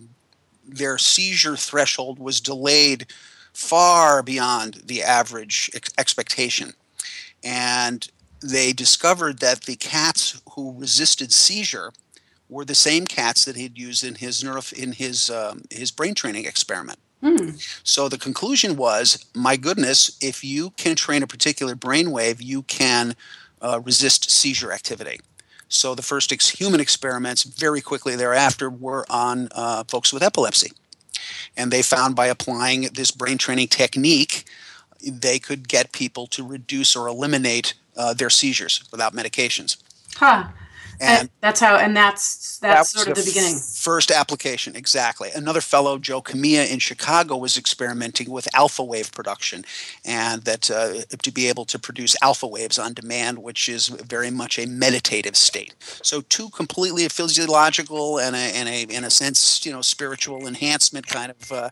their 0.67 0.99
seizure 0.99 1.57
threshold 1.57 2.19
was 2.19 2.41
delayed 2.41 3.07
far 3.53 4.23
beyond 4.23 4.83
the 4.85 5.03
average 5.03 5.71
ex- 5.75 5.91
expectation. 5.97 6.73
And 7.43 8.07
they 8.43 8.73
discovered 8.73 9.39
that 9.39 9.63
the 9.63 9.77
cats 9.77 10.41
who 10.53 10.79
resisted 10.79 11.33
seizure 11.33 11.93
were 12.49 12.65
the 12.65 12.75
same 12.75 13.07
cats 13.07 13.45
that 13.45 13.57
he'd 13.57 13.79
used 13.79 14.05
in 14.05 14.17
his 14.17 14.45
neuro, 14.45 14.61
in 14.77 14.93
his 14.93 15.31
um, 15.31 15.63
his 15.71 15.91
brain 15.91 16.15
training 16.15 16.45
experiment. 16.45 16.99
Hmm. 17.23 17.51
So 17.83 18.09
the 18.09 18.19
conclusion 18.19 18.77
was, 18.77 19.25
my 19.35 19.57
goodness, 19.57 20.17
if 20.21 20.45
you 20.45 20.71
can 20.71 20.97
train 20.97 21.23
a 21.23 21.27
particular 21.27 21.75
brain 21.75 22.11
wave, 22.11 22.43
you 22.43 22.63
can 22.63 23.17
uh, 23.63 23.81
resist 23.83 24.31
seizure 24.31 24.73
activity. 24.73 25.19
So 25.69 25.95
the 25.95 26.03
first 26.03 26.33
ex- 26.33 26.51
human 26.51 26.81
experiments 26.81 27.43
very 27.43 27.81
quickly 27.81 28.17
thereafter 28.17 28.71
were 28.71 29.05
on 29.11 29.49
uh, 29.53 29.85
folks 29.85 30.13
with 30.13 30.23
epilepsy. 30.23 30.71
And 31.57 31.71
they 31.71 31.83
found 31.83 32.15
by 32.15 32.27
applying 32.27 32.83
this 32.95 33.11
brain 33.11 33.39
training 33.39 33.69
technique, 33.69 34.45
they 35.03 35.39
could 35.39 35.69
get 35.69 35.93
people 35.93 36.27
to 36.29 36.47
reduce 36.47 36.95
or 36.95 37.09
eliminate 37.09 37.75
uh, 37.97 38.15
their 38.15 38.31
seizures 38.31 38.85
without 38.91 39.15
medications. 39.15 39.77
Huh. 40.17 40.49
And 41.01 41.31
that's 41.41 41.61
how, 41.61 41.77
and 41.77 41.97
that's 41.97 42.59
that's 42.59 42.93
that 42.93 42.99
sort 42.99 43.09
of 43.09 43.15
the, 43.15 43.23
the 43.23 43.31
beginning. 43.31 43.59
First 43.59 44.11
application, 44.11 44.77
exactly. 44.77 45.31
Another 45.35 45.61
fellow, 45.61 45.99
Joe 45.99 46.23
Kamiya 46.23 46.71
in 46.71 46.79
Chicago, 46.79 47.37
was 47.37 47.57
experimenting 47.57 48.31
with 48.31 48.49
alpha 48.55 48.83
wave 48.83 49.13
production, 49.13 49.65
and 50.05 50.43
that 50.45 50.71
uh, 50.71 51.03
to 51.23 51.33
be 51.33 51.49
able 51.49 51.65
to 51.67 51.79
produce 51.79 52.17
alpha 52.23 52.47
waves 52.47 52.79
on 52.79 52.95
demand, 52.95 53.39
which 53.39 53.69
is 53.69 53.89
very 53.89 54.31
much 54.31 54.59
a 54.59 54.67
meditative 54.67 55.37
state. 55.37 55.75
So 56.03 56.23
two 56.23 56.49
completely 56.51 57.09
physiological 57.09 58.19
and 58.19 58.35
a, 58.35 58.39
and 58.39 58.69
a 58.69 58.83
in 58.83 59.05
a 59.05 59.11
sense, 59.11 59.65
you 59.67 59.73
know, 59.73 59.83
spiritual 59.83 60.47
enhancement 60.47 61.07
kind 61.07 61.33
of 61.33 61.53
uh, 61.53 61.71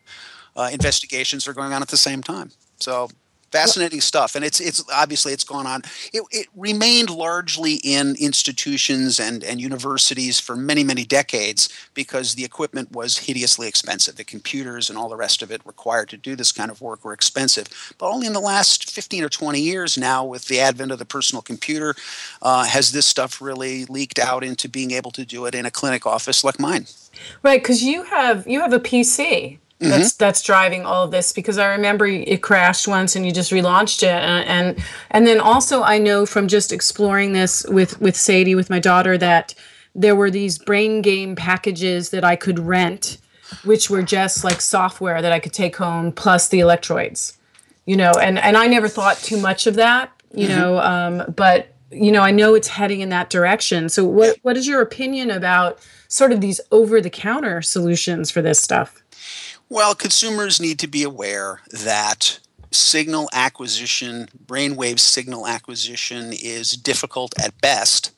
uh, 0.56 0.70
investigations 0.72 1.48
are 1.48 1.54
going 1.54 1.72
on 1.72 1.82
at 1.82 1.88
the 1.88 1.96
same 1.96 2.22
time. 2.22 2.50
So 2.78 3.08
fascinating 3.54 4.00
stuff 4.00 4.34
and 4.34 4.44
it's 4.44 4.60
it's 4.60 4.82
obviously 4.92 5.32
it's 5.32 5.44
gone 5.44 5.64
on. 5.64 5.82
It, 6.12 6.22
it 6.32 6.48
remained 6.56 7.08
largely 7.08 7.74
in 7.84 8.16
institutions 8.18 9.20
and 9.20 9.44
and 9.44 9.60
universities 9.60 10.40
for 10.40 10.56
many 10.56 10.82
many 10.82 11.04
decades 11.04 11.68
because 11.94 12.34
the 12.34 12.44
equipment 12.44 12.90
was 12.90 13.18
hideously 13.18 13.68
expensive. 13.68 14.16
The 14.16 14.24
computers 14.24 14.90
and 14.90 14.98
all 14.98 15.08
the 15.08 15.16
rest 15.16 15.40
of 15.40 15.52
it 15.52 15.60
required 15.64 16.08
to 16.08 16.16
do 16.16 16.34
this 16.34 16.50
kind 16.50 16.68
of 16.68 16.80
work 16.80 17.04
were 17.04 17.12
expensive. 17.12 17.68
But 17.98 18.10
only 18.10 18.26
in 18.26 18.32
the 18.32 18.40
last 18.40 18.90
15 18.90 19.22
or 19.22 19.28
20 19.28 19.60
years 19.60 19.96
now 19.96 20.24
with 20.24 20.46
the 20.48 20.58
advent 20.58 20.90
of 20.90 20.98
the 20.98 21.04
personal 21.04 21.42
computer 21.42 21.94
uh, 22.42 22.64
has 22.64 22.90
this 22.90 23.06
stuff 23.06 23.40
really 23.40 23.84
leaked 23.84 24.18
out 24.18 24.42
into 24.42 24.68
being 24.68 24.90
able 24.90 25.12
to 25.12 25.24
do 25.24 25.46
it 25.46 25.54
in 25.54 25.64
a 25.64 25.70
clinic 25.70 26.06
office 26.06 26.42
like 26.42 26.58
mine. 26.58 26.86
Right 27.44 27.62
because 27.62 27.84
you 27.84 28.02
have 28.02 28.48
you 28.48 28.60
have 28.60 28.72
a 28.72 28.80
pc 28.80 29.58
Mm-hmm. 29.84 29.98
that's 29.98 30.12
that's 30.14 30.42
driving 30.42 30.86
all 30.86 31.04
of 31.04 31.10
this 31.10 31.32
because 31.32 31.58
I 31.58 31.66
remember 31.72 32.06
it 32.06 32.42
crashed 32.42 32.88
once 32.88 33.14
and 33.14 33.26
you 33.26 33.32
just 33.32 33.52
relaunched 33.52 34.02
it 34.02 34.08
and, 34.08 34.48
and 34.48 34.84
and 35.10 35.26
then 35.26 35.40
also 35.40 35.82
I 35.82 35.98
know 35.98 36.24
from 36.24 36.48
just 36.48 36.72
exploring 36.72 37.32
this 37.32 37.66
with 37.68 38.00
with 38.00 38.16
Sadie 38.16 38.54
with 38.54 38.70
my 38.70 38.78
daughter 38.78 39.18
that 39.18 39.54
there 39.94 40.16
were 40.16 40.30
these 40.30 40.58
brain 40.58 41.02
game 41.02 41.36
packages 41.36 42.10
that 42.10 42.24
I 42.24 42.34
could 42.36 42.58
rent 42.58 43.18
which 43.62 43.90
were 43.90 44.02
just 44.02 44.42
like 44.42 44.60
software 44.60 45.20
that 45.20 45.32
I 45.32 45.38
could 45.38 45.52
take 45.52 45.76
home 45.76 46.12
plus 46.12 46.48
the 46.48 46.60
electrodes 46.60 47.36
you 47.84 47.96
know 47.96 48.12
and 48.12 48.38
and 48.38 48.56
I 48.56 48.66
never 48.66 48.88
thought 48.88 49.18
too 49.18 49.38
much 49.38 49.66
of 49.66 49.74
that 49.74 50.10
you 50.32 50.48
mm-hmm. 50.48 50.58
know 50.58 50.78
um, 50.78 51.34
but 51.36 51.74
you 51.90 52.10
know 52.10 52.22
I 52.22 52.30
know 52.30 52.54
it's 52.54 52.68
heading 52.68 53.00
in 53.00 53.10
that 53.10 53.28
direction 53.28 53.88
so 53.88 54.04
what 54.04 54.38
what 54.42 54.56
is 54.56 54.66
your 54.66 54.80
opinion 54.80 55.30
about 55.30 55.78
sort 56.08 56.32
of 56.32 56.40
these 56.40 56.60
over 56.70 57.00
the 57.00 57.10
counter 57.10 57.60
solutions 57.60 58.30
for 58.30 58.40
this 58.40 58.60
stuff 58.60 59.02
well, 59.68 59.94
consumers 59.94 60.60
need 60.60 60.78
to 60.80 60.86
be 60.86 61.02
aware 61.02 61.60
that 61.70 62.38
signal 62.70 63.28
acquisition, 63.32 64.28
brainwave 64.46 64.98
signal 64.98 65.46
acquisition, 65.46 66.32
is 66.32 66.72
difficult 66.72 67.34
at 67.40 67.60
best. 67.60 68.10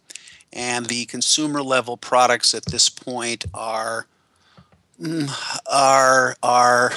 And 0.53 0.87
the 0.87 1.05
consumer 1.07 1.63
level 1.63 1.97
products 1.97 2.55
at 2.55 2.67
this 2.67 2.89
point 2.89 3.45
are 3.53 4.07
are 5.71 6.37
are 6.43 6.93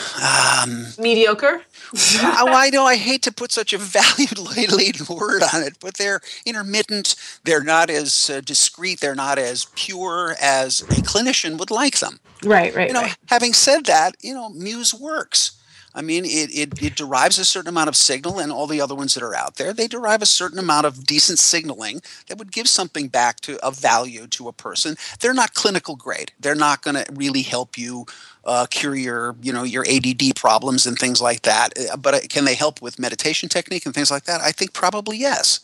um, 0.64 0.88
mediocre. 0.98 1.62
I 1.96 2.70
know 2.72 2.86
I 2.86 2.98
hate 2.98 3.24
to 3.24 3.32
put 3.32 3.52
such 3.52 3.74
a 3.74 3.78
valued 3.80 4.38
laden 4.38 5.06
word 5.10 5.44
on 5.54 5.64
it, 5.64 5.78
but 5.80 5.96
they're 5.96 6.22
intermittent. 6.46 7.16
They're 7.44 7.64
not 7.64 7.90
as 7.90 8.30
uh, 8.30 8.42
discreet. 8.42 9.00
They're 9.00 9.16
not 9.16 9.40
as 9.40 9.66
pure 9.76 10.36
as 10.42 10.82
a 10.82 11.02
clinician 11.02 11.58
would 11.58 11.72
like 11.72 12.00
them. 12.00 12.20
Right, 12.44 12.74
right. 12.74 12.88
You 12.88 12.94
know, 12.94 13.02
right. 13.02 13.18
having 13.28 13.54
said 13.54 13.86
that, 13.86 14.16
you 14.22 14.34
know, 14.34 14.50
Muse 14.50 14.94
works. 14.94 15.59
I 15.96 16.02
mean, 16.02 16.24
it, 16.26 16.52
it, 16.54 16.82
it 16.82 16.96
derives 16.96 17.40
a 17.40 17.46
certain 17.46 17.70
amount 17.70 17.90
of 17.90 17.96
signal, 17.96 18.40
and 18.40 18.52
all 18.52 18.68
the 18.68 18.82
other 18.82 18.96
ones 18.96 19.16
that 19.16 19.24
are 19.24 19.36
out 19.36 19.56
there, 19.56 19.74
they 19.74 19.88
derive 19.88 20.22
a 20.22 20.28
certain 20.28 20.60
amount 20.60 20.86
of 20.86 21.06
decent 21.06 21.40
signaling 21.40 22.02
that 22.28 22.38
would 22.38 22.52
give 22.52 22.68
something 22.68 23.08
back 23.08 23.40
to 23.42 23.58
of 23.60 23.78
value 23.78 24.28
to 24.28 24.48
a 24.48 24.54
person. 24.54 24.96
They're 25.20 25.34
not 25.34 25.54
clinical 25.54 25.96
grade. 25.96 26.32
They're 26.40 26.56
not 26.56 26.82
going 26.82 26.96
to 26.96 27.06
really 27.12 27.42
help 27.42 27.78
you 27.78 28.06
uh, 28.46 28.68
cure 28.70 28.96
your 28.96 29.36
you 29.42 29.52
know 29.52 29.64
your 29.64 29.86
ADD 29.88 30.36
problems 30.36 30.86
and 30.86 30.98
things 30.98 31.22
like 31.22 31.42
that. 31.44 31.70
Uh, 31.78 31.98
but 31.98 32.14
uh, 32.14 32.20
can 32.30 32.46
they 32.46 32.56
help 32.56 32.82
with 32.82 33.00
meditation 33.00 33.50
technique 33.50 33.86
and 33.86 33.96
things 33.96 34.12
like 34.12 34.24
that? 34.24 34.42
I 34.42 34.52
think 34.52 34.74
probably 34.74 35.18
yes. 35.18 35.60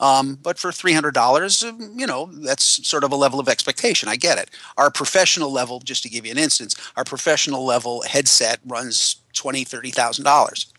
Um, 0.00 0.38
but 0.42 0.58
for 0.58 0.70
$300, 0.70 1.68
um, 1.68 1.98
you 1.98 2.06
know, 2.06 2.26
that's 2.26 2.86
sort 2.86 3.04
of 3.04 3.12
a 3.12 3.16
level 3.16 3.38
of 3.38 3.48
expectation. 3.48 4.08
I 4.08 4.16
get 4.16 4.38
it. 4.38 4.50
Our 4.76 4.90
professional 4.90 5.52
level, 5.52 5.78
just 5.78 6.02
to 6.02 6.08
give 6.08 6.26
you 6.26 6.32
an 6.32 6.38
instance, 6.38 6.74
our 6.96 7.04
professional 7.04 7.64
level 7.64 8.02
headset 8.02 8.58
runs 8.66 9.16
twenty, 9.34 9.64
thirty 9.64 9.90
thousand 9.90 10.24
dollars. 10.24 10.72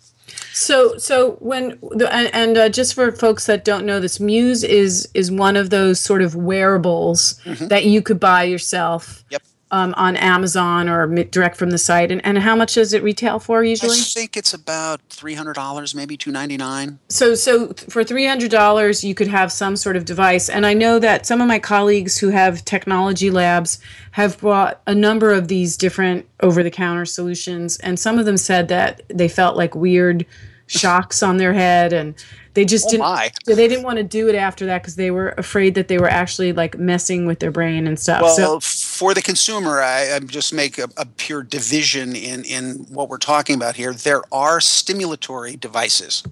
So, 0.53 0.97
so 0.97 1.33
when 1.33 1.77
the, 1.91 2.11
and, 2.11 2.33
and 2.33 2.57
uh, 2.57 2.69
just 2.69 2.93
for 2.93 3.11
folks 3.11 3.45
that 3.45 3.63
don't 3.63 3.85
know 3.85 3.99
this, 3.99 4.19
Muse 4.19 4.63
is 4.63 5.07
is 5.13 5.31
one 5.31 5.55
of 5.55 5.69
those 5.69 5.99
sort 5.99 6.21
of 6.21 6.35
wearables 6.35 7.39
mm-hmm. 7.43 7.67
that 7.67 7.85
you 7.85 8.01
could 8.01 8.19
buy 8.19 8.43
yourself. 8.43 9.23
Yep 9.29 9.43
um, 9.71 9.93
on 9.97 10.15
Amazon 10.15 10.87
or 10.87 11.07
direct 11.25 11.57
from 11.57 11.71
the 11.71 11.77
site? 11.77 12.11
And, 12.11 12.25
and 12.25 12.37
how 12.37 12.55
much 12.55 12.75
does 12.75 12.93
it 12.93 13.03
retail 13.03 13.39
for 13.39 13.63
usually? 13.63 13.97
I 13.97 14.01
think 14.01 14.37
it's 14.37 14.53
about 14.53 15.01
three 15.09 15.33
hundred 15.33 15.53
dollars, 15.53 15.95
maybe 15.95 16.17
two 16.17 16.31
ninety 16.31 16.57
nine. 16.57 16.99
So 17.09 17.35
so 17.35 17.73
for 17.73 18.03
three 18.03 18.25
hundred 18.25 18.51
dollars, 18.51 19.03
you 19.03 19.15
could 19.15 19.27
have 19.27 19.51
some 19.51 19.75
sort 19.75 19.95
of 19.95 20.05
device. 20.05 20.49
And 20.49 20.65
I 20.65 20.73
know 20.73 20.99
that 20.99 21.25
some 21.25 21.41
of 21.41 21.47
my 21.47 21.59
colleagues 21.59 22.17
who 22.17 22.29
have 22.29 22.65
technology 22.65 23.29
labs 23.29 23.79
have 24.11 24.39
brought 24.39 24.81
a 24.87 24.95
number 24.95 25.33
of 25.33 25.47
these 25.47 25.77
different 25.77 26.27
over 26.41 26.63
the 26.63 26.71
counter 26.71 27.05
solutions, 27.05 27.77
and 27.77 27.99
some 27.99 28.19
of 28.19 28.25
them 28.25 28.37
said 28.37 28.67
that 28.69 29.01
they 29.07 29.27
felt 29.27 29.57
like 29.57 29.75
weird 29.75 30.25
shocks 30.67 31.21
on 31.21 31.37
their 31.37 31.53
head 31.53 31.93
and 31.93 32.15
they 32.53 32.65
just 32.65 32.87
oh 32.87 32.89
didn't 32.89 33.03
my. 33.03 33.31
they 33.45 33.67
didn't 33.67 33.83
want 33.83 33.97
to 33.97 34.03
do 34.03 34.27
it 34.27 34.35
after 34.35 34.65
that 34.65 34.81
because 34.81 34.95
they 34.95 35.11
were 35.11 35.29
afraid 35.37 35.75
that 35.75 35.87
they 35.87 35.97
were 35.97 36.09
actually 36.09 36.53
like 36.53 36.77
messing 36.77 37.25
with 37.25 37.39
their 37.39 37.51
brain 37.51 37.85
and 37.85 37.99
stuff 37.99 38.21
well 38.21 38.35
so, 38.35 38.59
for 38.95 39.13
the 39.13 39.21
consumer 39.21 39.81
i, 39.81 40.15
I 40.15 40.19
just 40.19 40.53
make 40.53 40.77
a, 40.77 40.87
a, 40.95 41.05
pure 41.05 41.43
division 41.43 42.15
in 42.15 42.45
in 42.45 42.85
what 42.89 43.09
we're 43.09 43.17
talking 43.17 43.55
about 43.55 43.75
here. 43.75 43.93
There 43.93 44.23
are 44.31 44.59
stimulatory 44.59 45.59
devices 45.59 46.23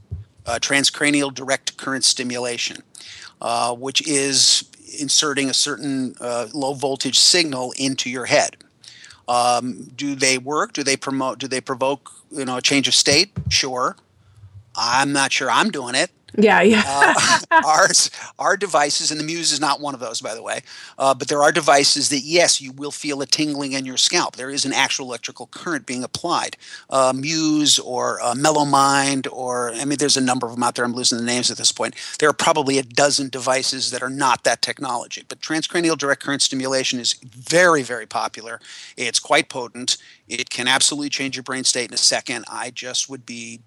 uh, 0.46 0.60
transcranial 0.60 1.34
direct 1.34 1.76
current 1.78 2.06
stimulation 2.06 2.78
uh, 3.42 3.76
which 3.76 4.08
is 4.08 4.64
inserting 5.00 5.50
a 5.50 5.54
certain 5.54 6.16
uh, 6.22 6.48
low 6.54 6.74
voltage 6.74 7.20
signal 7.20 7.74
into 7.78 8.10
your 8.10 8.26
head. 8.26 8.56
Um, 9.28 9.92
do 9.96 10.16
they 10.16 10.38
work? 10.38 10.74
Do 10.74 10.84
they 10.84 10.96
promote 10.96 11.40
do 11.40 11.48
they 11.48 11.62
provoke 11.62 12.12
you 12.32 12.46
know 12.46 12.58
a 12.58 12.62
change 12.62 12.88
of 12.88 12.96
state? 12.96 13.32
Sure. 13.50 13.98
I'm 14.76 15.12
not 15.12 15.32
sure 15.32 15.52
I'm 15.52 15.70
doing 15.70 15.96
it. 15.96 16.10
Yeah, 16.38 16.62
yeah. 16.62 16.84
uh, 16.86 17.62
ours, 17.66 18.10
our 18.40 18.58
devices, 18.58 19.12
and 19.12 19.20
the 19.20 19.24
Muse 19.24 19.52
is 19.52 19.60
not 19.60 19.80
one 19.80 19.94
of 19.94 20.00
those, 20.00 20.22
by 20.22 20.34
the 20.34 20.42
way. 20.42 20.62
Uh, 20.98 21.14
but 21.14 21.28
there 21.28 21.42
are 21.42 21.52
devices 21.52 22.10
that, 22.10 22.22
yes, 22.22 22.60
you 22.62 22.72
will 22.72 22.92
feel 22.92 23.22
a 23.22 23.26
tingling 23.26 23.74
in 23.74 23.86
your 23.86 23.98
scalp. 23.98 24.36
There 24.36 24.50
is 24.50 24.66
an 24.66 24.74
actual 24.74 25.06
electrical 25.06 25.48
current 25.48 25.86
being 25.86 26.04
applied. 26.04 26.58
Uh, 26.90 27.14
Muse 27.16 27.78
or 27.80 28.22
uh, 28.22 28.34
Melomind, 28.34 29.28
or 29.32 29.74
I 29.74 29.86
mean, 29.86 29.98
there's 29.98 30.18
a 30.18 30.22
number 30.22 30.48
of 30.48 30.54
them 30.54 30.64
out 30.64 30.76
there. 30.76 30.86
I'm 30.86 30.94
losing 30.94 31.20
the 31.20 31.24
names 31.24 31.52
at 31.52 31.58
this 31.58 31.72
point. 31.72 31.96
There 32.20 32.30
are 32.30 32.34
probably 32.34 32.80
a 32.80 32.84
dozen 32.84 33.30
devices 33.30 33.92
that 33.92 34.02
are 34.02 34.10
not 34.10 34.44
that 34.44 34.62
technology. 34.62 35.24
But 35.28 35.40
transcranial 35.40 35.98
direct 35.98 36.24
current 36.24 36.42
stimulation 36.42 37.00
is 37.00 37.14
very, 37.14 37.84
very 37.84 38.06
popular. 38.06 38.60
It's 38.98 39.20
quite 39.20 39.50
potent. 39.50 39.98
It 40.28 40.50
can 40.50 40.68
absolutely 40.68 41.10
change 41.10 41.36
your 41.36 41.44
brain 41.44 41.64
state 41.64 41.90
in 41.90 41.94
a 41.94 41.98
second. 41.98 42.46
I 42.50 42.72
just 42.72 43.10
would 43.10 43.26
be 43.26 43.60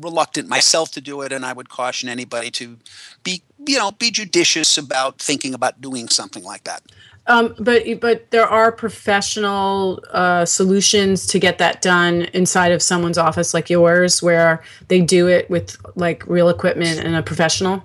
reluctant 0.00 0.48
myself 0.48 0.90
to 0.92 1.00
do 1.00 1.20
it, 1.22 1.32
and 1.32 1.44
I 1.44 1.52
would 1.52 1.68
caution 1.68 2.08
anybody 2.08 2.50
to 2.52 2.78
be, 3.22 3.42
you 3.66 3.78
know, 3.78 3.90
be 3.92 4.10
judicious 4.10 4.78
about 4.78 5.18
thinking 5.18 5.54
about 5.54 5.80
doing 5.80 6.08
something 6.08 6.42
like 6.44 6.64
that. 6.64 6.82
Um, 7.28 7.54
but 7.58 7.84
but 8.00 8.30
there 8.30 8.46
are 8.46 8.72
professional 8.72 10.02
uh, 10.10 10.44
solutions 10.44 11.26
to 11.28 11.38
get 11.38 11.58
that 11.58 11.80
done 11.80 12.22
inside 12.32 12.72
of 12.72 12.82
someone's 12.82 13.18
office 13.18 13.54
like 13.54 13.70
yours, 13.70 14.22
where 14.22 14.62
they 14.88 15.00
do 15.00 15.28
it 15.28 15.48
with 15.48 15.76
like 15.94 16.26
real 16.26 16.48
equipment 16.48 16.98
and 16.98 17.14
a 17.14 17.22
professional. 17.22 17.84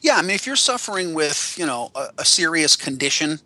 Yeah, 0.00 0.16
I 0.16 0.22
mean, 0.22 0.30
if 0.30 0.46
you're 0.46 0.56
suffering 0.56 1.12
with 1.12 1.56
you 1.58 1.66
know 1.66 1.90
a, 1.96 2.08
a 2.18 2.24
serious 2.24 2.76
condition, 2.76 3.40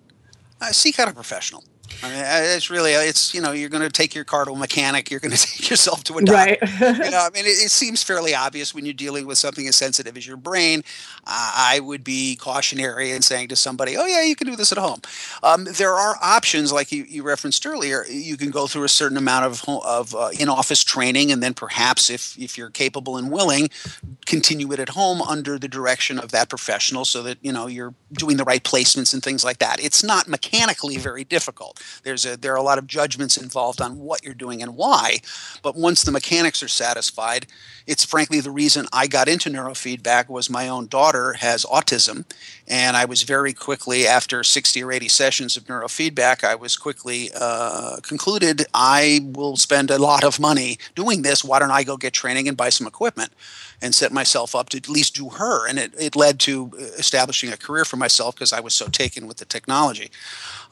uh, 0.61 0.73
seek 0.73 0.99
out 0.99 1.09
a 1.09 1.15
professional. 1.15 1.65
I 2.03 2.11
mean, 2.11 2.21
it's 2.57 2.71
really 2.71 2.93
it's 2.93 3.35
you 3.35 3.41
know 3.41 3.53
you're 3.53 3.69
going 3.69 3.83
to 3.83 3.91
take 3.91 4.15
your 4.15 4.25
car 4.25 4.45
to 4.45 4.53
a 4.53 4.57
mechanic, 4.57 5.11
you're 5.11 5.21
going 5.21 5.31
to 5.37 5.39
take 5.39 5.71
yourself 5.71 6.05
to 6.05 6.19
a 6.19 6.23
doctor. 6.23 6.57
Right. 6.61 6.61
you 6.81 7.11
know, 7.11 7.19
I 7.19 7.31
mean, 7.33 7.45
it, 7.45 7.59
it, 7.59 7.71
seems 7.71 8.03
fairly 8.03 8.35
obvious 8.35 8.75
when 8.75 8.85
you're 8.85 8.95
dealing 8.95 9.27
with 9.27 9.39
something 9.39 9.67
as 9.67 9.77
sensitive 9.77 10.17
as 10.17 10.27
your 10.27 10.37
brain. 10.37 10.83
Uh, 11.27 11.53
I 11.57 11.81
would 11.81 12.05
be 12.05 12.37
cautionary 12.37 13.13
in 13.13 13.23
saying 13.23 13.49
to 13.49 13.57
somebody, 13.57 13.97
"Oh 13.97 14.07
yeah, 14.07 14.23
you 14.23 14.37
can 14.37 14.47
do 14.47 14.57
this 14.57 14.73
at 14.73 14.79
home." 14.79 15.01
Um, 15.43 15.65
there 15.65 15.95
are 15.95 16.17
options 16.23 16.73
like 16.73 16.93
you, 16.93 17.05
you, 17.05 17.23
referenced 17.23 17.65
earlier. 17.67 18.05
You 18.09 18.37
can 18.37 18.51
go 18.51 18.67
through 18.67 18.85
a 18.85 18.89
certain 18.89 19.17
amount 19.17 19.45
of 19.47 19.65
of 19.69 20.15
uh, 20.15 20.31
in-office 20.39 20.85
training, 20.85 21.31
and 21.31 21.43
then 21.43 21.55
perhaps, 21.55 22.11
if 22.11 22.39
if 22.39 22.57
you're 22.57 22.71
capable 22.71 23.17
and 23.17 23.31
willing, 23.31 23.71
continue 24.27 24.73
it 24.73 24.81
at 24.81 24.91
home 24.91 25.23
under 25.23 25.59
the 25.59 25.69
direction 25.69 26.19
of 26.19 26.31
that 26.33 26.49
professional, 26.49 27.05
so 27.05 27.23
that 27.23 27.39
you 27.43 27.53
know 27.53 27.67
you're 27.67 27.95
doing 28.13 28.37
the 28.37 28.45
right 28.45 28.63
placements 28.63 29.13
and 29.13 29.23
things 29.23 29.45
like 29.45 29.59
that. 29.59 29.83
It's 29.83 30.03
not 30.05 30.29
mechanically 30.29 30.97
very 30.97 31.25
difficult. 31.25 31.82
There's 32.03 32.27
a 32.27 32.37
there 32.37 32.53
are 32.53 32.57
a 32.57 32.63
lot 32.63 32.79
of 32.79 32.87
judgments 32.87 33.37
involved 33.37 33.81
on 33.81 33.99
what 33.99 34.25
you're 34.25 34.35
doing 34.35 34.63
and 34.63 34.77
why, 34.77 35.21
but 35.63 35.77
once 35.77 36.03
the 36.03 36.13
mechanics 36.13 36.63
are 36.63 36.69
satisfied, 36.69 37.47
it's 37.87 38.05
frankly 38.05 38.41
the 38.41 38.51
reason 38.51 38.87
I 38.93 39.07
got 39.07 39.29
into 39.29 39.51
neurofeedback 39.51 40.29
was 40.29 40.49
my 40.49 40.69
own 40.69 40.87
daughter 40.87 41.35
has 41.35 41.65
autism, 41.65 42.25
and 42.69 42.97
I 42.97 43.05
was 43.05 43.23
very 43.23 43.53
quickly 43.53 44.07
after 44.07 44.43
60 44.45 44.83
or 44.83 44.93
80 44.93 45.09
sessions 45.09 45.57
of 45.57 45.65
neurofeedback, 45.65 46.45
I 46.45 46.55
was 46.55 46.77
quickly 46.77 47.31
uh, 47.35 47.97
concluded 48.03 48.67
I 48.75 49.21
will 49.35 49.57
spend 49.57 49.91
a 49.91 49.99
lot 49.99 50.25
of 50.25 50.41
money 50.41 50.79
doing 50.95 51.23
this. 51.23 51.45
Why 51.45 51.59
don't 51.59 51.71
I 51.71 51.83
go 51.83 51.97
get 51.97 52.13
training 52.13 52.49
and 52.49 52.57
buy 52.57 52.69
some 52.69 52.87
equipment? 52.87 53.33
and 53.83 53.95
set 53.95 54.13
myself 54.13 54.55
up 54.55 54.69
to 54.71 54.77
at 54.77 54.89
least 54.89 55.17
do 55.17 55.29
her. 55.29 55.67
And 55.67 55.79
it, 55.79 55.93
it 55.99 56.15
led 56.15 56.39
to 56.41 56.71
establishing 56.97 57.53
a 57.53 57.57
career 57.57 57.85
for 57.85 57.97
myself 57.97 58.37
because 58.37 58.53
I 58.53 58.61
was 58.61 58.75
so 58.75 58.87
taken 58.87 59.27
with 59.27 59.39
the 59.39 59.45
technology. 59.45 60.11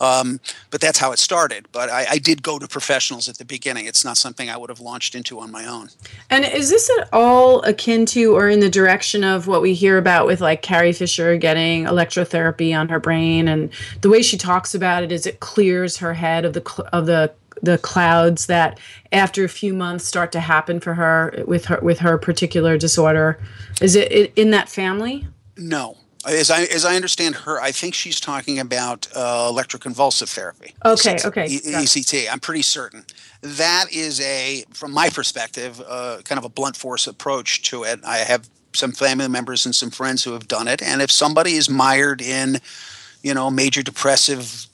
Um, 0.00 0.40
but 0.70 0.80
that's 0.80 0.98
how 1.00 1.12
it 1.12 1.18
started. 1.18 1.66
But 1.72 1.88
I, 1.88 2.06
I, 2.10 2.18
did 2.18 2.42
go 2.42 2.58
to 2.58 2.68
professionals 2.68 3.26
at 3.26 3.38
the 3.38 3.44
beginning. 3.44 3.86
It's 3.86 4.04
not 4.04 4.18
something 4.18 4.50
I 4.50 4.56
would 4.58 4.68
have 4.68 4.80
launched 4.80 5.14
into 5.14 5.40
on 5.40 5.50
my 5.50 5.64
own. 5.64 5.88
And 6.28 6.44
is 6.44 6.68
this 6.68 6.90
at 7.00 7.08
all 7.10 7.62
akin 7.62 8.04
to 8.06 8.36
or 8.36 8.50
in 8.50 8.60
the 8.60 8.68
direction 8.68 9.24
of 9.24 9.46
what 9.46 9.62
we 9.62 9.72
hear 9.72 9.96
about 9.96 10.26
with 10.26 10.42
like 10.42 10.60
Carrie 10.60 10.92
Fisher 10.92 11.38
getting 11.38 11.84
electrotherapy 11.84 12.78
on 12.78 12.90
her 12.90 13.00
brain 13.00 13.48
and 13.48 13.70
the 14.02 14.10
way 14.10 14.20
she 14.20 14.36
talks 14.36 14.74
about 14.74 15.02
it 15.02 15.10
is 15.10 15.26
it 15.26 15.40
clears 15.40 15.96
her 15.96 16.12
head 16.12 16.44
of 16.44 16.52
the 16.52 16.88
of 16.92 17.06
the 17.06 17.32
the 17.62 17.78
clouds 17.78 18.46
that 18.46 18.78
after 19.12 19.44
a 19.44 19.48
few 19.48 19.72
months 19.74 20.04
start 20.04 20.32
to 20.32 20.40
happen 20.40 20.80
for 20.80 20.94
her 20.94 21.42
with 21.46 21.64
her 21.66 21.78
with 21.80 21.98
her 21.98 22.18
particular 22.18 22.76
disorder 22.76 23.40
is 23.80 23.96
it 23.96 24.32
in 24.36 24.50
that 24.50 24.68
family 24.68 25.26
no 25.56 25.96
as 26.26 26.50
I 26.50 26.62
as 26.64 26.84
I 26.84 26.96
understand 26.96 27.34
her, 27.34 27.60
I 27.60 27.72
think 27.72 27.94
she's 27.94 28.20
talking 28.20 28.58
about 28.58 29.08
uh, 29.14 29.50
electroconvulsive 29.50 30.32
therapy. 30.34 30.74
Okay, 30.84 31.18
okay. 31.24 31.46
E- 31.46 31.60
ECT. 31.60 32.26
I'm 32.30 32.40
pretty 32.40 32.62
certain 32.62 33.04
that 33.42 33.86
is 33.90 34.20
a, 34.20 34.64
from 34.72 34.92
my 34.92 35.08
perspective, 35.08 35.80
uh, 35.86 36.18
kind 36.24 36.38
of 36.38 36.44
a 36.44 36.48
blunt 36.48 36.76
force 36.76 37.06
approach 37.06 37.62
to 37.62 37.84
it. 37.84 38.00
I 38.04 38.18
have 38.18 38.48
some 38.72 38.92
family 38.92 39.28
members 39.28 39.64
and 39.64 39.74
some 39.74 39.90
friends 39.90 40.22
who 40.22 40.32
have 40.32 40.46
done 40.46 40.68
it, 40.68 40.82
and 40.82 41.00
if 41.02 41.10
somebody 41.10 41.52
is 41.52 41.70
mired 41.70 42.20
in, 42.20 42.58
you 43.22 43.34
know, 43.34 43.50
major 43.50 43.82
depressive 43.82 44.66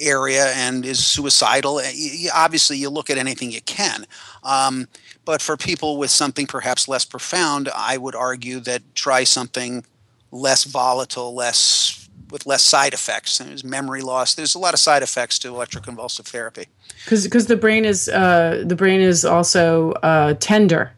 area 0.00 0.52
and 0.54 0.84
is 0.84 1.04
suicidal, 1.04 1.80
eh, 1.80 2.28
obviously 2.34 2.76
you 2.76 2.90
look 2.90 3.08
at 3.10 3.18
anything 3.18 3.50
you 3.50 3.62
can. 3.62 4.04
Um, 4.42 4.88
but 5.24 5.40
for 5.42 5.56
people 5.56 5.96
with 5.96 6.10
something 6.10 6.46
perhaps 6.46 6.88
less 6.88 7.04
profound, 7.04 7.68
I 7.74 7.98
would 7.98 8.14
argue 8.14 8.60
that 8.60 8.82
try 8.94 9.24
something 9.24 9.84
less 10.30 10.64
volatile, 10.64 11.34
less 11.34 12.08
with 12.30 12.46
less 12.46 12.62
side 12.62 12.92
effects. 12.92 13.38
There's 13.38 13.64
memory 13.64 14.02
loss. 14.02 14.34
There's 14.34 14.54
a 14.54 14.58
lot 14.58 14.74
of 14.74 14.80
side 14.80 15.02
effects 15.02 15.38
to 15.40 15.48
electroconvulsive 15.48 16.26
therapy. 16.26 16.66
Because 17.04 17.46
the 17.46 17.56
brain 17.56 17.84
is 17.84 18.08
uh, 18.08 18.64
the 18.66 18.76
brain 18.76 19.00
is 19.00 19.24
also 19.24 19.92
uh, 20.02 20.34
tender. 20.34 20.92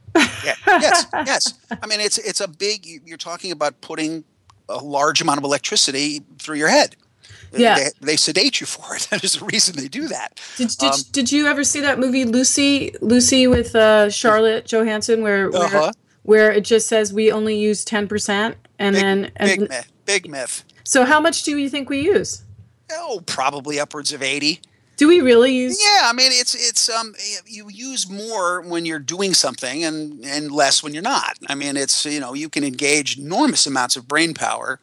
yeah. 0.45 0.55
Yes. 0.67 1.07
Yes. 1.13 1.55
I 1.83 1.87
mean, 1.87 2.01
it's 2.01 2.19
it's 2.19 2.41
a 2.41 2.49
big. 2.49 2.87
You're 3.05 3.17
talking 3.17 3.53
about 3.53 3.81
putting 3.81 4.25
a 4.69 4.79
large 4.79 5.21
amount 5.21 5.39
of 5.39 5.45
electricity 5.45 6.23
through 6.39 6.57
your 6.57 6.69
head. 6.69 6.97
Yeah. 7.53 7.77
They, 7.77 7.91
they 8.01 8.17
sedate 8.17 8.61
you 8.61 8.67
for 8.67 8.95
it. 8.95 9.09
That 9.11 9.25
is 9.25 9.35
the 9.35 9.45
reason 9.45 9.77
they 9.77 9.89
do 9.89 10.07
that. 10.09 10.41
Did, 10.57 10.69
did, 10.79 10.93
um, 10.93 11.01
did 11.11 11.33
you 11.33 11.47
ever 11.47 11.65
see 11.65 11.81
that 11.81 11.99
movie 11.99 12.25
Lucy 12.25 12.95
Lucy 13.01 13.47
with 13.47 13.75
uh, 13.75 14.09
Scarlett 14.11 14.67
Johansson 14.67 15.23
where 15.23 15.51
where, 15.51 15.65
uh-huh. 15.65 15.93
where 16.23 16.53
it 16.53 16.65
just 16.65 16.87
says 16.87 17.13
we 17.13 17.33
only 17.33 17.59
use 17.59 17.85
ten 17.85 18.07
percent 18.07 18.57
and 18.81 18.95
big, 18.95 19.03
then 19.03 19.33
big 19.39 19.61
myth. 19.69 19.93
Big 20.07 20.29
myth. 20.29 20.65
So 20.85 21.05
how 21.05 21.21
much 21.21 21.45
do 21.45 21.57
you 21.57 21.69
think 21.69 21.89
we 21.89 22.01
use? 22.01 22.43
Oh, 22.91 23.23
probably 23.27 23.79
upwards 23.79 24.13
of 24.13 24.23
eighty. 24.23 24.61
Do 24.97 25.09
we 25.09 25.21
really 25.21 25.55
use? 25.55 25.81
Yeah, 25.81 26.03
I 26.05 26.13
mean 26.13 26.33
it's 26.33 26.55
it's 26.55 26.89
um 26.91 27.15
you 27.47 27.69
use 27.71 28.11
more 28.11 28.61
when 28.61 28.85
you're 28.85 28.99
doing 28.99 29.33
something 29.35 29.85
and 29.85 30.25
and 30.25 30.51
less 30.51 30.83
when 30.83 30.93
you're 30.93 31.03
not. 31.03 31.39
I 31.47 31.55
mean 31.55 31.77
it's 31.77 32.05
you 32.05 32.21
know 32.21 32.35
you 32.35 32.49
can 32.49 32.65
engage 32.65 33.19
enormous 33.19 33.67
amounts 33.67 33.97
of 33.97 34.09
brain 34.09 34.35
power, 34.35 34.81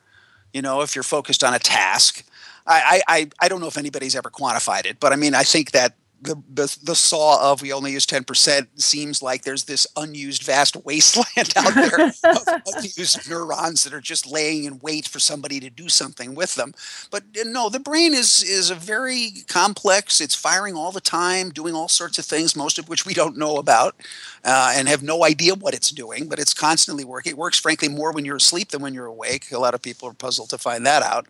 you 0.53 0.61
know 0.61 0.81
if 0.81 0.95
you're 0.95 1.03
focused 1.03 1.43
on 1.43 1.53
a 1.53 1.59
task. 1.59 2.23
I 2.65 3.01
I 3.07 3.29
I 3.39 3.47
don't 3.47 3.61
know 3.61 3.67
if 3.67 3.77
anybody's 3.77 4.15
ever 4.15 4.29
quantified 4.29 4.85
it, 4.85 4.99
but 4.99 5.13
I 5.13 5.17
mean 5.17 5.35
I 5.35 5.43
think 5.43 5.71
that 5.71 5.93
the, 6.21 6.35
the, 6.51 6.77
the 6.83 6.95
saw 6.95 7.51
of 7.51 7.61
we 7.61 7.71
only 7.71 7.91
use 7.91 8.05
10% 8.05 8.67
seems 8.75 9.21
like 9.21 9.43
there's 9.43 9.65
this 9.65 9.85
unused 9.95 10.43
vast 10.43 10.75
wasteland 10.85 11.53
out 11.55 11.73
there 11.73 12.07
of 12.07 12.63
unused 12.75 13.29
neurons 13.29 13.83
that 13.83 13.93
are 13.93 14.01
just 14.01 14.25
laying 14.25 14.63
in 14.63 14.79
wait 14.79 15.07
for 15.07 15.19
somebody 15.19 15.59
to 15.59 15.69
do 15.69 15.89
something 15.89 16.35
with 16.35 16.55
them. 16.55 16.73
But 17.11 17.23
uh, 17.39 17.43
no 17.45 17.69
the 17.69 17.79
brain 17.79 18.13
is 18.13 18.43
is 18.43 18.69
a 18.69 18.75
very 18.75 19.31
complex 19.47 20.21
it's 20.21 20.35
firing 20.35 20.75
all 20.75 20.91
the 20.91 21.01
time 21.01 21.49
doing 21.49 21.75
all 21.75 21.87
sorts 21.87 22.17
of 22.17 22.25
things 22.25 22.55
most 22.55 22.79
of 22.79 22.89
which 22.89 23.05
we 23.05 23.13
don't 23.13 23.37
know 23.37 23.57
about 23.57 23.95
uh, 24.43 24.73
and 24.75 24.87
have 24.87 25.03
no 25.03 25.23
idea 25.23 25.55
what 25.55 25.73
it's 25.73 25.91
doing 25.91 26.27
but 26.27 26.39
it's 26.39 26.53
constantly 26.53 27.05
working. 27.05 27.31
It 27.31 27.37
works 27.37 27.59
frankly 27.59 27.89
more 27.89 28.11
when 28.11 28.25
you're 28.25 28.37
asleep 28.37 28.69
than 28.69 28.81
when 28.81 28.93
you're 28.93 29.05
awake. 29.05 29.51
A 29.51 29.59
lot 29.59 29.73
of 29.73 29.81
people 29.81 30.09
are 30.09 30.13
puzzled 30.13 30.49
to 30.49 30.57
find 30.57 30.85
that 30.85 31.03
out 31.03 31.27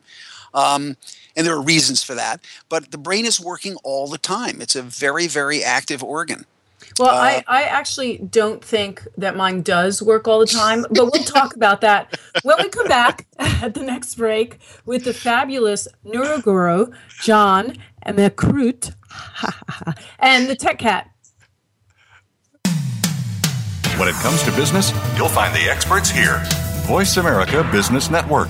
um, 0.58 0.98
and 1.36 1.46
there 1.46 1.56
are 1.56 1.62
reasons 1.62 2.04
for 2.04 2.16
that. 2.16 2.44
But 2.68 2.92
the 2.92 2.98
brain 2.98 3.26
is 3.26 3.40
working 3.40 3.76
all 3.84 4.08
the 4.08 4.18
time. 4.18 4.60
It's 4.60 4.76
a 4.76 4.82
very, 4.82 5.28
very 5.28 5.64
active 5.64 6.04
organ. 6.04 6.46
Well, 7.00 7.10
uh, 7.10 7.14
I, 7.14 7.44
I 7.48 7.64
actually 7.64 8.18
don't 8.18 8.64
think 8.64 9.08
that 9.18 9.36
mine 9.36 9.62
does 9.62 10.02
work 10.02 10.28
all 10.28 10.40
the 10.40 10.48
time, 10.48 10.86
but 10.90 11.12
we'll 11.12 11.24
talk 11.24 11.56
about 11.56 11.82
that 11.82 12.20
when 12.42 12.58
we 12.58 12.70
come 12.70 12.88
back 12.88 13.28
at 13.38 13.76
the 13.76 13.84
next 13.84 14.16
break 14.16 14.58
with 14.86 15.04
the 15.04 15.14
fabulous 15.14 15.88
neuroguru, 16.04 16.92
John 17.22 17.78
Macroot, 18.06 18.94
and 20.20 20.50
the 20.50 20.56
Tech 20.56 20.80
Cat. 20.80 21.12
When 24.00 24.08
it 24.08 24.16
comes 24.16 24.42
to 24.44 24.52
business, 24.52 24.92
you'll 25.18 25.30
find 25.30 25.54
the 25.56 25.70
experts 25.70 26.10
here. 26.10 26.42
Voice 26.86 27.18
America 27.18 27.68
Business 27.72 28.10
Network. 28.10 28.50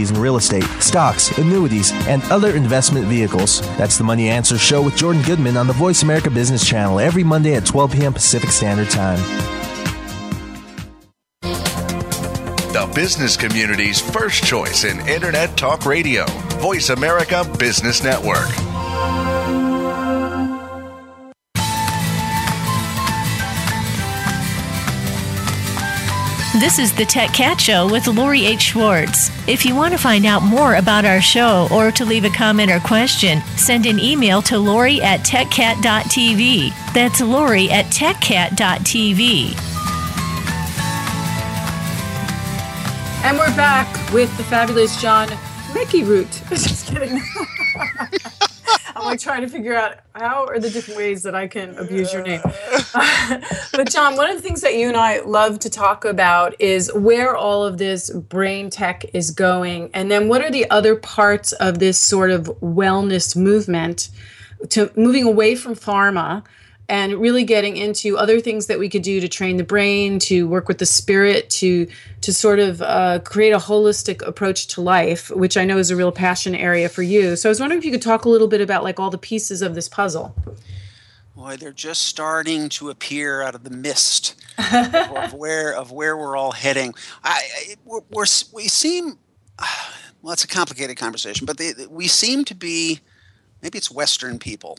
in 0.09 0.19
real 0.19 0.37
estate, 0.37 0.63
stocks, 0.79 1.37
annuities, 1.37 1.91
and 2.07 2.23
other 2.31 2.55
investment 2.55 3.05
vehicles. 3.05 3.61
That's 3.77 3.99
the 3.99 4.03
Money 4.03 4.29
Answer 4.29 4.57
Show 4.57 4.81
with 4.81 4.95
Jordan 4.95 5.21
Goodman 5.21 5.57
on 5.57 5.67
the 5.67 5.73
Voice 5.73 6.01
America 6.01 6.31
Business 6.31 6.67
Channel 6.67 6.99
every 6.99 7.23
Monday 7.23 7.53
at 7.53 7.65
12 7.65 7.91
p.m. 7.91 8.13
Pacific 8.13 8.49
Standard 8.49 8.89
Time. 8.89 9.19
The 12.71 12.91
business 12.95 13.37
community's 13.37 13.99
first 13.99 14.43
choice 14.43 14.85
in 14.85 15.07
Internet 15.07 15.55
Talk 15.57 15.85
Radio, 15.85 16.25
Voice 16.57 16.89
America 16.89 17.45
Business 17.59 18.01
Network. 18.01 18.70
This 26.61 26.77
is 26.77 26.93
the 26.93 27.05
Tech 27.05 27.33
Cat 27.33 27.59
Show 27.59 27.91
with 27.91 28.05
Lori 28.05 28.45
H. 28.45 28.61
Schwartz. 28.61 29.31
If 29.47 29.65
you 29.65 29.75
want 29.75 29.95
to 29.95 29.97
find 29.97 30.27
out 30.27 30.43
more 30.43 30.75
about 30.75 31.05
our 31.05 31.19
show 31.19 31.67
or 31.73 31.91
to 31.93 32.05
leave 32.05 32.23
a 32.23 32.29
comment 32.29 32.69
or 32.69 32.79
question, 32.79 33.41
send 33.57 33.87
an 33.87 33.97
email 33.97 34.43
to 34.43 34.59
Lori 34.59 35.01
at 35.01 35.21
techcat.tv. 35.21 36.93
That's 36.93 37.19
Lori 37.19 37.71
at 37.71 37.85
techcat.tv. 37.85 39.55
And 43.25 43.39
we're 43.39 43.55
back 43.55 44.13
with 44.13 44.29
the 44.37 44.43
fabulous 44.43 45.01
John 45.01 45.29
Mickey 45.73 46.03
Root. 46.03 46.29
Just 46.49 46.93
kidding. 46.93 47.23
I'm 49.01 49.07
like 49.07 49.19
trying 49.19 49.41
to 49.41 49.47
figure 49.47 49.73
out 49.73 49.95
how 50.13 50.45
are 50.45 50.59
the 50.59 50.69
different 50.69 50.99
ways 50.99 51.23
that 51.23 51.33
I 51.33 51.47
can 51.47 51.75
abuse 51.79 52.13
your 52.13 52.21
name. 52.21 52.41
but 53.71 53.89
John, 53.89 54.15
one 54.15 54.29
of 54.29 54.35
the 54.35 54.43
things 54.43 54.61
that 54.61 54.75
you 54.75 54.87
and 54.89 54.95
I 54.95 55.21
love 55.21 55.57
to 55.59 55.71
talk 55.71 56.05
about 56.05 56.53
is 56.59 56.93
where 56.93 57.35
all 57.35 57.65
of 57.65 57.79
this 57.79 58.11
brain 58.11 58.69
tech 58.69 59.03
is 59.11 59.31
going, 59.31 59.89
and 59.95 60.11
then 60.11 60.27
what 60.27 60.43
are 60.43 60.51
the 60.51 60.69
other 60.69 60.95
parts 60.95 61.51
of 61.53 61.79
this 61.79 61.97
sort 61.97 62.29
of 62.29 62.45
wellness 62.61 63.35
movement 63.35 64.09
to 64.69 64.91
moving 64.95 65.23
away 65.23 65.55
from 65.55 65.73
pharma 65.73 66.43
and 66.91 67.13
really 67.13 67.45
getting 67.45 67.77
into 67.77 68.17
other 68.17 68.41
things 68.41 68.67
that 68.67 68.77
we 68.77 68.89
could 68.89 69.01
do 69.01 69.21
to 69.21 69.29
train 69.29 69.55
the 69.55 69.63
brain, 69.63 70.19
to 70.19 70.45
work 70.45 70.67
with 70.67 70.77
the 70.77 70.85
spirit, 70.85 71.49
to 71.49 71.87
to 72.19 72.33
sort 72.33 72.59
of 72.59 72.81
uh, 72.81 73.19
create 73.19 73.51
a 73.51 73.57
holistic 73.57 74.21
approach 74.27 74.67
to 74.67 74.81
life, 74.81 75.31
which 75.31 75.55
I 75.55 75.63
know 75.63 75.77
is 75.77 75.89
a 75.89 75.95
real 75.95 76.11
passion 76.11 76.53
area 76.53 76.89
for 76.89 77.01
you. 77.01 77.37
So 77.37 77.47
I 77.47 77.51
was 77.51 77.61
wondering 77.61 77.79
if 77.79 77.85
you 77.85 77.91
could 77.91 78.01
talk 78.01 78.25
a 78.25 78.29
little 78.29 78.49
bit 78.49 78.59
about 78.59 78.83
like 78.83 78.99
all 78.99 79.09
the 79.09 79.17
pieces 79.17 79.61
of 79.61 79.73
this 79.73 79.87
puzzle. 79.87 80.35
Boy, 81.33 81.55
they're 81.55 81.71
just 81.71 82.01
starting 82.03 82.67
to 82.69 82.89
appear 82.89 83.41
out 83.41 83.55
of 83.55 83.63
the 83.63 83.69
mist 83.69 84.35
of, 84.57 84.93
of, 85.15 85.33
where 85.33 85.73
of 85.73 85.93
where 85.93 86.17
we're 86.17 86.35
all 86.35 86.51
heading. 86.51 86.93
I, 87.23 87.41
I 87.55 87.75
we're, 87.85 88.01
we're, 88.11 88.25
we 88.53 88.67
seem 88.67 89.17
well, 90.21 90.33
it's 90.33 90.43
a 90.43 90.47
complicated 90.47 90.97
conversation, 90.97 91.45
but 91.45 91.57
they, 91.57 91.71
we 91.89 92.09
seem 92.09 92.43
to 92.45 92.53
be 92.53 92.99
maybe 93.61 93.77
it's 93.77 93.89
Western 93.89 94.39
people 94.39 94.77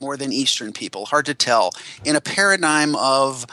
more 0.00 0.16
than 0.16 0.32
Eastern 0.32 0.72
people. 0.72 1.06
Hard 1.06 1.26
to 1.26 1.34
tell. 1.34 1.72
In 2.04 2.16
a 2.16 2.20
paradigm 2.20 2.94
of 2.96 3.46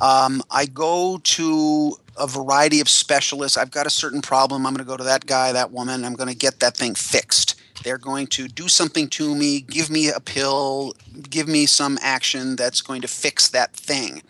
um, 0.00 0.42
I 0.50 0.66
go 0.66 1.20
to 1.22 1.96
a 2.16 2.26
variety 2.26 2.80
of 2.80 2.88
specialists. 2.88 3.58
I've 3.58 3.70
got 3.70 3.86
a 3.86 3.90
certain 3.90 4.22
problem. 4.22 4.66
I'm 4.66 4.72
going 4.72 4.84
to 4.84 4.90
go 4.90 4.96
to 4.96 5.04
that 5.04 5.26
guy, 5.26 5.52
that 5.52 5.72
woman. 5.72 6.04
I'm 6.04 6.14
going 6.14 6.28
to 6.28 6.34
get 6.34 6.60
that 6.60 6.76
thing 6.76 6.94
fixed. 6.94 7.60
They're 7.82 7.98
going 7.98 8.26
to 8.28 8.48
do 8.48 8.68
something 8.68 9.08
to 9.10 9.34
me, 9.34 9.60
give 9.62 9.90
me 9.90 10.10
a 10.10 10.20
pill, 10.20 10.94
give 11.28 11.48
me 11.48 11.66
some 11.66 11.98
action 12.02 12.56
that's 12.56 12.82
going 12.82 13.02
to 13.02 13.08
fix 13.08 13.48
that 13.48 13.72
thing. 13.72 14.22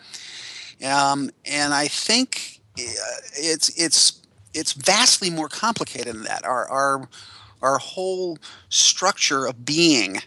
Um, 0.84 1.30
and 1.44 1.74
I 1.74 1.88
think 1.88 2.60
uh, 2.78 2.82
it's 3.34 3.68
it's 3.76 4.22
it's 4.54 4.72
vastly 4.72 5.30
more 5.30 5.48
complicated 5.48 6.14
than 6.14 6.24
that. 6.24 6.44
Our 6.44 6.68
our 6.68 7.08
our 7.60 7.78
whole 7.78 8.38
structure 8.68 9.46
of 9.46 9.64
being 9.64 10.22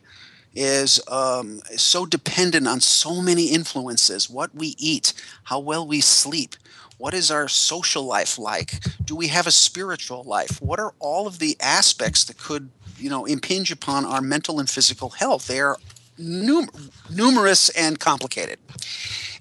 is 0.55 1.01
um, 1.07 1.61
so 1.75 2.05
dependent 2.05 2.67
on 2.67 2.79
so 2.79 3.21
many 3.21 3.47
influences 3.47 4.29
what 4.29 4.53
we 4.53 4.75
eat, 4.77 5.13
how 5.43 5.59
well 5.59 5.87
we 5.87 6.01
sleep. 6.01 6.55
What 6.97 7.13
is 7.13 7.31
our 7.31 7.47
social 7.47 8.03
life 8.03 8.37
like? 8.37 8.83
Do 9.03 9.15
we 9.15 9.27
have 9.27 9.47
a 9.47 9.51
spiritual 9.51 10.23
life? 10.23 10.61
What 10.61 10.79
are 10.79 10.93
all 10.99 11.27
of 11.27 11.39
the 11.39 11.57
aspects 11.59 12.23
that 12.25 12.37
could, 12.37 12.69
you 12.97 13.09
know, 13.09 13.25
impinge 13.25 13.71
upon 13.71 14.05
our 14.05 14.21
mental 14.21 14.59
and 14.59 14.69
physical 14.69 15.09
health? 15.09 15.47
They 15.47 15.59
are 15.59 15.77
num- 16.17 16.69
numerous 17.09 17.69
and 17.69 17.99
complicated. 17.99 18.59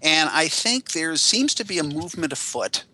And 0.02 0.30
I 0.30 0.48
think 0.48 0.92
there 0.92 1.14
seems 1.16 1.54
to 1.54 1.64
be 1.64 1.78
a 1.78 1.84
movement 1.84 2.32
afoot 2.32 2.84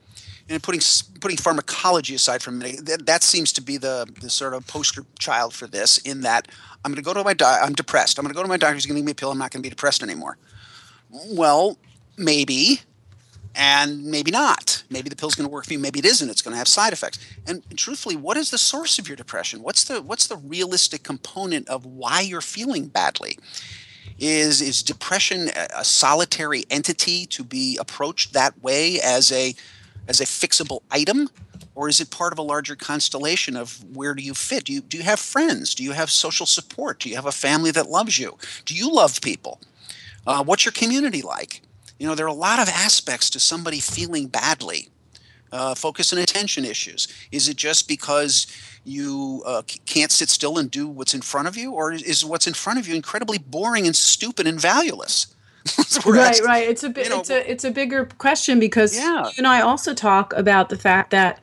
and 0.49 0.63
putting 0.63 0.81
putting 1.21 1.37
pharmacology 1.37 2.15
aside 2.15 2.43
from 2.43 2.63
it, 2.63 2.87
that, 2.87 3.07
that 3.07 3.23
seems 3.23 3.53
to 3.53 3.63
be 3.63 3.77
the, 3.77 4.07
the 4.21 4.31
sort 4.31 4.55
of 4.55 4.67
poster 4.67 5.05
child 5.19 5.53
for 5.53 5.67
this. 5.67 5.99
In 5.99 6.23
that, 6.23 6.49
I'm 6.85 6.93
going 6.93 6.97
to 6.97 7.03
go 7.03 7.15
to 7.15 7.25
my 7.25 7.35
doctor. 7.35 7.65
I'm 7.65 7.75
depressed. 7.75 8.19
I'm 8.19 8.25
going 8.25 8.33
to 8.33 8.37
go 8.37 8.43
to 8.43 8.49
my 8.49 8.57
doctor. 8.57 8.75
He's 8.75 8.87
going 8.87 8.97
to 8.97 9.01
give 9.01 9.07
me 9.07 9.13
a 9.13 9.15
pill. 9.15 9.31
I'm 9.31 9.39
not 9.39 9.51
going 9.51 9.63
to 9.63 9.67
be 9.67 9.71
depressed 9.71 10.03
anymore. 10.03 10.39
Well, 11.11 11.79
maybe, 12.17 12.81
and 13.55 14.05
maybe 14.05 14.31
not. 14.31 14.85
Maybe 14.91 15.09
the 15.09 15.17
pill's 15.17 15.35
going 15.35 15.49
to 15.49 15.53
work 15.53 15.67
for 15.67 15.73
you. 15.73 15.79
Maybe 15.79 15.99
it 15.99 16.05
isn't. 16.05 16.29
It's 16.29 16.43
going 16.43 16.53
to 16.53 16.59
have 16.59 16.69
side 16.69 16.93
effects. 16.93 17.19
And, 17.47 17.63
truthfully, 17.77 18.17
what 18.17 18.37
is 18.37 18.51
the 18.51 18.59
source 18.59 18.99
of 18.99 19.09
your 19.09 19.17
depression? 19.17 19.63
What's 19.63 19.85
the 19.85 20.01
what's 20.01 20.27
the 20.27 20.37
realistic 20.37 21.03
component 21.03 21.69
of 21.69 21.85
why 21.85 22.21
you're 22.21 22.41
feeling 22.41 22.87
badly? 22.87 23.39
Is 24.19 24.61
is 24.61 24.83
depression 24.83 25.49
a, 25.55 25.69
a 25.79 25.85
solitary 25.85 26.65
entity 26.71 27.27
to 27.27 27.45
be 27.45 27.77
approached 27.79 28.33
that 28.33 28.61
way 28.63 29.01
as 29.01 29.31
a 29.33 29.55
as 30.09 30.21
a 30.21 30.25
fixable 30.25 30.81
item? 30.91 31.29
Or 31.75 31.89
is 31.89 32.01
it 32.01 32.11
part 32.11 32.33
of 32.33 32.41
a 32.41 32.43
larger 32.43 32.75
constellation 32.75 33.57
of 33.57 33.85
where 33.95 34.15
do 34.15 34.23
you 34.23 34.35
fit? 34.35 34.65
Do 34.65 34.73
you, 34.73 34.81
do 34.81 34.97
you 34.97 35.05
have 35.05 35.21
friends? 35.21 35.77
Do 35.77 35.85
you 35.85 35.93
have 35.93 36.11
social 36.11 36.47
support? 36.47 36.99
Do 36.99 37.09
you 37.09 37.15
have 37.15 37.27
a 37.27 37.33
family 37.33 37.71
that 37.71 37.89
loves 37.89 38.19
you? 38.19 38.37
Do 38.65 38.75
you 38.75 38.93
love 38.93 39.21
people? 39.21 39.61
Uh, 40.27 40.43
what's 40.43 40.65
your 40.65 40.73
community 40.73 41.23
like? 41.23 41.63
You 41.99 42.09
know, 42.09 42.15
there 42.15 42.27
are 42.27 42.29
a 42.29 42.35
lot 42.35 42.59
of 42.59 42.69
aspects 42.69 43.31
to 43.31 43.39
somebody 43.39 43.79
feeling 43.81 44.27
badly. 44.27 44.89
Uh, 45.51 45.75
focus 45.75 46.13
and 46.13 46.21
attention 46.21 46.65
issues. 46.65 47.09
Is 47.33 47.49
it 47.49 47.57
just 47.57 47.89
because 47.89 48.47
you 48.85 49.43
uh, 49.47 49.63
can't 49.87 50.13
sit 50.13 50.29
still 50.29 50.59
and 50.59 50.71
do 50.71 50.87
what's 50.87 51.15
in 51.15 51.23
front 51.23 51.49
of 51.49 51.57
you, 51.57 51.73
or 51.73 51.93
is 51.93 52.23
what's 52.23 52.47
in 52.47 52.53
front 52.53 52.79
of 52.79 52.87
you 52.87 52.95
incredibly 52.95 53.39
boring 53.39 53.87
and 53.87 53.97
stupid 53.97 54.47
and 54.47 54.61
valueless? 54.61 55.35
Right, 56.07 56.41
right. 56.45 56.69
It's 56.69 56.85
a 56.85 56.89
bit. 56.89 57.09
It's 57.11 57.31
a 57.31 57.51
it's 57.51 57.65
a 57.65 57.71
bigger 57.71 58.07
question 58.19 58.59
because 58.59 58.97
yeah. 58.97 59.27
you 59.27 59.33
and 59.39 59.47
I 59.47 59.61
also 59.61 59.95
talk 59.95 60.33
about 60.35 60.69
the 60.69 60.79
fact 60.79 61.11
that 61.11 61.41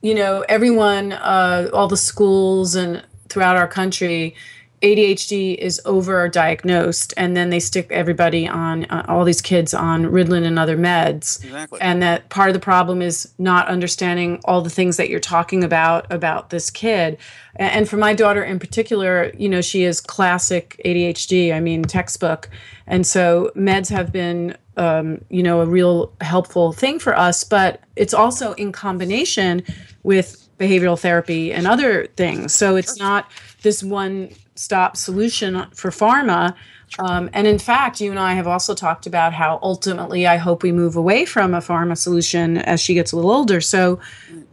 you 0.00 0.14
know 0.14 0.44
everyone, 0.48 1.12
uh, 1.12 1.70
all 1.72 1.88
the 1.88 1.96
schools 1.96 2.74
and 2.74 3.04
throughout 3.28 3.56
our 3.56 3.68
country 3.68 4.34
ADHD 4.82 5.56
is 5.56 5.80
overdiagnosed, 5.84 7.12
and 7.16 7.36
then 7.36 7.50
they 7.50 7.58
stick 7.58 7.88
everybody 7.90 8.46
on 8.46 8.84
uh, 8.86 9.04
all 9.08 9.24
these 9.24 9.40
kids 9.40 9.74
on 9.74 10.04
Ritalin 10.04 10.44
and 10.44 10.58
other 10.58 10.76
meds. 10.76 11.44
Exactly. 11.44 11.80
And 11.80 12.00
that 12.02 12.28
part 12.28 12.48
of 12.48 12.54
the 12.54 12.60
problem 12.60 13.02
is 13.02 13.32
not 13.38 13.66
understanding 13.66 14.40
all 14.44 14.60
the 14.60 14.70
things 14.70 14.96
that 14.96 15.08
you're 15.08 15.20
talking 15.20 15.64
about 15.64 16.10
about 16.12 16.50
this 16.50 16.70
kid. 16.70 17.18
And 17.56 17.88
for 17.88 17.96
my 17.96 18.14
daughter 18.14 18.42
in 18.44 18.60
particular, 18.60 19.32
you 19.36 19.48
know, 19.48 19.60
she 19.60 19.82
is 19.82 20.00
classic 20.00 20.80
ADHD. 20.84 21.52
I 21.52 21.58
mean, 21.58 21.82
textbook. 21.82 22.48
And 22.86 23.04
so 23.04 23.50
meds 23.56 23.90
have 23.90 24.12
been, 24.12 24.56
um, 24.76 25.24
you 25.28 25.42
know, 25.42 25.60
a 25.60 25.66
real 25.66 26.12
helpful 26.20 26.72
thing 26.72 27.00
for 27.00 27.18
us. 27.18 27.42
But 27.42 27.80
it's 27.96 28.14
also 28.14 28.52
in 28.52 28.70
combination 28.70 29.64
with 30.04 30.48
behavioral 30.58 30.98
therapy 30.98 31.52
and 31.52 31.66
other 31.66 32.06
things. 32.16 32.54
So 32.54 32.76
it's 32.76 32.98
not 32.98 33.30
this 33.62 33.82
one 33.82 34.30
stop 34.58 34.96
solution 34.96 35.66
for 35.72 35.90
pharma. 35.90 36.54
Um, 36.98 37.30
and 37.32 37.46
in 37.46 37.58
fact, 37.58 38.00
you 38.00 38.10
and 38.10 38.18
I 38.18 38.34
have 38.34 38.46
also 38.46 38.74
talked 38.74 39.06
about 39.06 39.32
how 39.32 39.58
ultimately 39.62 40.26
I 40.26 40.36
hope 40.36 40.62
we 40.62 40.72
move 40.72 40.96
away 40.96 41.24
from 41.24 41.54
a 41.54 41.60
pharma 41.60 41.96
solution 41.96 42.58
as 42.58 42.80
she 42.80 42.94
gets 42.94 43.12
a 43.12 43.16
little 43.16 43.30
older. 43.30 43.60
So, 43.60 44.00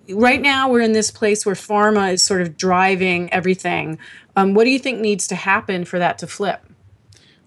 right 0.10 0.42
now 0.42 0.70
we're 0.70 0.82
in 0.82 0.92
this 0.92 1.10
place 1.10 1.46
where 1.46 1.56
pharma 1.56 2.14
is 2.14 2.22
sort 2.22 2.42
of 2.42 2.58
driving 2.58 3.32
everything. 3.34 3.98
Um, 4.36 4.54
what 4.54 4.66
do 4.66 4.70
you 4.70 4.80
think 4.80 5.00
needs 5.00 5.28
to 5.28 5.36
happen 5.36 5.86
for 5.86 5.98
that 5.98 6.18
to 6.20 6.28
flip? 6.28 6.62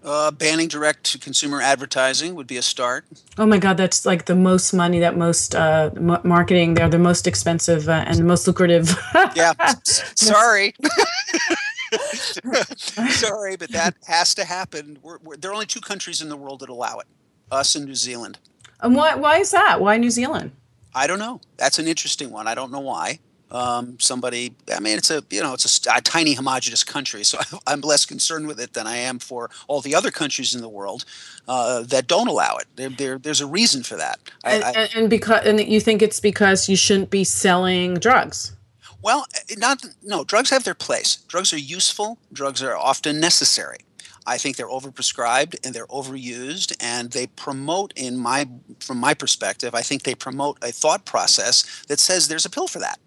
Uh, 0.02 0.30
banning 0.30 0.68
direct 0.68 1.04
to 1.04 1.18
consumer 1.18 1.60
advertising 1.60 2.34
would 2.34 2.46
be 2.46 2.56
a 2.56 2.62
start. 2.62 3.04
Oh 3.36 3.44
my 3.46 3.58
God, 3.58 3.76
that's 3.76 4.06
like 4.06 4.24
the 4.24 4.36
most 4.36 4.72
money 4.72 5.00
that 5.00 5.16
most 5.16 5.54
uh, 5.54 5.90
m- 5.96 6.20
marketing. 6.24 6.74
They're 6.74 6.88
the 6.88 6.98
most 6.98 7.26
expensive 7.26 7.88
uh, 7.88 8.04
and 8.06 8.16
the 8.16 8.24
most 8.24 8.46
lucrative. 8.46 8.96
yeah, 9.34 9.52
sorry. 9.84 10.74
Sorry, 12.76 13.56
but 13.56 13.70
that 13.72 13.94
has 14.06 14.34
to 14.34 14.44
happen. 14.44 14.98
We're, 15.02 15.18
we're, 15.18 15.36
there 15.36 15.50
are 15.50 15.54
only 15.54 15.66
two 15.66 15.80
countries 15.80 16.20
in 16.20 16.28
the 16.28 16.36
world 16.36 16.60
that 16.60 16.68
allow 16.68 16.98
it: 16.98 17.06
us 17.50 17.74
and 17.74 17.86
New 17.86 17.94
Zealand. 17.94 18.38
And 18.80 18.94
why? 18.94 19.14
Why 19.14 19.38
is 19.38 19.50
that? 19.50 19.80
Why 19.80 19.96
New 19.96 20.10
Zealand? 20.10 20.52
I 20.94 21.06
don't 21.06 21.18
know. 21.18 21.40
That's 21.56 21.78
an 21.78 21.86
interesting 21.86 22.30
one. 22.30 22.46
I 22.46 22.54
don't 22.54 22.72
know 22.72 22.80
why. 22.80 23.20
Um, 23.50 23.98
somebody, 23.98 24.54
I 24.74 24.78
mean, 24.78 24.98
it's 24.98 25.10
a 25.10 25.22
you 25.30 25.40
know, 25.42 25.54
it's 25.54 25.86
a, 25.86 25.96
a 25.96 26.00
tiny 26.02 26.34
homogenous 26.34 26.84
country, 26.84 27.24
so 27.24 27.38
I'm 27.66 27.80
less 27.80 28.04
concerned 28.04 28.46
with 28.46 28.60
it 28.60 28.74
than 28.74 28.86
I 28.86 28.96
am 28.96 29.18
for 29.18 29.48
all 29.68 29.80
the 29.80 29.94
other 29.94 30.10
countries 30.10 30.54
in 30.54 30.60
the 30.60 30.68
world 30.68 31.06
uh, 31.46 31.82
that 31.84 32.06
don't 32.08 32.28
allow 32.28 32.56
it. 32.56 32.66
There, 32.76 32.90
there, 32.90 33.18
there's 33.18 33.40
a 33.40 33.46
reason 33.46 33.82
for 33.82 33.96
that. 33.96 34.20
And, 34.44 34.62
I, 34.64 34.70
I, 34.70 34.88
and 34.94 35.08
because, 35.08 35.46
and 35.46 35.60
you 35.60 35.80
think 35.80 36.02
it's 36.02 36.20
because 36.20 36.68
you 36.68 36.76
shouldn't 36.76 37.08
be 37.08 37.24
selling 37.24 37.94
drugs. 37.94 38.54
Well, 39.02 39.26
eh, 39.34 39.54
not 39.56 39.84
no. 40.02 40.24
Drugs 40.24 40.50
have 40.50 40.64
their 40.64 40.74
place. 40.74 41.16
Drugs 41.28 41.52
are 41.52 41.58
useful. 41.58 42.18
Drugs 42.32 42.62
are 42.62 42.76
often 42.76 43.20
necessary. 43.20 43.78
I 44.26 44.36
think 44.36 44.56
they're 44.56 44.68
overprescribed 44.68 45.56
and 45.64 45.74
they're 45.74 45.86
overused, 45.86 46.76
and 46.80 47.10
they 47.12 47.28
promote, 47.28 47.94
in 47.96 48.18
my 48.18 48.46
from 48.80 48.98
my 48.98 49.14
perspective, 49.14 49.74
I 49.74 49.82
think 49.82 50.02
they 50.02 50.14
promote 50.14 50.58
a 50.62 50.70
thought 50.70 51.06
process 51.06 51.84
that 51.88 51.98
says 51.98 52.28
there's 52.28 52.44
a 52.44 52.50
pill 52.50 52.68
for 52.68 52.78
that. 52.80 52.98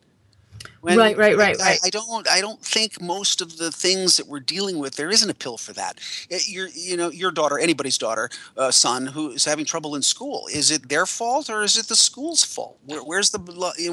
When 0.82 0.98
right, 0.98 1.16
right, 1.16 1.38
right, 1.38 1.62
I, 1.62 1.64
right. 1.64 1.80
I 1.84 1.90
don't. 1.92 2.28
I 2.28 2.42
don't 2.42 2.60
think 2.60 3.00
most 3.00 3.40
of 3.40 3.58
the 3.58 3.72
things 3.72 4.18
that 4.18 4.28
we're 4.28 4.40
dealing 4.40 4.80
with 4.80 4.96
there 4.96 5.12
isn't 5.12 5.30
a 5.30 5.34
pill 5.36 5.58
for 5.58 5.74
that. 5.74 6.00
Eh, 6.32 6.40
your, 6.48 6.70
you 6.74 6.98
know, 6.98 7.12
your 7.12 7.30
daughter, 7.30 7.60
anybody's 7.60 8.00
daughter, 8.00 8.30
uh, 8.58 8.72
son 8.72 9.06
who 9.06 9.30
is 9.30 9.46
having 9.46 9.64
trouble 9.64 9.94
in 9.94 10.02
school. 10.02 10.48
Is 10.52 10.72
it 10.72 10.90
their 10.90 11.06
fault 11.06 11.52
or 11.52 11.62
is 11.62 11.78
it 11.78 11.88
the 11.88 11.96
school's 11.96 12.44
fault? 12.44 12.80
Where, 12.86 13.04
where's 13.04 13.30
the 13.30 13.40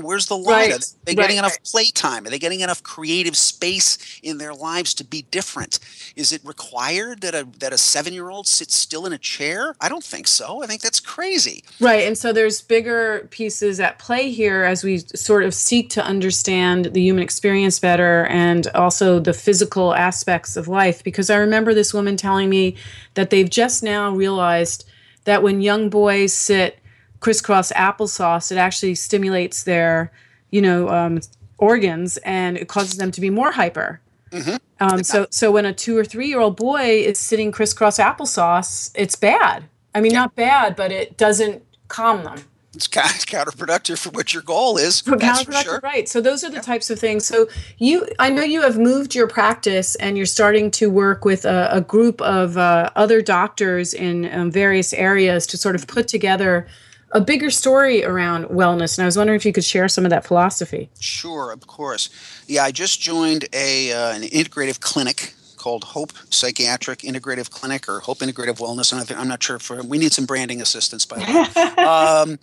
where's 0.03 0.27
the 0.27 0.37
line? 0.39 0.71
Right. 0.71 0.73
Are 0.73 0.79
they 1.05 1.15
getting 1.15 1.37
right, 1.37 1.41
enough 1.41 1.53
right. 1.53 1.65
playtime? 1.65 2.27
Are 2.27 2.31
they 2.31 2.39
getting 2.39 2.61
enough 2.61 2.83
creative 2.83 3.37
space 3.37 4.21
in 4.23 4.39
their 4.39 4.55
lives 4.55 4.95
to 4.95 5.05
be 5.05 5.23
different? 5.31 5.81
Is 6.17 6.33
it 6.33 6.41
required 6.43 7.21
that 7.21 7.35
a 7.35 7.47
that 7.59 7.75
a 7.75 7.79
seven 7.79 8.15
year 8.15 8.31
old 8.31 8.47
sits 8.47 8.75
still 8.75 9.05
in 9.05 9.13
a 9.13 9.19
chair? 9.19 9.75
I 9.83 9.91
don't 9.91 10.05
think 10.05 10.27
so. 10.27 10.63
I 10.63 10.67
think 10.67 10.81
that's 10.81 11.01
crazy. 11.01 11.65
Right, 11.81 12.07
and 12.07 12.17
so 12.17 12.33
there's 12.33 12.63
bigger 12.63 13.29
pieces 13.31 13.79
at 13.79 13.99
play 13.99 14.31
here 14.31 14.65
as 14.65 14.83
we 14.83 14.99
sort 15.15 15.45
of 15.45 15.53
seek 15.53 15.91
to 15.91 16.03
understand 16.03 16.78
understand 16.79 16.95
the 16.95 17.03
human 17.03 17.23
experience 17.23 17.79
better 17.79 18.27
and 18.27 18.67
also 18.69 19.21
the 19.21 19.33
physical 19.33 19.95
aspects 19.95 20.57
of 20.57 20.69
life. 20.69 21.03
Because 21.03 21.31
I 21.31 21.37
remember 21.37 21.75
this 21.75 21.95
woman 21.95 22.17
telling 22.17 22.49
me 22.49 22.77
that 23.15 23.31
they've 23.31 23.49
just 23.49 23.83
now 23.83 24.15
realized 24.15 24.89
that 25.25 25.43
when 25.43 25.61
young 25.61 25.91
boys 25.91 26.33
sit 26.33 26.79
crisscross 27.21 27.73
applesauce, 27.73 28.53
it 28.53 28.59
actually 28.59 28.95
stimulates 28.95 29.65
their, 29.65 30.11
you 30.51 30.63
know, 30.63 30.89
um, 30.89 31.21
organs 31.59 32.19
and 32.19 32.57
it 32.57 32.69
causes 32.69 32.97
them 32.97 33.11
to 33.11 33.21
be 33.21 33.31
more 33.31 33.53
hyper. 33.53 34.01
Mm-hmm. 34.31 34.57
Um, 34.81 35.03
so, 35.03 35.27
so 35.31 35.51
when 35.51 35.67
a 35.67 35.73
two 35.73 35.97
or 35.97 36.05
three 36.05 36.29
year 36.29 36.41
old 36.41 36.57
boy 36.57 37.03
is 37.05 37.19
sitting 37.19 37.51
crisscross 37.51 37.99
applesauce, 37.99 38.93
it's 38.95 39.17
bad. 39.17 39.65
I 39.95 40.01
mean, 40.01 40.13
yeah. 40.13 40.21
not 40.21 40.37
bad, 40.37 40.77
but 40.77 40.93
it 40.93 41.17
doesn't 41.17 41.63
calm 41.89 42.23
them 42.23 42.39
it's 42.75 42.87
kind 42.87 43.09
of 43.09 43.27
counterproductive 43.27 43.99
for 43.99 44.11
what 44.11 44.35
your 44.35 44.43
goal 44.43 44.77
is. 44.77 45.01
For 45.01 45.17
counterproductive, 45.17 45.63
sure. 45.63 45.81
right? 45.83 46.09
So 46.09 46.21
those 46.21 46.45
are 46.45 46.51
the 46.51 46.57
yeah. 46.57 46.63
types 46.63 46.91
of 46.91 46.99
things. 46.99 47.27
So 47.27 47.49
you, 47.79 48.07
I 48.19 48.31
know 48.31 48.43
you 48.43 48.63
have 48.63 48.79
moved 48.79 49.15
your 49.15 49.27
practice, 49.27 49.95
and 49.97 50.17
you're 50.17 50.27
starting 50.27 50.71
to 50.73 50.91
work 50.91 51.25
with 51.25 51.45
a, 51.45 51.69
a 51.73 51.81
group 51.81 52.21
of 52.21 52.57
uh, 52.57 52.91
other 52.95 53.23
doctors 53.23 53.95
in 53.95 54.33
um, 54.33 54.51
various 54.51 54.93
areas 54.93 55.47
to 55.49 55.57
sort 55.57 55.75
of 55.75 55.87
put 55.87 56.09
together 56.09 56.69
a 57.13 57.21
bigger 57.23 57.51
story 57.51 58.05
around 58.05 58.45
wellness. 58.47 58.99
And 58.99 59.05
I 59.05 59.07
was 59.07 59.17
wondering 59.17 59.37
if 59.37 59.47
you 59.47 59.53
could 59.53 59.65
share 59.65 59.89
some 59.89 60.05
of 60.05 60.11
that 60.11 60.27
philosophy. 60.27 60.91
Sure, 61.01 61.51
of 61.53 61.67
course. 61.67 62.11
Yeah, 62.47 62.65
I 62.65 62.71
just 62.71 63.01
joined 63.01 63.47
a 63.55 63.93
uh, 63.93 64.15
an 64.15 64.23
integrative 64.23 64.81
clinic 64.81 65.35
called 65.69 65.85
Hope 65.85 66.15
Psychiatric 66.31 67.01
Integrative 67.01 67.51
Clinic 67.51 67.91
or 67.91 68.01
Hope 68.01 68.21
Integrative 68.21 68.57
Wellness. 68.57 68.91
And 68.91 69.19
I'm 69.19 69.29
not 69.29 69.43
sure 69.43 69.57
if 69.57 69.69
we 69.69 69.99
need 69.99 70.13
some 70.13 70.25
branding 70.25 70.63
assistance, 70.63 71.05
by 71.05 71.19
the 71.19 71.27
way. 71.27 71.85
um, 71.85 72.39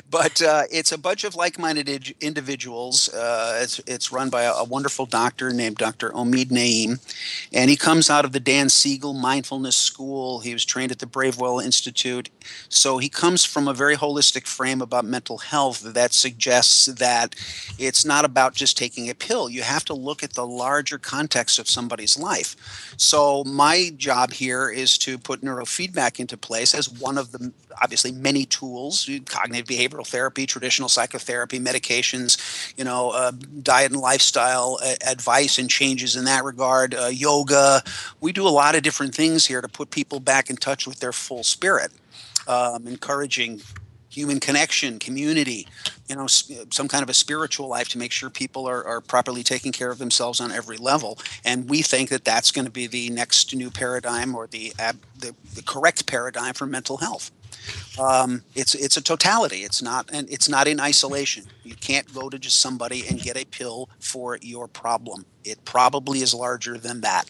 but 0.10 0.40
uh, 0.40 0.62
it's 0.72 0.92
a 0.92 0.96
bunch 0.96 1.24
of 1.24 1.34
like-minded 1.34 2.14
individuals. 2.22 3.12
Uh, 3.12 3.60
it's 3.62 3.80
it's 3.86 4.10
run 4.10 4.30
by 4.30 4.44
a, 4.44 4.52
a, 4.52 4.64
wonderful 4.64 5.04
doctor 5.04 5.52
named 5.52 5.76
Dr. 5.76 6.08
Omid 6.10 6.46
Naeem, 6.46 7.00
and 7.52 7.68
he 7.68 7.76
comes 7.76 8.08
out 8.08 8.24
of 8.24 8.32
the 8.32 8.40
Dan 8.40 8.70
Siegel 8.70 9.12
Mindfulness 9.12 9.76
School. 9.76 10.40
He 10.40 10.54
was 10.54 10.64
trained 10.64 10.92
at 10.92 11.00
the 11.00 11.06
Bravewell 11.06 11.62
Institute, 11.62 12.30
so 12.70 12.96
he 12.96 13.10
comes 13.10 13.44
from 13.44 13.68
a 13.68 13.74
very 13.74 13.96
holistic 13.96 14.46
frame 14.46 14.80
about 14.80 15.04
mental 15.04 15.36
health 15.36 15.82
that 15.82 16.14
suggests 16.14 16.86
that 16.86 17.34
it's 17.78 18.06
not 18.06 18.24
about 18.24 18.54
just 18.54 18.78
taking 18.78 19.10
a 19.10 19.14
pill. 19.14 19.50
You 19.50 19.62
have 19.62 19.84
to 19.84 19.94
look 19.94 20.22
at 20.22 20.32
the 20.32 20.46
larger 20.46 20.96
context 20.96 21.58
of 21.58 21.68
something 21.68 21.89
somebody's 21.90 22.16
life. 22.16 22.94
So 22.96 23.42
my 23.44 23.90
job 23.96 24.32
here 24.32 24.70
is 24.70 24.96
to 24.98 25.18
put 25.18 25.42
neurofeedback 25.42 26.20
into 26.20 26.36
place 26.36 26.72
as 26.72 26.88
one 26.88 27.18
of 27.18 27.32
the 27.32 27.52
obviously 27.82 28.12
many 28.12 28.44
tools: 28.44 29.10
cognitive 29.26 29.66
behavioral 29.66 30.06
therapy, 30.06 30.46
traditional 30.46 30.88
psychotherapy, 30.88 31.58
medications, 31.58 32.38
you 32.78 32.84
know, 32.84 33.10
uh, 33.10 33.32
diet 33.62 33.90
and 33.90 34.00
lifestyle 34.00 34.78
uh, 34.82 34.94
advice 35.04 35.58
and 35.58 35.68
changes 35.68 36.14
in 36.14 36.24
that 36.26 36.44
regard, 36.44 36.94
uh, 36.94 37.06
yoga. 37.06 37.82
We 38.20 38.32
do 38.32 38.46
a 38.46 38.54
lot 38.62 38.76
of 38.76 38.82
different 38.82 39.12
things 39.14 39.46
here 39.46 39.60
to 39.60 39.68
put 39.68 39.90
people 39.90 40.20
back 40.20 40.48
in 40.48 40.56
touch 40.56 40.86
with 40.86 41.00
their 41.00 41.12
full 41.12 41.42
spirit. 41.42 41.90
Um, 42.46 42.86
encouraging 42.86 43.60
human 44.10 44.40
connection, 44.40 44.98
community, 44.98 45.66
you 46.08 46.16
know, 46.16 46.26
some 46.26 46.88
kind 46.88 47.02
of 47.02 47.08
a 47.08 47.14
spiritual 47.14 47.68
life 47.68 47.88
to 47.88 47.98
make 47.98 48.12
sure 48.12 48.28
people 48.28 48.66
are, 48.66 48.84
are 48.84 49.00
properly 49.00 49.42
taking 49.42 49.72
care 49.72 49.90
of 49.90 49.98
themselves 49.98 50.40
on 50.40 50.50
every 50.50 50.76
level. 50.76 51.18
And 51.44 51.68
we 51.68 51.80
think 51.82 52.10
that 52.10 52.24
that's 52.24 52.50
going 52.50 52.64
to 52.64 52.70
be 52.70 52.86
the 52.86 53.08
next 53.10 53.54
new 53.54 53.70
paradigm 53.70 54.34
or 54.34 54.46
the, 54.48 54.72
the, 55.18 55.34
the 55.54 55.62
correct 55.62 56.06
paradigm 56.06 56.54
for 56.54 56.66
mental 56.66 56.98
health. 56.98 57.30
Um, 57.98 58.42
it's 58.54 58.74
it's 58.74 58.96
a 58.96 59.02
totality. 59.02 59.58
It's 59.58 59.82
not 59.82 60.08
and 60.12 60.30
it's 60.30 60.48
not 60.48 60.66
in 60.66 60.80
isolation. 60.80 61.44
You 61.62 61.74
can't 61.74 62.12
go 62.14 62.30
to 62.30 62.38
just 62.38 62.58
somebody 62.58 63.04
and 63.06 63.20
get 63.20 63.36
a 63.36 63.44
pill 63.44 63.90
for 63.98 64.38
your 64.40 64.66
problem. 64.66 65.26
It 65.44 65.64
probably 65.64 66.20
is 66.20 66.32
larger 66.32 66.78
than 66.78 67.02
that. 67.02 67.28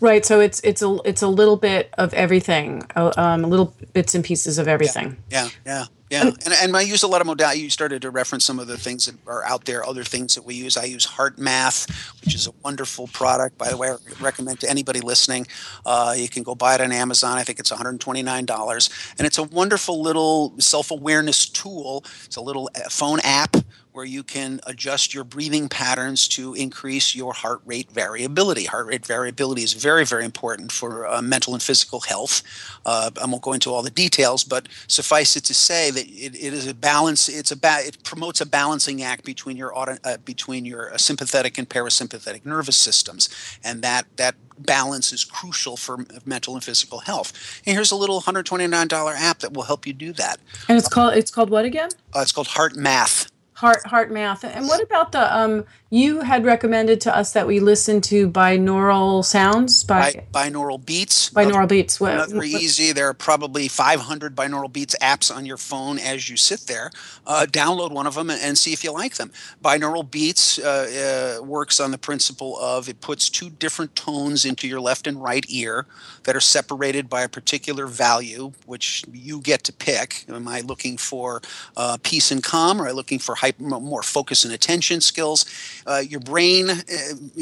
Right. 0.00 0.24
So 0.24 0.40
it's 0.40 0.60
it's 0.60 0.82
a 0.82 0.98
it's 1.04 1.22
a 1.22 1.28
little 1.28 1.56
bit 1.56 1.92
of 1.98 2.14
everything, 2.14 2.84
uh, 2.94 3.12
um, 3.16 3.42
little 3.42 3.74
bits 3.92 4.14
and 4.14 4.24
pieces 4.24 4.58
of 4.58 4.68
everything. 4.68 5.16
Yeah. 5.30 5.48
Yeah. 5.66 5.84
Yeah. 6.10 6.24
yeah. 6.24 6.30
And, 6.44 6.54
and 6.62 6.76
I 6.76 6.82
use 6.82 7.02
a 7.02 7.06
lot 7.08 7.20
of 7.20 7.26
modality. 7.26 7.60
You 7.60 7.70
started 7.70 8.02
to 8.02 8.10
reference 8.10 8.44
some 8.44 8.58
of 8.58 8.66
the 8.66 8.78
things 8.78 9.06
that 9.06 9.16
are 9.26 9.44
out 9.44 9.64
there, 9.64 9.84
other 9.84 10.04
things 10.04 10.34
that 10.36 10.44
we 10.44 10.54
use. 10.54 10.76
I 10.76 10.84
use 10.84 11.06
HeartMath, 11.06 11.90
which 12.24 12.34
is 12.34 12.46
a 12.46 12.52
wonderful 12.62 13.08
product. 13.08 13.58
By 13.58 13.70
the 13.70 13.76
way, 13.76 13.90
I 13.90 13.96
recommend 14.20 14.60
to 14.60 14.70
anybody 14.70 15.00
listening. 15.00 15.46
Uh, 15.84 16.14
you 16.16 16.28
can 16.28 16.42
go 16.42 16.54
buy 16.54 16.76
it 16.76 16.80
on 16.80 16.92
Amazon. 16.92 17.36
I 17.36 17.42
think 17.42 17.58
it's 17.58 17.70
$129. 17.70 19.14
And 19.18 19.26
it's 19.26 19.38
a 19.38 19.42
wonderful 19.42 20.00
little 20.00 20.54
self 20.60 20.90
awareness 20.90 21.48
tool. 21.48 22.04
It's 22.24 22.36
a 22.36 22.40
little 22.40 22.70
uh, 22.74 22.88
phone 22.88 23.20
app 23.24 23.56
where 23.98 24.04
you 24.04 24.22
can 24.22 24.60
adjust 24.64 25.12
your 25.12 25.24
breathing 25.24 25.68
patterns 25.68 26.28
to 26.28 26.54
increase 26.54 27.16
your 27.16 27.32
heart 27.32 27.60
rate 27.64 27.90
variability. 27.90 28.64
Heart 28.64 28.86
rate 28.86 29.04
variability 29.04 29.64
is 29.64 29.72
very, 29.72 29.87
very 29.88 30.04
very 30.04 30.26
important 30.32 30.70
for 30.70 30.90
uh, 31.06 31.22
mental 31.22 31.54
and 31.54 31.62
physical 31.62 32.00
health. 32.00 32.42
Uh, 32.84 33.10
I 33.22 33.26
won't 33.30 33.42
go 33.48 33.54
into 33.54 33.72
all 33.72 33.82
the 33.82 33.96
details, 34.04 34.44
but 34.44 34.68
suffice 34.86 35.34
it 35.38 35.44
to 35.44 35.54
say 35.54 35.90
that 35.96 36.06
it, 36.06 36.32
it 36.46 36.52
is 36.52 36.66
a 36.66 36.74
balance. 36.74 37.22
It's 37.40 37.52
a 37.52 37.56
ba- 37.56 37.86
it 37.90 37.96
promotes 38.10 38.38
a 38.42 38.46
balancing 38.60 39.02
act 39.02 39.24
between 39.24 39.56
your 39.56 39.70
auto, 39.78 39.96
uh, 40.04 40.18
between 40.32 40.66
your 40.66 40.92
uh, 40.92 40.98
sympathetic 40.98 41.56
and 41.58 41.66
parasympathetic 41.66 42.44
nervous 42.44 42.76
systems, 42.76 43.30
and 43.64 43.80
that 43.80 44.04
that 44.16 44.34
balance 44.58 45.08
is 45.16 45.24
crucial 45.24 45.76
for 45.76 46.04
mental 46.26 46.52
and 46.54 46.64
physical 46.64 46.98
health. 46.98 47.28
And 47.64 47.74
here's 47.74 47.92
a 47.92 47.96
little 47.96 48.20
$129 48.20 49.14
app 49.30 49.38
that 49.38 49.52
will 49.54 49.62
help 49.62 49.86
you 49.86 49.94
do 49.94 50.12
that. 50.14 50.36
And 50.68 50.76
it's 50.76 50.88
called 50.88 51.14
it's 51.14 51.30
called 51.30 51.48
what 51.48 51.64
again? 51.64 51.90
Uh, 52.14 52.20
it's 52.20 52.32
called 52.32 52.48
Heart 52.48 52.76
Math 52.76 53.30
Heart 53.58 53.86
heart 53.86 54.12
math 54.12 54.44
And 54.44 54.68
what 54.68 54.80
about 54.80 55.10
the 55.10 55.36
um 55.36 55.64
you 55.90 56.20
had 56.20 56.44
recommended 56.44 57.00
to 57.00 57.16
us 57.16 57.32
that 57.32 57.46
we 57.46 57.60
listen 57.60 58.02
to 58.02 58.30
binaural 58.30 59.24
sounds 59.24 59.84
by, 59.84 60.26
binaural 60.32 60.84
beats. 60.84 61.30
Binaural 61.30 61.46
another, 61.46 61.66
beats. 61.66 61.98
What, 61.98 62.12
another 62.12 62.36
what, 62.36 62.46
easy. 62.46 62.92
There 62.92 63.08
are 63.08 63.14
probably 63.14 63.68
500 63.68 64.36
binaural 64.36 64.70
beats 64.70 64.94
apps 65.00 65.34
on 65.34 65.46
your 65.46 65.56
phone 65.56 65.98
as 65.98 66.28
you 66.28 66.36
sit 66.36 66.60
there. 66.66 66.90
Uh, 67.26 67.46
download 67.48 67.92
one 67.92 68.06
of 68.06 68.14
them 68.14 68.28
and, 68.28 68.40
and, 68.42 68.58
see 68.58 68.72
if 68.72 68.84
you 68.84 68.92
like 68.92 69.14
them. 69.14 69.32
Binaural 69.64 70.08
beats 70.08 70.58
uh, 70.58 71.38
uh, 71.38 71.44
works 71.44 71.80
on 71.80 71.90
the 71.90 71.98
principle 71.98 72.58
of 72.58 72.88
it 72.88 73.00
puts 73.00 73.30
two 73.30 73.48
different 73.48 73.94
tones 73.94 74.44
into 74.44 74.68
your 74.68 74.80
left 74.80 75.06
and 75.06 75.22
right 75.22 75.46
ear 75.48 75.86
that 76.24 76.36
are 76.36 76.40
separated 76.40 77.08
by 77.08 77.22
a 77.22 77.28
particular 77.28 77.86
value, 77.86 78.52
which 78.66 79.04
you 79.12 79.40
get 79.40 79.64
to 79.64 79.72
pick. 79.72 80.24
Am 80.28 80.48
I 80.48 80.60
looking 80.60 80.98
for 80.98 81.40
uh, 81.76 81.96
peace 82.02 82.30
and 82.30 82.42
calm, 82.42 82.80
or 82.80 82.84
am 82.84 82.90
I 82.90 82.92
looking 82.92 83.18
for 83.18 83.36
hyper, 83.36 83.62
more 83.62 84.02
focus 84.02 84.44
and 84.44 84.52
attention 84.52 85.00
skills? 85.00 85.46
Uh, 85.86 86.02
your 86.06 86.20
brain 86.20 86.70
uh, 86.70 86.84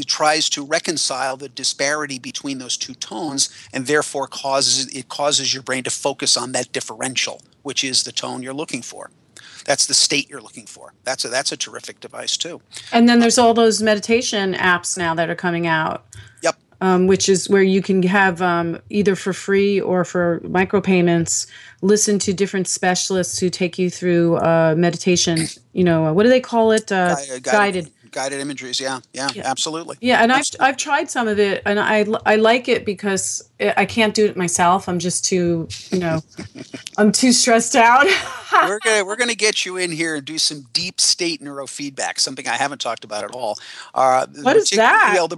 tries 0.07 0.49
to 0.51 0.65
reconcile 0.65 1.37
the 1.37 1.49
disparity 1.49 2.19
between 2.19 2.59
those 2.59 2.77
two 2.77 2.95
tones, 2.95 3.49
and 3.73 3.87
therefore 3.87 4.27
causes 4.27 4.87
it 4.95 5.09
causes 5.09 5.53
your 5.53 5.63
brain 5.63 5.85
to 5.85 5.91
focus 5.91 6.37
on 6.37 6.53
that 6.53 6.73
differential, 6.73 7.41
which 7.63 7.83
is 7.83 8.05
the 8.05 8.13
tone 8.13 8.43
you're 8.43 8.55
looking 8.55 8.83
for. 8.83 9.11
That's 9.67 9.87
the 9.87 9.95
state 9.95 10.31
you're 10.31 10.41
looking 10.41 10.67
for. 10.67 10.95
That's 11.05 11.25
a 11.25 11.29
that's 11.29 11.53
a 11.53 11.57
terrific 11.57 12.01
device 12.01 12.37
too. 12.37 12.63
And 12.93 13.09
then 13.09 13.19
there's 13.19 13.37
all 13.37 13.53
those 13.53 13.83
meditation 13.83 14.55
apps 14.55 14.97
now 14.97 15.15
that 15.15 15.29
are 15.29 15.35
coming 15.35 15.67
out. 15.67 16.07
Yep. 16.43 16.57
Um, 16.81 17.07
which 17.07 17.29
is 17.29 17.49
where 17.49 17.63
you 17.63 17.81
can 17.81 18.03
have 18.03 18.43
um, 18.43 18.79
either 18.91 19.17
for 19.17 19.33
free 19.33 19.81
or 19.81 20.05
for 20.05 20.41
micropayments 20.41 21.47
listen 21.81 22.19
to 22.19 22.35
different 22.35 22.69
specialists 22.69 23.39
who 23.39 23.49
take 23.49 23.79
you 23.79 23.89
through 23.89 24.37
uh, 24.37 24.75
meditation 24.77 25.39
you 25.73 25.83
know 25.83 26.13
what 26.13 26.25
do 26.25 26.29
they 26.29 26.41
call 26.41 26.73
it 26.73 26.93
uh, 26.93 27.17
guided, 27.17 27.43
guided 27.43 27.91
guided 28.17 28.41
imageries. 28.41 28.81
Yeah, 28.81 29.01
yeah, 29.13 29.29
yeah. 29.35 29.43
absolutely. 29.45 29.99
Yeah, 30.01 30.23
and 30.23 30.33
I've 30.33 30.47
I've 30.59 30.79
tried 30.79 31.11
some 31.11 31.29
of 31.29 31.39
it, 31.39 31.63
and 31.67 31.79
I 31.79 32.07
I 32.25 32.37
like 32.37 32.67
it 32.67 32.87
because 32.87 33.47
I 33.61 33.85
can't 33.85 34.15
do 34.15 34.25
it 34.25 34.37
myself. 34.39 34.89
I'm 34.89 34.99
just 34.99 35.25
too 35.27 35.69
you 35.91 35.99
know, 35.99 36.23
I'm 36.99 37.13
too 37.13 37.33
stressed 37.33 37.77
out. 37.77 38.07
we're 38.53 38.79
gonna 38.83 39.05
we're 39.05 39.17
gonna 39.23 39.35
get 39.35 39.67
you 39.67 39.77
in 39.77 39.93
here 39.93 40.15
and 40.15 40.25
do 40.25 40.39
some 40.39 40.67
deep 40.73 40.99
state 40.99 41.43
neurofeedback, 41.43 42.19
something 42.19 42.49
I 42.49 42.57
haven't 42.57 42.81
talked 42.81 43.05
about 43.05 43.23
at 43.23 43.33
all. 43.33 43.59
Uh, 43.95 44.27
what 44.41 44.57
is 44.57 44.71
that? 44.71 45.15
The, 45.29 45.37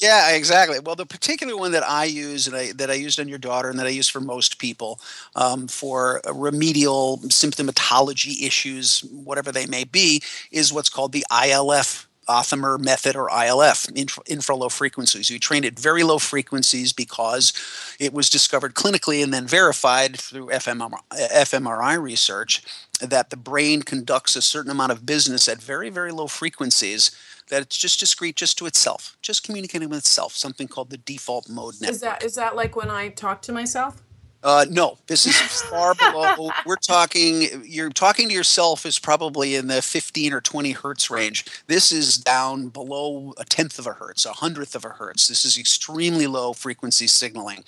yeah, 0.00 0.30
exactly. 0.30 0.78
Well, 0.80 0.96
the 0.96 1.04
particular 1.04 1.56
one 1.56 1.72
that 1.72 1.86
I 1.86 2.04
use 2.04 2.46
and 2.46 2.56
I, 2.56 2.72
that 2.72 2.90
I 2.90 2.94
used 2.94 3.20
on 3.20 3.28
your 3.28 3.38
daughter 3.38 3.68
and 3.68 3.78
that 3.78 3.86
I 3.86 3.90
use 3.90 4.08
for 4.08 4.20
most 4.20 4.58
people 4.58 4.98
um, 5.36 5.68
for 5.68 6.22
remedial 6.32 7.18
symptomatology 7.26 8.42
issues, 8.46 9.00
whatever 9.12 9.52
they 9.52 9.66
may 9.66 9.84
be, 9.84 10.22
is 10.50 10.72
what's 10.72 10.88
called 10.88 11.12
the 11.12 11.24
ILF 11.30 12.06
Othmer 12.28 12.78
method 12.78 13.16
or 13.16 13.28
ILF, 13.28 13.90
infra, 13.96 14.22
infra 14.26 14.54
low 14.54 14.68
frequencies. 14.68 15.30
We 15.30 15.38
trained 15.40 15.64
at 15.66 15.78
very 15.78 16.04
low 16.04 16.18
frequencies 16.18 16.92
because 16.92 17.52
it 17.98 18.12
was 18.12 18.30
discovered 18.30 18.74
clinically 18.74 19.22
and 19.22 19.34
then 19.34 19.48
verified 19.48 20.16
through 20.16 20.46
fMRI 20.48 22.00
research 22.00 22.62
that 23.00 23.30
the 23.30 23.36
brain 23.36 23.82
conducts 23.82 24.36
a 24.36 24.42
certain 24.42 24.70
amount 24.70 24.92
of 24.92 25.04
business 25.06 25.48
at 25.48 25.60
very, 25.60 25.90
very 25.90 26.12
low 26.12 26.26
frequencies 26.28 27.10
that 27.50 27.62
it's 27.62 27.76
just 27.76 28.00
discrete 28.00 28.36
just 28.36 28.56
to 28.58 28.66
itself, 28.66 29.16
just 29.22 29.44
communicating 29.44 29.88
with 29.88 29.98
itself, 29.98 30.34
something 30.34 30.68
called 30.68 30.90
the 30.90 30.96
default 30.96 31.48
mode 31.48 31.74
network. 31.80 31.94
Is 31.94 32.00
that 32.00 32.24
is 32.24 32.34
that 32.36 32.56
like 32.56 32.74
when 32.74 32.90
I 32.90 33.10
talk 33.10 33.42
to 33.42 33.52
myself? 33.52 34.02
Uh, 34.42 34.64
no, 34.70 34.96
this 35.06 35.26
is 35.26 35.36
far 35.70 35.94
below. 35.94 36.50
We're 36.64 36.76
talking. 36.76 37.62
You're 37.64 37.90
talking 37.90 38.28
to 38.28 38.34
yourself 38.34 38.86
is 38.86 38.98
probably 38.98 39.54
in 39.54 39.66
the 39.66 39.82
15 39.82 40.32
or 40.32 40.40
20 40.40 40.72
hertz 40.72 41.10
range. 41.10 41.44
This 41.66 41.92
is 41.92 42.16
down 42.16 42.68
below 42.68 43.34
a 43.36 43.44
tenth 43.44 43.78
of 43.78 43.86
a 43.86 43.92
hertz, 43.92 44.24
a 44.24 44.32
hundredth 44.32 44.74
of 44.74 44.84
a 44.84 44.90
hertz. 44.90 45.28
This 45.28 45.44
is 45.44 45.58
extremely 45.58 46.26
low 46.26 46.54
frequency 46.54 47.06
signaling, 47.06 47.64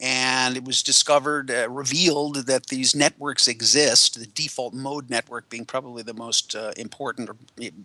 and 0.00 0.56
it 0.56 0.64
was 0.64 0.82
discovered, 0.82 1.50
uh, 1.50 1.68
revealed 1.68 2.46
that 2.46 2.66
these 2.66 2.94
networks 2.94 3.46
exist. 3.46 4.18
The 4.18 4.26
default 4.26 4.72
mode 4.72 5.10
network 5.10 5.50
being 5.50 5.66
probably 5.66 6.02
the 6.02 6.14
most 6.14 6.54
uh, 6.54 6.72
important, 6.78 7.28
or 7.28 7.36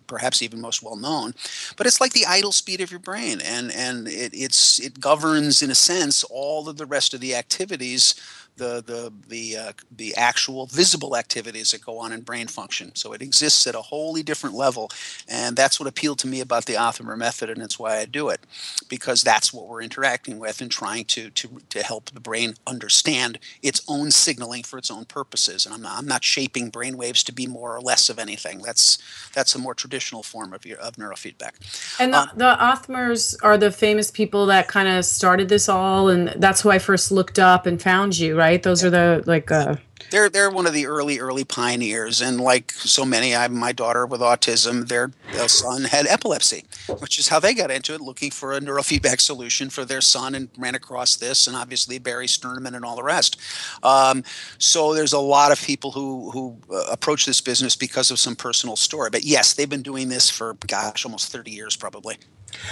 perhaps 0.06 0.40
even 0.40 0.62
most 0.62 0.82
well 0.82 0.96
known. 0.96 1.34
But 1.76 1.86
it's 1.86 2.00
like 2.00 2.14
the 2.14 2.26
idle 2.26 2.52
speed 2.52 2.80
of 2.80 2.90
your 2.90 3.00
brain, 3.00 3.42
and 3.42 3.70
and 3.70 4.08
it, 4.08 4.32
it's 4.32 4.80
it 4.80 4.98
governs 4.98 5.60
in 5.60 5.70
a 5.70 5.74
sense 5.74 6.24
all 6.24 6.70
of 6.70 6.78
the 6.78 6.86
rest 6.86 7.12
of 7.12 7.20
the 7.20 7.34
activities 7.34 8.14
the 8.56 8.82
the 8.84 9.12
the 9.28 9.56
uh, 9.56 9.72
the 9.90 10.14
actual 10.14 10.66
visible 10.66 11.16
activities 11.16 11.70
that 11.70 11.84
go 11.84 11.98
on 11.98 12.12
in 12.12 12.20
brain 12.20 12.46
function. 12.46 12.94
So 12.94 13.12
it 13.12 13.22
exists 13.22 13.66
at 13.66 13.74
a 13.74 13.82
wholly 13.82 14.22
different 14.22 14.54
level, 14.54 14.90
and 15.28 15.56
that's 15.56 15.80
what 15.80 15.88
appealed 15.88 16.18
to 16.20 16.28
me 16.28 16.40
about 16.40 16.66
the 16.66 16.74
Othmer 16.74 17.16
method, 17.16 17.50
and 17.50 17.62
it's 17.62 17.78
why 17.78 17.98
I 17.98 18.04
do 18.04 18.28
it, 18.28 18.40
because 18.88 19.22
that's 19.22 19.52
what 19.52 19.68
we're 19.68 19.82
interacting 19.82 20.38
with 20.38 20.60
and 20.60 20.70
trying 20.70 21.04
to 21.06 21.30
to 21.30 21.60
to 21.70 21.82
help 21.82 22.10
the 22.10 22.20
brain 22.20 22.54
understand 22.66 23.38
its 23.62 23.82
own 23.88 24.10
signaling 24.10 24.62
for 24.62 24.78
its 24.78 24.90
own 24.90 25.04
purposes. 25.04 25.66
And 25.66 25.74
I'm 25.74 25.82
not, 25.82 25.98
I'm 25.98 26.06
not 26.06 26.24
shaping 26.24 26.70
brain 26.70 26.96
waves 26.96 27.22
to 27.24 27.32
be 27.32 27.46
more 27.46 27.74
or 27.74 27.80
less 27.80 28.08
of 28.10 28.18
anything. 28.18 28.62
That's 28.62 28.98
that's 29.34 29.54
a 29.54 29.58
more 29.58 29.74
traditional 29.74 30.22
form 30.22 30.52
of 30.52 30.64
your, 30.66 30.78
of 30.78 30.96
neurofeedback. 30.96 31.52
And 31.98 32.12
the, 32.12 32.18
um, 32.18 32.30
the 32.36 32.56
Othmers 32.60 33.36
are 33.42 33.58
the 33.58 33.70
famous 33.70 34.10
people 34.10 34.46
that 34.46 34.68
kind 34.68 34.88
of 34.88 35.04
started 35.04 35.48
this 35.48 35.68
all, 35.68 36.08
and 36.08 36.28
that's 36.36 36.60
who 36.60 36.70
I 36.70 36.78
first 36.78 37.12
looked 37.12 37.38
up 37.38 37.66
and 37.66 37.80
found 37.80 38.18
you, 38.18 38.39
right? 38.40 38.62
Those 38.62 38.82
are 38.82 38.90
the 38.90 39.22
like. 39.26 39.50
Uh, 39.52 39.76
they're 40.10 40.28
they're 40.28 40.50
one 40.50 40.66
of 40.66 40.72
the 40.72 40.86
early 40.86 41.20
early 41.20 41.44
pioneers, 41.44 42.20
and 42.20 42.40
like 42.40 42.72
so 42.72 43.04
many, 43.04 43.36
I 43.36 43.46
my 43.48 43.72
daughter 43.72 44.06
with 44.06 44.20
autism, 44.20 44.88
their, 44.88 45.12
their 45.32 45.48
son 45.48 45.84
had 45.84 46.06
epilepsy, 46.06 46.64
which 46.98 47.18
is 47.18 47.28
how 47.28 47.38
they 47.38 47.54
got 47.54 47.70
into 47.70 47.94
it, 47.94 48.00
looking 48.00 48.30
for 48.30 48.54
a 48.54 48.60
neurofeedback 48.60 49.20
solution 49.20 49.70
for 49.70 49.84
their 49.84 50.00
son, 50.00 50.34
and 50.34 50.48
ran 50.56 50.74
across 50.74 51.16
this, 51.16 51.46
and 51.46 51.54
obviously 51.54 51.98
Barry 51.98 52.26
Sterman 52.26 52.74
and 52.74 52.84
all 52.84 52.96
the 52.96 53.02
rest. 53.02 53.38
Um, 53.82 54.24
so 54.58 54.94
there's 54.94 55.12
a 55.12 55.20
lot 55.20 55.52
of 55.52 55.60
people 55.62 55.92
who 55.92 56.30
who 56.30 56.56
uh, 56.72 56.86
approach 56.90 57.26
this 57.26 57.40
business 57.40 57.76
because 57.76 58.10
of 58.10 58.18
some 58.18 58.34
personal 58.34 58.76
story. 58.76 59.10
But 59.10 59.24
yes, 59.24 59.52
they've 59.52 59.70
been 59.70 59.82
doing 59.82 60.08
this 60.08 60.30
for 60.30 60.56
gosh, 60.66 61.04
almost 61.04 61.30
30 61.30 61.50
years 61.50 61.76
probably. 61.76 62.16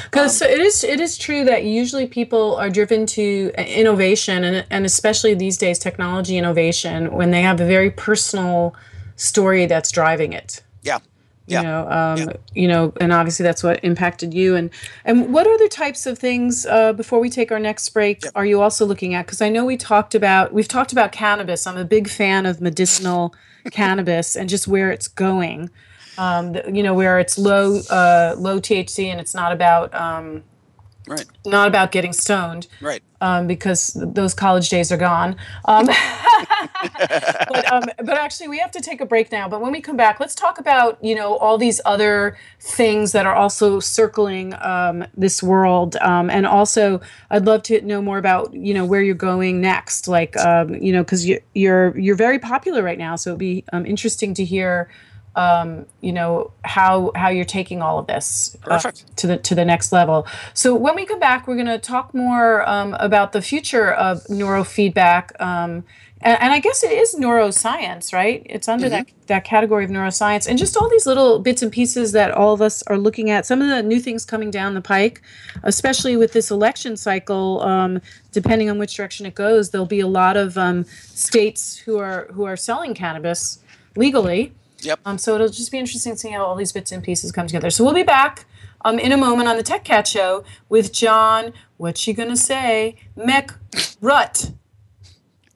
Because 0.04 0.42
um, 0.42 0.48
it 0.48 0.58
is 0.60 0.84
it 0.84 1.00
is 1.00 1.16
true 1.16 1.44
that 1.44 1.64
usually 1.64 2.06
people 2.06 2.56
are 2.56 2.70
driven 2.70 3.06
to 3.06 3.52
innovation 3.56 4.44
and 4.44 4.66
and 4.70 4.84
especially 4.84 5.34
these 5.34 5.56
days 5.56 5.78
technology 5.78 6.36
innovation 6.36 7.12
when 7.12 7.30
they 7.30 7.42
have 7.42 7.60
a 7.60 7.66
very 7.66 7.90
personal 7.90 8.74
story 9.16 9.66
that's 9.66 9.90
driving 9.90 10.32
it. 10.32 10.62
Yeah. 11.48 11.60
You 11.60 11.66
know, 11.66 11.90
um, 11.90 12.18
yeah. 12.18 12.32
you 12.54 12.68
know, 12.68 12.92
and 13.00 13.10
obviously 13.10 13.42
that's 13.42 13.62
what 13.62 13.82
impacted 13.82 14.34
you. 14.34 14.54
And 14.54 14.70
and 15.06 15.32
what 15.32 15.46
other 15.46 15.66
types 15.66 16.06
of 16.06 16.18
things 16.18 16.66
uh, 16.66 16.92
before 16.92 17.20
we 17.20 17.30
take 17.30 17.50
our 17.50 17.58
next 17.58 17.88
break 17.88 18.22
are 18.34 18.44
you 18.44 18.60
also 18.60 18.84
looking 18.84 19.14
at? 19.14 19.24
Because 19.24 19.40
I 19.40 19.48
know 19.48 19.64
we 19.64 19.78
talked 19.78 20.14
about 20.14 20.52
we've 20.52 20.68
talked 20.68 20.92
about 20.92 21.10
cannabis. 21.10 21.66
I'm 21.66 21.78
a 21.78 21.86
big 21.86 22.08
fan 22.08 22.44
of 22.44 22.60
medicinal 22.60 23.34
cannabis 23.70 24.36
and 24.36 24.48
just 24.48 24.68
where 24.68 24.90
it's 24.90 25.08
going 25.08 25.70
um, 26.18 26.56
you 26.72 26.82
know, 26.82 26.92
where 26.92 27.18
it's 27.18 27.38
low 27.38 27.78
uh, 27.90 28.34
low 28.36 28.60
THC 28.60 29.06
and 29.06 29.20
it's 29.20 29.34
not 29.34 29.52
about 29.52 29.94
um, 29.94 30.42
right 31.06 31.24
not 31.46 31.68
about 31.68 31.90
getting 31.92 32.12
stoned 32.12 32.66
right 32.80 33.02
um, 33.20 33.46
because 33.46 33.92
those 33.94 34.34
college 34.34 34.68
days 34.68 34.92
are 34.92 34.96
gone. 34.96 35.36
Um, 35.64 35.86
but 35.86 37.72
um, 37.72 37.84
but 37.98 38.16
actually, 38.16 38.48
we 38.48 38.58
have 38.58 38.70
to 38.72 38.80
take 38.80 39.00
a 39.00 39.06
break 39.06 39.32
now. 39.32 39.48
But 39.48 39.60
when 39.60 39.72
we 39.72 39.80
come 39.80 39.96
back, 39.96 40.20
let's 40.20 40.34
talk 40.34 40.58
about 40.58 41.02
you 41.02 41.14
know 41.14 41.36
all 41.38 41.58
these 41.58 41.80
other 41.84 42.36
things 42.60 43.12
that 43.12 43.26
are 43.26 43.34
also 43.34 43.80
circling 43.80 44.54
um, 44.60 45.04
this 45.16 45.42
world, 45.42 45.96
um, 45.96 46.30
and 46.30 46.46
also 46.46 47.00
I'd 47.30 47.46
love 47.46 47.62
to 47.64 47.80
know 47.82 48.00
more 48.02 48.18
about 48.18 48.54
you 48.54 48.74
know 48.74 48.84
where 48.84 49.02
you're 49.02 49.14
going 49.14 49.60
next. 49.60 50.08
Like 50.08 50.36
um, 50.36 50.74
you 50.74 50.92
know 50.92 51.02
because 51.02 51.26
you, 51.26 51.40
you're 51.54 51.98
you're 51.98 52.16
very 52.16 52.38
popular 52.38 52.82
right 52.82 52.98
now, 52.98 53.16
so 53.16 53.30
it'd 53.30 53.38
be 53.38 53.64
interesting 53.72 54.34
to 54.34 54.44
hear 54.44 54.88
um, 55.38 55.86
you 56.00 56.12
know 56.12 56.50
how 56.64 57.12
how 57.14 57.28
you're 57.28 57.44
taking 57.44 57.80
all 57.80 58.00
of 58.00 58.08
this 58.08 58.56
uh, 58.64 58.90
to 59.16 59.26
the 59.28 59.36
to 59.38 59.54
the 59.54 59.64
next 59.64 59.92
level. 59.92 60.26
So 60.52 60.74
when 60.74 60.96
we 60.96 61.06
come 61.06 61.20
back, 61.20 61.46
we're 61.46 61.54
going 61.54 61.66
to 61.66 61.78
talk 61.78 62.12
more 62.12 62.68
um, 62.68 62.94
about 62.98 63.32
the 63.32 63.40
future 63.40 63.92
of 63.92 64.24
neurofeedback. 64.24 65.40
Um, 65.40 65.84
and, 66.20 66.36
and, 66.42 66.52
I 66.52 66.58
guess 66.58 66.82
it 66.82 66.90
is 66.90 67.14
neuroscience, 67.14 68.12
right? 68.12 68.42
It's 68.44 68.66
under 68.66 68.86
mm-hmm. 68.86 69.04
that 69.04 69.26
that 69.28 69.44
category 69.44 69.84
of 69.84 69.90
neuroscience, 69.92 70.48
and 70.48 70.58
just 70.58 70.76
all 70.76 70.90
these 70.90 71.06
little 71.06 71.38
bits 71.38 71.62
and 71.62 71.70
pieces 71.70 72.10
that 72.10 72.32
all 72.32 72.52
of 72.52 72.60
us 72.60 72.82
are 72.88 72.98
looking 72.98 73.30
at. 73.30 73.46
Some 73.46 73.62
of 73.62 73.68
the 73.68 73.84
new 73.84 74.00
things 74.00 74.24
coming 74.24 74.50
down 74.50 74.74
the 74.74 74.80
pike, 74.80 75.22
especially 75.62 76.16
with 76.16 76.32
this 76.32 76.50
election 76.50 76.96
cycle. 76.96 77.62
Um, 77.62 78.00
depending 78.32 78.68
on 78.68 78.78
which 78.78 78.96
direction 78.96 79.26
it 79.26 79.36
goes, 79.36 79.70
there'll 79.70 79.86
be 79.86 80.00
a 80.00 80.08
lot 80.08 80.36
of 80.36 80.58
um, 80.58 80.84
states 80.84 81.76
who 81.76 81.98
are 81.98 82.26
who 82.32 82.42
are 82.42 82.56
selling 82.56 82.94
cannabis 82.94 83.60
legally 83.94 84.52
Yep. 84.82 85.00
Um, 85.04 85.18
so 85.18 85.34
it'll 85.34 85.48
just 85.48 85.70
be 85.70 85.78
interesting 85.78 86.12
to 86.12 86.18
see 86.18 86.30
how 86.30 86.44
all 86.44 86.56
these 86.56 86.72
bits 86.72 86.92
and 86.92 87.02
pieces 87.02 87.32
come 87.32 87.46
together. 87.46 87.70
So 87.70 87.84
we'll 87.84 87.94
be 87.94 88.02
back 88.02 88.46
um, 88.84 88.98
in 88.98 89.12
a 89.12 89.16
moment 89.16 89.48
on 89.48 89.56
the 89.56 89.62
Tech 89.62 89.84
Cat 89.84 90.06
Show 90.06 90.44
with 90.68 90.92
John. 90.92 91.52
What's 91.76 92.00
she 92.00 92.12
gonna 92.12 92.36
say? 92.36 92.96
Mekrut. 93.16 94.54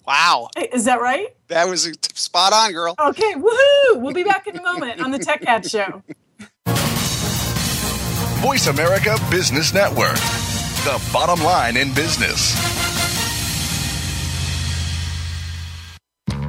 Wow. 0.06 0.48
Hey, 0.56 0.68
is 0.72 0.84
that 0.86 1.00
right? 1.00 1.34
That 1.48 1.68
was 1.68 1.90
spot 2.14 2.52
on, 2.52 2.72
girl. 2.72 2.94
Okay, 2.98 3.34
woohoo! 3.34 4.00
We'll 4.00 4.14
be 4.14 4.24
back 4.24 4.46
in 4.46 4.56
a 4.56 4.62
moment 4.62 5.00
on 5.00 5.12
the 5.12 5.18
Tech 5.18 5.42
Cat 5.42 5.68
Show. 5.68 6.02
Voice 8.42 8.66
America 8.66 9.16
Business 9.30 9.72
Network, 9.72 10.16
the 10.84 11.00
bottom 11.12 11.44
line 11.44 11.76
in 11.76 11.94
business. 11.94 12.71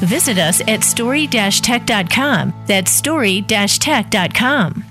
Visit 0.00 0.38
us 0.38 0.60
at 0.68 0.84
story-tech.com. 0.84 2.64
That's 2.66 2.90
story-tech.com. 2.90 4.84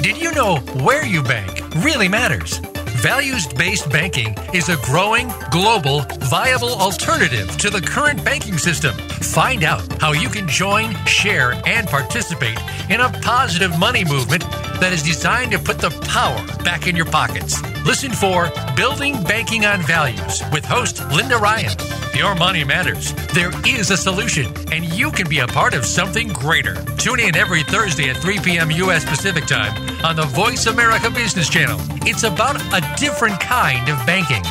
Did 0.00 0.16
you 0.16 0.32
know 0.32 0.58
where 0.84 1.04
you 1.04 1.22
bank 1.22 1.60
really 1.84 2.08
matters? 2.08 2.60
Values 3.00 3.46
based 3.46 3.88
banking 3.90 4.34
is 4.52 4.68
a 4.68 4.76
growing, 4.78 5.32
global, 5.52 6.00
viable 6.18 6.72
alternative 6.80 7.48
to 7.58 7.70
the 7.70 7.80
current 7.80 8.24
banking 8.24 8.58
system. 8.58 8.92
Find 9.22 9.62
out 9.62 10.00
how 10.00 10.10
you 10.10 10.28
can 10.28 10.48
join, 10.48 10.96
share, 11.06 11.52
and 11.64 11.86
participate 11.86 12.58
in 12.90 13.00
a 13.00 13.08
positive 13.20 13.78
money 13.78 14.04
movement 14.04 14.42
that 14.80 14.92
is 14.92 15.04
designed 15.04 15.52
to 15.52 15.60
put 15.60 15.78
the 15.78 15.90
power 16.08 16.44
back 16.64 16.88
in 16.88 16.96
your 16.96 17.06
pockets. 17.06 17.62
Listen 17.86 18.10
for 18.10 18.50
Building 18.74 19.22
Banking 19.22 19.64
on 19.64 19.80
Values 19.82 20.42
with 20.52 20.64
host 20.64 21.00
Linda 21.12 21.36
Ryan. 21.38 21.76
Your 22.16 22.34
money 22.34 22.64
matters. 22.64 23.12
There 23.32 23.52
is 23.64 23.92
a 23.92 23.96
solution, 23.96 24.52
and 24.72 24.84
you 24.84 25.12
can 25.12 25.28
be 25.28 25.38
a 25.38 25.46
part 25.46 25.74
of 25.74 25.86
something 25.86 26.28
greater. 26.28 26.74
Tune 26.96 27.20
in 27.20 27.36
every 27.36 27.62
Thursday 27.62 28.10
at 28.10 28.16
3 28.16 28.40
p.m. 28.40 28.72
U.S. 28.72 29.04
Pacific 29.04 29.46
Time 29.46 29.97
on 30.04 30.16
the 30.16 30.24
Voice 30.26 30.66
America 30.66 31.10
Business 31.10 31.48
Channel. 31.48 31.78
It's 32.02 32.22
about 32.22 32.56
a 32.72 32.96
different 32.98 33.40
kind 33.40 33.88
of 33.88 33.96
banking. 34.06 34.42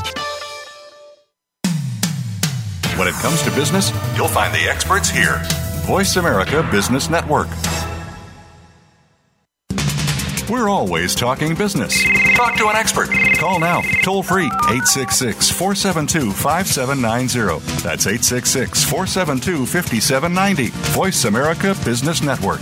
When 2.98 3.08
it 3.08 3.14
comes 3.16 3.42
to 3.44 3.52
business, 3.52 3.92
you'll 4.16 4.28
find 4.28 4.54
the 4.54 4.70
experts 4.70 5.10
here. 5.10 5.42
Voice 5.86 6.16
America 6.16 6.68
Business 6.72 7.10
Network. 7.10 7.48
We're 10.50 10.70
always 10.70 11.14
talking 11.14 11.56
business. 11.56 12.02
Talk 12.36 12.58
to 12.58 12.70
an 12.70 12.76
expert. 12.76 13.10
Call 13.38 13.60
now, 13.60 13.82
toll 14.02 14.24
free, 14.24 14.46
866 14.46 15.52
472 15.52 16.32
5790. 16.32 17.60
That's 17.84 18.08
866 18.08 18.84
472 18.86 19.66
5790. 19.66 20.70
Voice 20.94 21.26
America 21.26 21.76
Business 21.84 22.22
Network. 22.22 22.62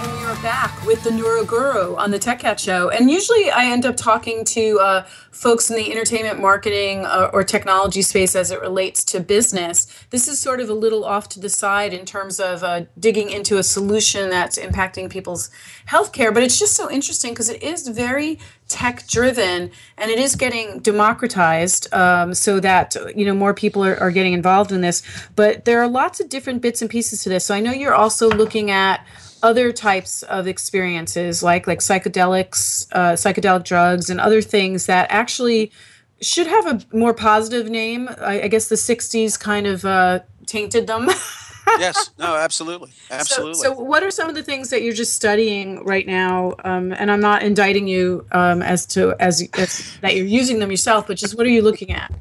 back 0.41 0.85
with 0.87 1.03
the 1.03 1.11
Neuroguru 1.11 1.95
on 1.97 2.09
the 2.09 2.17
Tech 2.17 2.39
Cat 2.39 2.59
Show. 2.59 2.89
And 2.89 3.11
usually, 3.11 3.51
I 3.51 3.65
end 3.65 3.85
up 3.85 3.95
talking 3.95 4.43
to 4.45 4.79
uh, 4.79 5.03
folks 5.29 5.69
in 5.69 5.75
the 5.75 5.91
entertainment 5.91 6.39
marketing 6.39 7.05
uh, 7.05 7.29
or 7.31 7.43
technology 7.43 8.01
space 8.01 8.35
as 8.35 8.49
it 8.49 8.59
relates 8.59 9.03
to 9.05 9.19
business. 9.19 9.87
This 10.09 10.27
is 10.27 10.39
sort 10.39 10.59
of 10.59 10.67
a 10.67 10.73
little 10.73 11.05
off 11.05 11.29
to 11.29 11.39
the 11.39 11.49
side 11.49 11.93
in 11.93 12.05
terms 12.05 12.39
of 12.39 12.63
uh, 12.63 12.85
digging 12.97 13.29
into 13.29 13.59
a 13.59 13.63
solution 13.63 14.31
that's 14.31 14.57
impacting 14.57 15.11
people's 15.11 15.51
healthcare. 15.87 16.33
But 16.33 16.41
it's 16.41 16.57
just 16.57 16.75
so 16.75 16.89
interesting 16.89 17.33
because 17.33 17.49
it 17.49 17.61
is 17.61 17.87
very 17.87 18.39
tech 18.67 19.05
driven 19.07 19.69
and 19.97 20.09
it 20.09 20.17
is 20.17 20.35
getting 20.35 20.79
democratized 20.79 21.93
um, 21.93 22.33
so 22.33 22.59
that 22.59 22.95
you 23.15 23.25
know 23.25 23.33
more 23.33 23.53
people 23.53 23.83
are, 23.83 23.97
are 23.97 24.11
getting 24.11 24.31
involved 24.31 24.71
in 24.71 24.79
this 24.79 25.03
but 25.35 25.65
there 25.65 25.81
are 25.81 25.89
lots 25.89 26.21
of 26.21 26.29
different 26.29 26.61
bits 26.61 26.81
and 26.81 26.89
pieces 26.89 27.21
to 27.21 27.27
this 27.27 27.43
so 27.43 27.53
i 27.53 27.59
know 27.59 27.73
you're 27.73 27.93
also 27.93 28.29
looking 28.29 28.71
at 28.71 29.05
other 29.43 29.71
types 29.71 30.23
of 30.23 30.47
experiences 30.47 31.41
like 31.41 31.67
like 31.67 31.79
psychedelics 31.79 32.87
uh, 32.91 33.13
psychedelic 33.13 33.63
drugs 33.63 34.09
and 34.09 34.19
other 34.19 34.41
things 34.41 34.85
that 34.85 35.07
actually 35.09 35.71
should 36.21 36.47
have 36.47 36.67
a 36.67 36.95
more 36.95 37.13
positive 37.13 37.69
name. 37.69 38.07
I, 38.19 38.43
I 38.43 38.47
guess 38.47 38.69
the 38.69 38.75
60s 38.75 39.39
kind 39.39 39.65
of 39.65 39.83
uh, 39.83 40.19
tainted 40.45 40.87
them 40.87 41.09
yes, 41.79 42.11
no, 42.17 42.35
absolutely, 42.35 42.91
absolutely. 43.09 43.55
So, 43.55 43.73
so, 43.75 43.81
what 43.81 44.03
are 44.03 44.11
some 44.11 44.29
of 44.29 44.35
the 44.35 44.43
things 44.43 44.69
that 44.69 44.81
you're 44.81 44.93
just 44.93 45.13
studying 45.13 45.83
right 45.83 46.05
now? 46.05 46.53
Um, 46.63 46.91
and 46.93 47.11
I'm 47.11 47.19
not 47.19 47.43
indicting 47.43 47.87
you 47.87 48.25
um, 48.31 48.61
as 48.61 48.85
to 48.87 49.15
as, 49.19 49.47
as, 49.57 49.97
that 50.01 50.15
you're 50.15 50.25
using 50.25 50.59
them 50.59 50.71
yourself, 50.71 51.07
but 51.07 51.17
just 51.17 51.37
what 51.37 51.45
are 51.45 51.49
you 51.49 51.61
looking 51.61 51.91
at? 51.91 52.11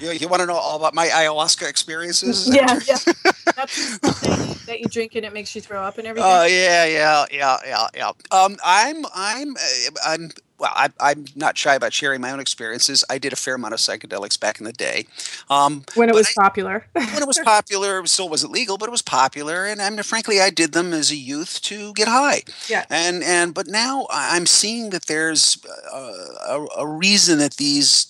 you, 0.00 0.10
you, 0.10 0.28
want 0.28 0.40
to 0.40 0.46
know 0.46 0.54
all 0.54 0.76
about 0.76 0.94
my 0.94 1.06
ayahuasca 1.06 1.68
experiences? 1.68 2.48
Yeah, 2.48 2.78
yeah. 2.86 2.98
That's 3.56 4.00
something 4.00 4.66
that 4.66 4.80
you 4.80 4.86
drink 4.86 5.14
and 5.14 5.24
it 5.24 5.32
makes 5.32 5.54
you 5.54 5.60
throw 5.60 5.82
up 5.82 5.98
and 5.98 6.06
everything. 6.06 6.30
Oh 6.30 6.42
uh, 6.42 6.44
yeah, 6.44 6.84
yeah, 6.84 7.24
yeah, 7.30 7.58
yeah, 7.64 7.86
yeah. 7.94 8.12
Um, 8.30 8.56
I'm, 8.64 9.04
I'm, 9.14 9.56
uh, 9.56 9.90
I'm 10.06 10.30
well, 10.62 10.70
I, 10.76 11.10
am 11.10 11.24
not 11.34 11.58
shy 11.58 11.74
about 11.74 11.92
sharing 11.92 12.20
my 12.20 12.30
own 12.30 12.38
experiences. 12.38 13.02
I 13.10 13.18
did 13.18 13.32
a 13.32 13.36
fair 13.36 13.56
amount 13.56 13.74
of 13.74 13.80
psychedelics 13.80 14.38
back 14.38 14.60
in 14.60 14.64
the 14.64 14.72
day. 14.72 15.06
Um, 15.50 15.84
when 15.96 16.08
it 16.08 16.14
was 16.14 16.32
I, 16.38 16.40
popular. 16.40 16.86
when 16.92 17.20
it 17.20 17.26
was 17.26 17.40
popular, 17.44 17.98
it 17.98 18.08
still 18.08 18.28
wasn't 18.28 18.52
legal, 18.52 18.78
but 18.78 18.88
it 18.88 18.92
was 18.92 19.02
popular. 19.02 19.64
And 19.66 19.82
I 19.82 19.90
mean, 19.90 20.00
frankly, 20.04 20.40
I 20.40 20.50
did 20.50 20.70
them 20.70 20.92
as 20.92 21.10
a 21.10 21.16
youth 21.16 21.60
to 21.62 21.92
get 21.94 22.06
high. 22.06 22.42
Yeah. 22.68 22.84
And 22.88 23.24
and 23.24 23.52
but 23.52 23.66
now 23.66 24.06
I'm 24.08 24.46
seeing 24.46 24.90
that 24.90 25.06
there's 25.06 25.58
a, 25.92 25.96
a, 25.96 26.66
a 26.78 26.86
reason 26.86 27.40
that 27.40 27.56
these 27.56 28.06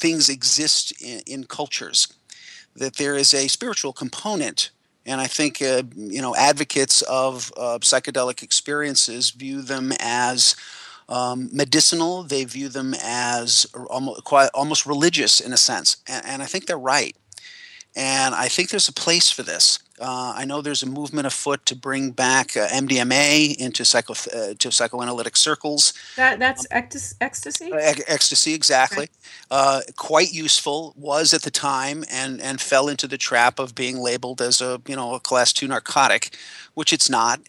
things 0.00 0.28
exist 0.28 1.00
in, 1.00 1.20
in, 1.26 1.44
cultures, 1.44 2.08
that 2.74 2.96
there 2.96 3.14
is 3.14 3.32
a 3.32 3.46
spiritual 3.46 3.92
component. 3.92 4.70
And 5.06 5.20
I 5.20 5.28
think 5.28 5.62
uh, 5.62 5.84
you 5.94 6.20
know 6.20 6.34
advocates 6.34 7.02
of 7.02 7.52
uh, 7.56 7.78
psychedelic 7.82 8.42
experiences 8.42 9.30
view 9.30 9.62
them 9.62 9.92
as 10.00 10.56
um, 11.08 11.48
medicinal. 11.52 12.22
They 12.22 12.44
view 12.44 12.68
them 12.68 12.94
as 13.02 13.66
almost, 13.90 14.24
quite, 14.24 14.50
almost 14.54 14.86
religious 14.86 15.40
in 15.40 15.52
a 15.52 15.56
sense, 15.56 15.98
and, 16.06 16.24
and 16.24 16.42
I 16.42 16.46
think 16.46 16.66
they're 16.66 16.78
right. 16.78 17.16
And 17.96 18.34
I 18.34 18.48
think 18.48 18.70
there's 18.70 18.88
a 18.88 18.92
place 18.92 19.30
for 19.30 19.42
this. 19.42 19.80
Uh, 20.00 20.32
I 20.36 20.44
know 20.44 20.62
there's 20.62 20.82
a 20.82 20.86
movement 20.86 21.26
afoot 21.26 21.66
to 21.66 21.74
bring 21.74 22.12
back 22.12 22.56
uh, 22.56 22.68
MDMA 22.68 23.56
into 23.56 23.84
psycho 23.84 24.14
uh, 24.34 24.54
to 24.58 24.70
psychoanalytic 24.70 25.36
circles. 25.36 25.92
That 26.16 26.38
that's 26.38 26.66
um, 26.70 26.84
ecstasy. 27.20 27.72
Uh, 27.72 27.94
ecstasy, 28.06 28.54
exactly. 28.54 29.04
Okay. 29.04 29.12
Uh, 29.50 29.80
quite 29.96 30.32
useful 30.32 30.94
was 30.96 31.34
at 31.34 31.42
the 31.42 31.50
time, 31.50 32.04
and 32.10 32.40
and 32.40 32.60
fell 32.60 32.88
into 32.88 33.08
the 33.08 33.18
trap 33.18 33.58
of 33.58 33.74
being 33.74 33.98
labeled 33.98 34.40
as 34.40 34.60
a 34.60 34.80
you 34.86 34.94
know 34.94 35.14
a 35.14 35.20
class 35.20 35.52
two 35.52 35.66
narcotic, 35.66 36.36
which 36.74 36.92
it's 36.92 37.10
not. 37.10 37.40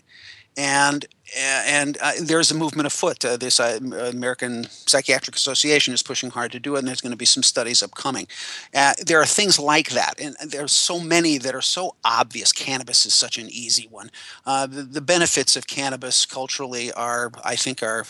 And 0.57 1.05
and 1.35 1.97
uh, 2.01 2.11
there's 2.21 2.51
a 2.51 2.55
movement 2.55 2.87
afoot. 2.87 3.23
Uh, 3.23 3.37
this 3.37 3.59
uh, 3.59 3.79
American 4.09 4.65
Psychiatric 4.69 5.35
Association 5.35 5.93
is 5.93 6.01
pushing 6.01 6.29
hard 6.29 6.51
to 6.51 6.59
do 6.59 6.75
it, 6.75 6.79
and 6.79 6.87
there's 6.87 7.01
going 7.01 7.11
to 7.11 7.17
be 7.17 7.25
some 7.25 7.43
studies 7.43 7.83
upcoming. 7.83 8.27
Uh, 8.73 8.93
there 9.05 9.19
are 9.21 9.25
things 9.25 9.59
like 9.59 9.89
that, 9.89 10.19
and 10.19 10.35
there's 10.45 10.71
so 10.71 10.99
many 10.99 11.37
that 11.37 11.55
are 11.55 11.61
so 11.61 11.95
obvious. 12.03 12.51
Cannabis 12.51 13.05
is 13.05 13.13
such 13.13 13.37
an 13.37 13.49
easy 13.49 13.87
one. 13.89 14.09
Uh, 14.45 14.67
the, 14.67 14.83
the, 14.83 15.01
benefits 15.09 15.55
of 15.55 15.65
cannabis 15.65 16.25
culturally 16.25 16.91
are, 16.91 17.31
I 17.43 17.55
think, 17.55 17.81
are 17.81 18.05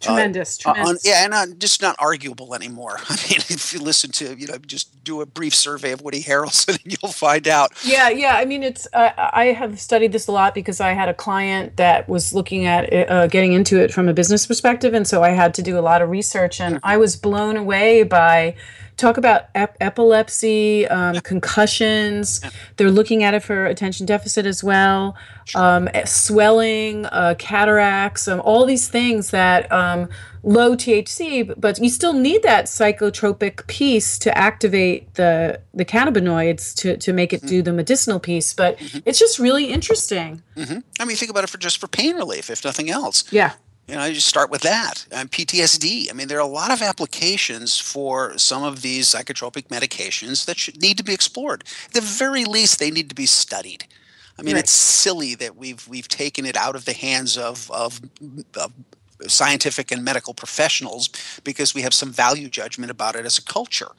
Tremendous, 0.00 0.58
uh, 0.64 0.74
tremendous. 0.74 1.06
yeah, 1.06 1.24
and 1.24 1.34
uh, 1.34 1.46
just 1.58 1.80
not 1.80 1.96
arguable 1.98 2.54
anymore. 2.54 2.98
I 3.08 3.14
mean, 3.14 3.40
if 3.48 3.72
you 3.72 3.80
listen 3.80 4.10
to, 4.12 4.34
you 4.34 4.46
know, 4.46 4.58
just 4.58 5.04
do 5.04 5.20
a 5.20 5.26
brief 5.26 5.54
survey 5.54 5.92
of 5.92 6.02
Woody 6.02 6.22
Harrelson, 6.22 6.82
and 6.82 6.98
you'll 7.02 7.12
find 7.12 7.48
out. 7.48 7.72
Yeah, 7.84 8.08
yeah. 8.08 8.36
I 8.36 8.44
mean, 8.44 8.62
it's. 8.62 8.86
Uh, 8.92 9.10
I 9.16 9.46
have 9.46 9.80
studied 9.80 10.12
this 10.12 10.26
a 10.26 10.32
lot 10.32 10.54
because 10.54 10.80
I 10.80 10.92
had 10.92 11.08
a 11.08 11.14
client 11.14 11.76
that 11.76 12.08
was 12.08 12.34
looking 12.34 12.66
at 12.66 12.92
it, 12.92 13.10
uh, 13.10 13.26
getting 13.26 13.52
into 13.52 13.80
it 13.80 13.92
from 13.92 14.08
a 14.08 14.12
business 14.12 14.46
perspective, 14.46 14.94
and 14.94 15.06
so 15.06 15.22
I 15.22 15.30
had 15.30 15.54
to 15.54 15.62
do 15.62 15.78
a 15.78 15.80
lot 15.80 16.02
of 16.02 16.10
research, 16.10 16.60
and 16.60 16.76
mm-hmm. 16.76 16.86
I 16.86 16.96
was 16.96 17.16
blown 17.16 17.56
away 17.56 18.02
by 18.02 18.54
talk 18.96 19.16
about 19.16 19.46
ep- 19.54 19.76
epilepsy, 19.80 20.86
um, 20.88 21.20
concussions. 21.20 22.40
They're 22.76 22.90
looking 22.90 23.22
at 23.22 23.34
it 23.34 23.42
for 23.42 23.66
attention 23.66 24.06
deficit 24.06 24.46
as 24.46 24.64
well, 24.64 25.16
um, 25.54 25.88
eh, 25.94 26.04
swelling, 26.04 27.06
uh, 27.06 27.34
cataracts, 27.38 28.26
um, 28.28 28.40
all 28.40 28.64
these 28.64 28.88
things 28.88 29.30
that 29.30 29.70
um, 29.70 30.08
low 30.42 30.76
THC, 30.76 31.54
but 31.58 31.78
you 31.78 31.90
still 31.90 32.12
need 32.12 32.42
that 32.42 32.66
psychotropic 32.66 33.66
piece 33.66 34.18
to 34.20 34.36
activate 34.36 35.14
the 35.14 35.60
the 35.74 35.84
cannabinoids 35.84 36.74
to 36.76 36.96
to 36.96 37.12
make 37.12 37.32
it 37.32 37.38
mm-hmm. 37.38 37.48
do 37.48 37.62
the 37.62 37.72
medicinal 37.72 38.20
piece. 38.20 38.54
But 38.54 38.78
mm-hmm. 38.78 38.98
it's 39.04 39.18
just 39.18 39.38
really 39.38 39.66
interesting. 39.66 40.42
Mm-hmm. 40.56 40.78
I 41.00 41.04
mean, 41.04 41.16
think 41.16 41.30
about 41.30 41.44
it 41.44 41.50
for 41.50 41.58
just 41.58 41.78
for 41.78 41.88
pain 41.88 42.16
relief, 42.16 42.48
if 42.48 42.64
nothing 42.64 42.90
else. 42.90 43.24
Yeah. 43.30 43.52
You 43.86 43.94
know, 43.94 44.04
you 44.04 44.14
just 44.14 44.26
start 44.26 44.50
with 44.50 44.62
that. 44.62 45.06
And 45.12 45.30
PTSD. 45.30 46.10
I 46.10 46.12
mean, 46.12 46.26
there 46.26 46.38
are 46.38 46.40
a 46.40 46.46
lot 46.46 46.72
of 46.72 46.82
applications 46.82 47.78
for 47.78 48.36
some 48.36 48.64
of 48.64 48.82
these 48.82 49.08
psychotropic 49.08 49.68
medications 49.68 50.44
that 50.46 50.58
should 50.58 50.80
need 50.80 50.98
to 50.98 51.04
be 51.04 51.14
explored. 51.14 51.62
At 51.86 51.92
the 51.92 52.00
very 52.00 52.44
least, 52.44 52.80
they 52.80 52.90
need 52.90 53.08
to 53.10 53.14
be 53.14 53.26
studied. 53.26 53.86
I 54.38 54.42
mean, 54.42 54.54
right. 54.54 54.64
it's 54.64 54.72
silly 54.72 55.34
that 55.36 55.56
we've 55.56 55.86
we've 55.88 56.08
taken 56.08 56.44
it 56.44 56.56
out 56.56 56.74
of 56.76 56.84
the 56.84 56.92
hands 56.92 57.38
of, 57.38 57.70
of, 57.70 58.00
of 58.54 58.72
scientific 59.28 59.90
and 59.90 60.04
medical 60.04 60.34
professionals 60.34 61.08
because 61.44 61.74
we 61.74 61.82
have 61.82 61.94
some 61.94 62.12
value 62.12 62.48
judgment 62.48 62.90
about 62.90 63.16
it 63.16 63.24
as 63.24 63.38
a 63.38 63.42
culture. 63.42 63.92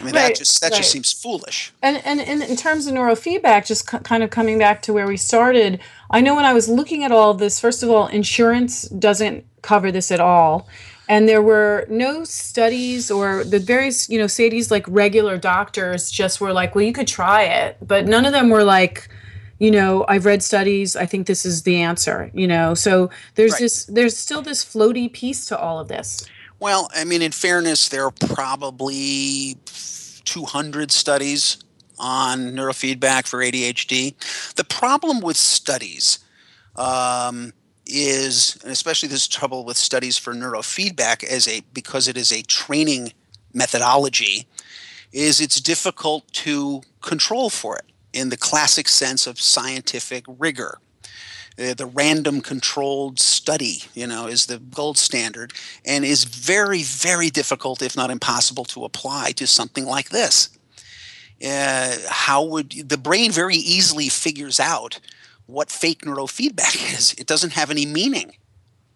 I 0.00 0.04
mean, 0.04 0.14
right, 0.14 0.28
that 0.28 0.36
just 0.36 0.60
that 0.62 0.72
right. 0.72 0.78
just 0.78 0.90
seems 0.90 1.12
foolish. 1.12 1.72
And, 1.82 2.00
and 2.04 2.20
and 2.20 2.42
in 2.42 2.56
terms 2.56 2.86
of 2.86 2.94
neurofeedback, 2.94 3.66
just 3.66 3.88
c- 3.88 3.98
kind 3.98 4.22
of 4.22 4.30
coming 4.30 4.58
back 4.58 4.82
to 4.82 4.92
where 4.92 5.06
we 5.06 5.16
started, 5.16 5.80
I 6.10 6.20
know 6.20 6.34
when 6.34 6.44
I 6.44 6.52
was 6.52 6.68
looking 6.68 7.04
at 7.04 7.12
all 7.12 7.34
this, 7.34 7.60
first 7.60 7.82
of 7.82 7.90
all, 7.90 8.08
insurance 8.08 8.82
doesn't 8.88 9.44
cover 9.62 9.92
this 9.92 10.10
at 10.10 10.20
all. 10.20 10.68
And 11.08 11.28
there 11.28 11.42
were 11.42 11.86
no 11.88 12.24
studies 12.24 13.10
or 13.10 13.42
the 13.42 13.58
various, 13.58 14.08
you 14.08 14.18
know, 14.18 14.26
Sadie's 14.26 14.70
like 14.70 14.84
regular 14.88 15.38
doctors 15.38 16.10
just 16.10 16.40
were 16.40 16.52
like, 16.52 16.74
well, 16.74 16.84
you 16.84 16.92
could 16.92 17.08
try 17.08 17.42
it. 17.42 17.78
But 17.80 18.06
none 18.06 18.26
of 18.26 18.32
them 18.32 18.48
were 18.48 18.62
like, 18.62 19.08
you 19.58 19.70
know, 19.70 20.04
I've 20.08 20.24
read 20.24 20.42
studies, 20.42 20.96
I 20.96 21.06
think 21.06 21.26
this 21.26 21.44
is 21.44 21.62
the 21.64 21.82
answer, 21.82 22.30
you 22.32 22.46
know. 22.46 22.74
So 22.74 23.10
there's 23.34 23.52
right. 23.52 23.60
this 23.60 23.84
there's 23.86 24.16
still 24.16 24.40
this 24.40 24.64
floaty 24.64 25.12
piece 25.12 25.46
to 25.46 25.58
all 25.58 25.78
of 25.78 25.88
this. 25.88 26.26
Well, 26.60 26.90
I 26.94 27.04
mean, 27.04 27.22
in 27.22 27.32
fairness, 27.32 27.88
there 27.88 28.04
are 28.04 28.10
probably 28.10 29.56
200 30.24 30.90
studies 30.90 31.58
on 32.00 32.52
neurofeedback 32.52 33.28
for 33.28 33.38
ADHD. 33.40 34.14
The 34.54 34.64
problem 34.64 35.20
with 35.20 35.36
studies 35.36 36.18
um, 36.76 37.52
is, 37.86 38.58
and 38.62 38.72
especially 38.72 39.08
this 39.08 39.28
trouble 39.28 39.64
with 39.64 39.76
studies 39.76 40.16
for 40.16 40.34
neurofeedback 40.34 41.22
as 41.22 41.46
a 41.46 41.60
because 41.72 42.08
it 42.08 42.16
is 42.16 42.32
a 42.32 42.42
training 42.42 43.12
methodology, 43.52 44.46
is 45.12 45.40
it's 45.40 45.60
difficult 45.60 46.26
to 46.32 46.82
control 47.02 47.50
for 47.50 47.76
it 47.76 47.84
in 48.12 48.28
the 48.28 48.36
classic 48.36 48.88
sense 48.88 49.26
of 49.26 49.40
scientific 49.40 50.24
rigor. 50.26 50.78
The 51.56 51.90
random 51.92 52.40
controlled 52.40 53.20
study, 53.20 53.82
you 53.92 54.06
know, 54.06 54.26
is 54.26 54.46
the 54.46 54.58
gold 54.58 54.96
standard 54.96 55.52
and 55.84 56.06
is 56.06 56.24
very, 56.24 56.82
very 56.82 57.28
difficult, 57.28 57.82
if 57.82 57.96
not 57.96 58.10
impossible, 58.10 58.64
to 58.66 58.84
apply 58.84 59.32
to 59.32 59.46
something 59.46 59.84
like 59.84 60.08
this. 60.08 60.48
Uh, 61.44 61.96
how 62.08 62.44
would 62.44 62.70
the 62.70 62.98
brain 62.98 63.32
very 63.32 63.56
easily 63.56 64.08
figures 64.08 64.60
out 64.60 65.00
what 65.46 65.70
fake 65.70 66.02
neurofeedback 66.02 66.94
is? 66.98 67.14
It 67.14 67.26
doesn't 67.26 67.52
have 67.52 67.70
any 67.70 67.86
meaning. 67.86 68.32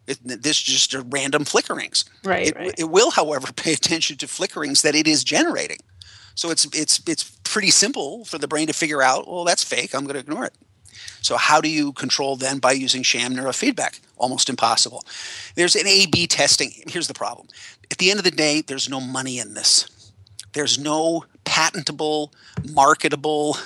It, 0.07 0.19
this 0.43 0.61
just 0.61 0.95
are 0.95 1.03
random 1.03 1.45
flickerings. 1.45 2.05
Right 2.25 2.49
it, 2.49 2.57
right. 2.57 2.75
it 2.77 2.91
will, 2.91 3.11
however, 3.11 3.53
pay 3.57 3.73
attention 3.73 4.19
to 4.19 4.27
flickerings 4.27 4.83
that 4.83 4.95
it 4.95 5.07
is 5.07 5.25
generating. 5.25 5.79
So 6.37 6.51
it's 6.51 6.65
it's 6.75 7.01
it's 7.07 7.31
pretty 7.45 7.71
simple 7.71 8.25
for 8.25 8.39
the 8.39 8.49
brain 8.49 8.67
to 8.67 8.73
figure 8.73 9.03
out, 9.03 9.29
well, 9.29 9.45
that's 9.45 9.63
fake. 9.63 9.95
I'm 9.95 10.03
going 10.03 10.15
to 10.15 10.21
ignore 10.21 10.45
it. 10.45 10.55
So, 11.23 11.37
how 11.37 11.61
do 11.61 11.69
you 11.69 11.93
control 11.93 12.37
then 12.37 12.59
by 12.59 12.73
using 12.73 13.03
sham 13.03 13.35
neurofeedback? 13.35 14.01
Almost 14.17 14.49
impossible. 14.49 15.05
There's 15.55 15.77
an 15.77 15.87
A 15.87 16.07
B 16.07 16.27
testing. 16.27 16.73
Here's 16.89 17.09
the 17.09 17.15
problem 17.15 17.49
at 17.91 17.99
the 17.99 18.11
end 18.11 18.19
of 18.19 18.25
the 18.25 18.31
day, 18.31 18.61
there's 18.61 18.89
no 18.89 19.01
money 19.01 19.39
in 19.39 19.55
this. 19.55 20.13
There's 20.53 20.79
no 20.79 21.25
patentable, 21.45 22.33
marketable, 22.73 23.57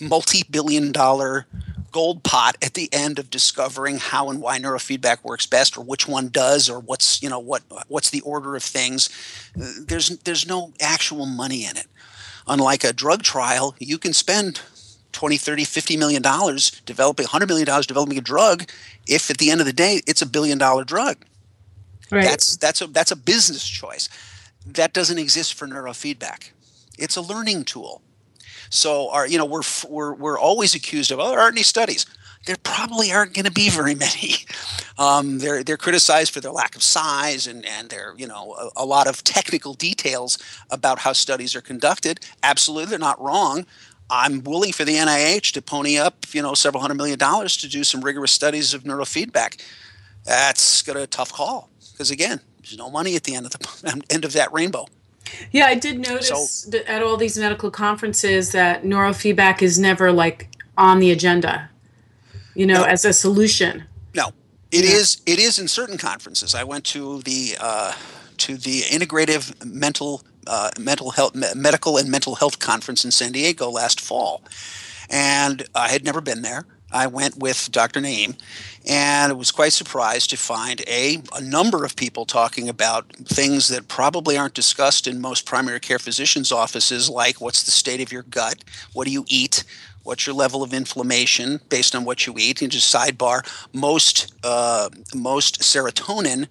multi 0.00 0.44
billion 0.50 0.92
dollar 0.92 1.46
gold 1.90 2.22
pot 2.22 2.56
at 2.62 2.74
the 2.74 2.88
end 2.92 3.18
of 3.18 3.30
discovering 3.30 3.98
how 3.98 4.28
and 4.28 4.40
why 4.40 4.58
neurofeedback 4.58 5.24
works 5.24 5.46
best 5.46 5.76
or 5.76 5.82
which 5.82 6.06
one 6.06 6.28
does 6.28 6.68
or 6.68 6.80
what's 6.80 7.22
you 7.22 7.30
know 7.30 7.38
what 7.38 7.62
what's 7.88 8.10
the 8.10 8.20
order 8.22 8.56
of 8.56 8.62
things. 8.62 9.08
There's 9.54 10.10
there's 10.20 10.46
no 10.46 10.72
actual 10.80 11.26
money 11.26 11.64
in 11.64 11.76
it. 11.76 11.86
Unlike 12.46 12.84
a 12.84 12.92
drug 12.92 13.22
trial 13.22 13.74
you 13.78 13.98
can 13.98 14.12
spend 14.12 14.60
20 15.12 15.36
30 15.36 15.64
50 15.64 15.96
million 15.96 16.22
dollars 16.22 16.70
developing 16.84 17.24
100 17.24 17.48
million 17.48 17.66
dollars 17.66 17.86
developing 17.86 18.18
a 18.18 18.22
drug 18.22 18.68
if 19.06 19.30
at 19.30 19.38
the 19.38 19.50
end 19.50 19.60
of 19.60 19.66
the 19.66 19.72
day 19.72 20.00
it's 20.06 20.22
a 20.22 20.26
billion 20.26 20.58
dollar 20.58 20.84
drug. 20.84 21.16
Right. 22.10 22.24
that's 22.24 22.56
that's 22.56 22.80
a 22.80 22.86
that's 22.86 23.10
a 23.10 23.16
business 23.16 23.66
choice. 23.66 24.08
That 24.66 24.92
doesn't 24.92 25.18
exist 25.18 25.54
for 25.54 25.66
neurofeedback 25.66 26.50
it's 26.98 27.16
a 27.16 27.22
learning 27.22 27.64
tool 27.64 28.02
so, 28.70 29.10
our 29.10 29.26
you 29.26 29.38
know 29.38 29.44
we're 29.44 29.62
we're 29.88 30.14
we're 30.14 30.38
always 30.38 30.74
accused 30.74 31.10
of 31.10 31.20
oh 31.20 31.30
there 31.30 31.40
aren't 31.40 31.56
any 31.56 31.62
studies. 31.62 32.06
There 32.46 32.56
probably 32.62 33.12
aren't 33.12 33.34
going 33.34 33.44
to 33.44 33.50
be 33.50 33.68
very 33.70 33.94
many. 33.94 34.34
Um, 34.98 35.38
they're 35.38 35.62
they're 35.62 35.76
criticized 35.76 36.32
for 36.32 36.40
their 36.40 36.52
lack 36.52 36.76
of 36.76 36.82
size 36.82 37.46
and 37.46 37.64
and 37.64 37.88
their 37.88 38.14
you 38.16 38.26
know 38.26 38.54
a, 38.54 38.82
a 38.82 38.84
lot 38.84 39.06
of 39.06 39.24
technical 39.24 39.74
details 39.74 40.38
about 40.70 41.00
how 41.00 41.12
studies 41.12 41.54
are 41.56 41.60
conducted. 41.60 42.20
Absolutely, 42.42 42.90
they're 42.90 42.98
not 42.98 43.20
wrong. 43.20 43.66
I'm 44.10 44.42
willing 44.42 44.72
for 44.72 44.86
the 44.86 44.94
NIH 44.94 45.52
to 45.52 45.60
pony 45.60 45.98
up, 45.98 46.24
you 46.32 46.40
know, 46.40 46.54
several 46.54 46.80
hundred 46.80 46.94
million 46.94 47.18
dollars 47.18 47.58
to 47.58 47.68
do 47.68 47.84
some 47.84 48.00
rigorous 48.00 48.32
studies 48.32 48.72
of 48.72 48.84
neurofeedback. 48.84 49.60
That's 50.24 50.80
got 50.80 50.96
a 50.96 51.06
tough 51.06 51.30
call 51.30 51.68
because 51.92 52.10
again, 52.10 52.40
there's 52.58 52.78
no 52.78 52.90
money 52.90 53.16
at 53.16 53.24
the 53.24 53.34
end 53.34 53.46
of 53.46 53.52
the 53.52 54.02
end 54.10 54.24
of 54.24 54.32
that 54.32 54.52
rainbow. 54.52 54.86
Yeah, 55.52 55.66
I 55.66 55.74
did 55.74 55.98
notice 55.98 56.68
so, 56.70 56.78
at 56.86 57.02
all 57.02 57.16
these 57.16 57.38
medical 57.38 57.70
conferences 57.70 58.52
that 58.52 58.82
neurofeedback 58.82 59.62
is 59.62 59.78
never 59.78 60.12
like 60.12 60.48
on 60.76 60.98
the 60.98 61.10
agenda, 61.10 61.70
you 62.54 62.66
know, 62.66 62.82
no. 62.82 62.84
as 62.84 63.04
a 63.04 63.12
solution. 63.12 63.84
No, 64.14 64.28
it 64.70 64.84
yeah. 64.84 64.96
is. 64.96 65.20
It 65.26 65.38
is 65.38 65.58
in 65.58 65.68
certain 65.68 65.98
conferences. 65.98 66.54
I 66.54 66.64
went 66.64 66.84
to 66.86 67.22
the 67.22 67.56
uh, 67.60 67.94
to 68.38 68.56
the 68.56 68.82
integrative 68.82 69.64
mental 69.64 70.22
uh, 70.46 70.70
mental 70.78 71.10
health 71.10 71.34
medical 71.54 71.96
and 71.98 72.10
mental 72.10 72.34
health 72.34 72.58
conference 72.58 73.04
in 73.04 73.10
San 73.10 73.32
Diego 73.32 73.70
last 73.70 74.00
fall, 74.00 74.42
and 75.10 75.66
I 75.74 75.88
had 75.88 76.04
never 76.04 76.20
been 76.20 76.42
there. 76.42 76.64
I 76.90 77.06
went 77.06 77.36
with 77.38 77.70
Dr. 77.70 78.00
Naim, 78.00 78.34
and 78.86 79.38
was 79.38 79.50
quite 79.50 79.72
surprised 79.72 80.30
to 80.30 80.36
find 80.36 80.82
a, 80.88 81.20
a 81.34 81.40
number 81.40 81.84
of 81.84 81.96
people 81.96 82.24
talking 82.24 82.68
about 82.68 83.06
things 83.16 83.68
that 83.68 83.88
probably 83.88 84.36
aren't 84.36 84.54
discussed 84.54 85.06
in 85.06 85.20
most 85.20 85.44
primary 85.44 85.80
care 85.80 85.98
physicians' 85.98 86.50
offices, 86.50 87.10
like 87.10 87.40
what's 87.40 87.64
the 87.64 87.70
state 87.70 88.00
of 88.00 88.10
your 88.10 88.22
gut, 88.22 88.64
what 88.94 89.06
do 89.06 89.12
you 89.12 89.24
eat, 89.28 89.64
what's 90.04 90.26
your 90.26 90.34
level 90.34 90.62
of 90.62 90.72
inflammation 90.72 91.60
based 91.68 91.94
on 91.94 92.04
what 92.04 92.26
you 92.26 92.34
eat, 92.38 92.62
and 92.62 92.72
just 92.72 92.92
sidebar, 92.92 93.42
most 93.74 94.32
uh, 94.42 94.88
most 95.14 95.60
serotonin 95.60 96.46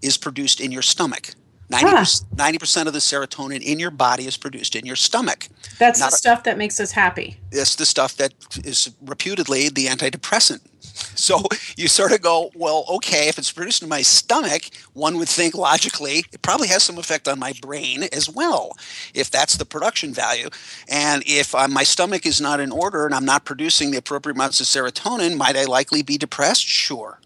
is 0.00 0.16
produced 0.16 0.60
in 0.60 0.72
your 0.72 0.82
stomach. 0.82 1.34
90 1.72 2.58
percent 2.58 2.86
of 2.86 2.94
the 2.94 3.00
serotonin 3.00 3.62
in 3.62 3.78
your 3.78 3.90
body 3.90 4.26
is 4.26 4.36
produced 4.36 4.76
in 4.76 4.86
your 4.86 4.96
stomach. 4.96 5.48
That's 5.78 6.00
Not 6.00 6.10
the 6.10 6.16
stuff 6.16 6.40
a, 6.40 6.42
that 6.44 6.58
makes 6.58 6.78
us 6.80 6.92
happy. 6.92 7.38
It's 7.50 7.76
the 7.76 7.86
stuff 7.86 8.16
that 8.16 8.32
is 8.64 8.90
reputedly 9.02 9.68
the 9.68 9.86
antidepressant. 9.86 10.60
So 11.14 11.42
you 11.76 11.88
sort 11.88 12.12
of 12.12 12.20
go, 12.20 12.50
well, 12.54 12.84
okay, 12.88 13.28
if 13.28 13.38
it's 13.38 13.50
produced 13.50 13.82
in 13.82 13.88
my 13.88 14.02
stomach, 14.02 14.64
one 14.92 15.18
would 15.18 15.28
think 15.28 15.54
logically 15.54 16.24
it 16.32 16.42
probably 16.42 16.68
has 16.68 16.82
some 16.82 16.98
effect 16.98 17.28
on 17.28 17.38
my 17.38 17.54
brain 17.62 18.04
as 18.12 18.28
well, 18.28 18.72
if 19.14 19.30
that's 19.30 19.56
the 19.56 19.64
production 19.64 20.12
value. 20.12 20.48
And 20.88 21.22
if 21.26 21.54
uh, 21.54 21.68
my 21.68 21.82
stomach 21.82 22.26
is 22.26 22.40
not 22.40 22.60
in 22.60 22.72
order 22.72 23.06
and 23.06 23.14
I'm 23.14 23.24
not 23.24 23.44
producing 23.44 23.90
the 23.90 23.98
appropriate 23.98 24.36
amounts 24.36 24.60
of 24.60 24.66
serotonin, 24.66 25.36
might 25.36 25.56
I 25.56 25.64
likely 25.64 26.02
be 26.02 26.18
depressed? 26.18 26.66
Sure. 26.66 27.18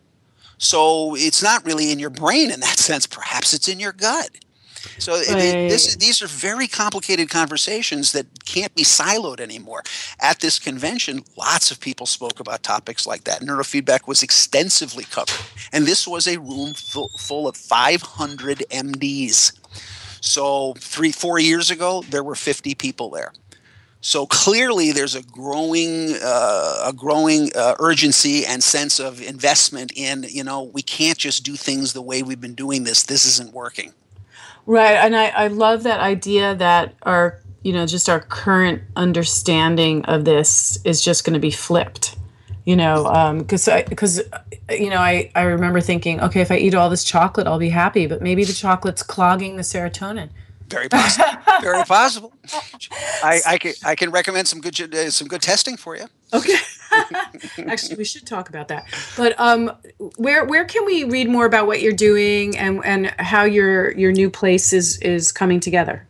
So 0.58 1.14
it's 1.16 1.42
not 1.42 1.64
really 1.64 1.92
in 1.92 1.98
your 1.98 2.10
brain 2.10 2.50
in 2.50 2.60
that 2.60 2.78
sense. 2.78 3.06
Perhaps 3.06 3.52
it's 3.52 3.68
in 3.68 3.80
your 3.80 3.92
gut. 3.92 4.30
So 4.98 5.14
right. 5.14 5.68
this, 5.68 5.96
these 5.96 6.22
are 6.22 6.26
very 6.26 6.68
complicated 6.68 7.28
conversations 7.28 8.12
that 8.12 8.26
can't 8.44 8.74
be 8.74 8.82
siloed 8.84 9.40
anymore. 9.40 9.82
At 10.20 10.40
this 10.40 10.58
convention, 10.58 11.22
lots 11.36 11.70
of 11.70 11.80
people 11.80 12.06
spoke 12.06 12.40
about 12.40 12.62
topics 12.62 13.06
like 13.06 13.24
that. 13.24 13.40
Neurofeedback 13.40 14.06
was 14.06 14.22
extensively 14.22 15.04
covered, 15.04 15.44
and 15.72 15.86
this 15.86 16.06
was 16.06 16.26
a 16.26 16.38
room 16.38 16.72
full, 16.74 17.10
full 17.18 17.48
of 17.48 17.56
500 17.56 18.64
MDs. 18.70 19.58
So 20.20 20.74
three, 20.78 21.12
four 21.12 21.38
years 21.38 21.70
ago, 21.70 22.02
there 22.10 22.24
were 22.24 22.34
50 22.34 22.74
people 22.74 23.10
there. 23.10 23.32
So 24.06 24.24
clearly, 24.24 24.92
there's 24.92 25.16
a 25.16 25.22
growing, 25.22 26.14
uh, 26.22 26.84
a 26.84 26.92
growing 26.92 27.50
uh, 27.56 27.74
urgency 27.80 28.46
and 28.46 28.62
sense 28.62 29.00
of 29.00 29.20
investment 29.20 29.90
in. 29.96 30.24
You 30.28 30.44
know, 30.44 30.62
we 30.62 30.80
can't 30.80 31.18
just 31.18 31.42
do 31.42 31.56
things 31.56 31.92
the 31.92 32.00
way 32.00 32.22
we've 32.22 32.40
been 32.40 32.54
doing 32.54 32.84
this. 32.84 33.02
This 33.02 33.26
isn't 33.26 33.52
working. 33.52 33.94
Right, 34.64 34.94
and 34.94 35.16
I, 35.16 35.30
I 35.30 35.46
love 35.48 35.82
that 35.82 35.98
idea 35.98 36.54
that 36.54 36.94
our 37.02 37.40
you 37.64 37.72
know 37.72 37.84
just 37.84 38.08
our 38.08 38.20
current 38.20 38.82
understanding 38.94 40.04
of 40.04 40.24
this 40.24 40.78
is 40.84 41.02
just 41.02 41.24
going 41.24 41.34
to 41.34 41.40
be 41.40 41.50
flipped 41.50 42.16
you 42.64 42.76
know 42.76 43.34
because 43.38 43.66
um, 43.66 43.82
because 43.88 44.22
you 44.70 44.88
know 44.88 44.98
I, 44.98 45.32
I 45.34 45.42
remember 45.42 45.80
thinking 45.80 46.20
okay 46.20 46.40
if 46.40 46.52
i 46.52 46.56
eat 46.56 46.76
all 46.76 46.88
this 46.88 47.02
chocolate 47.02 47.48
i'll 47.48 47.58
be 47.58 47.70
happy 47.70 48.06
but 48.06 48.22
maybe 48.22 48.44
the 48.44 48.52
chocolate's 48.52 49.02
clogging 49.02 49.56
the 49.56 49.62
serotonin 49.62 50.28
very 50.68 50.88
possible. 50.88 51.42
Very 51.60 51.84
possible. 51.86 52.32
I, 53.22 53.40
I, 53.46 53.58
can 53.58 53.74
I 53.84 53.94
can 53.94 54.10
recommend 54.10 54.48
some 54.48 54.60
good 54.60 54.94
uh, 54.94 55.10
some 55.10 55.28
good 55.28 55.42
testing 55.42 55.76
for 55.76 55.96
you. 55.96 56.06
Okay. 56.32 56.56
Actually, 57.66 57.96
we 57.96 58.04
should 58.04 58.26
talk 58.26 58.48
about 58.48 58.68
that. 58.68 58.86
But 59.16 59.38
um, 59.38 59.72
where 60.16 60.44
where 60.44 60.64
can 60.64 60.84
we 60.84 61.04
read 61.04 61.28
more 61.28 61.46
about 61.46 61.66
what 61.66 61.80
you're 61.80 61.92
doing 61.92 62.56
and 62.56 62.84
and 62.84 63.14
how 63.18 63.44
your 63.44 63.92
your 63.92 64.12
new 64.12 64.30
place 64.30 64.72
is 64.72 64.98
is 64.98 65.32
coming 65.32 65.60
together? 65.60 66.06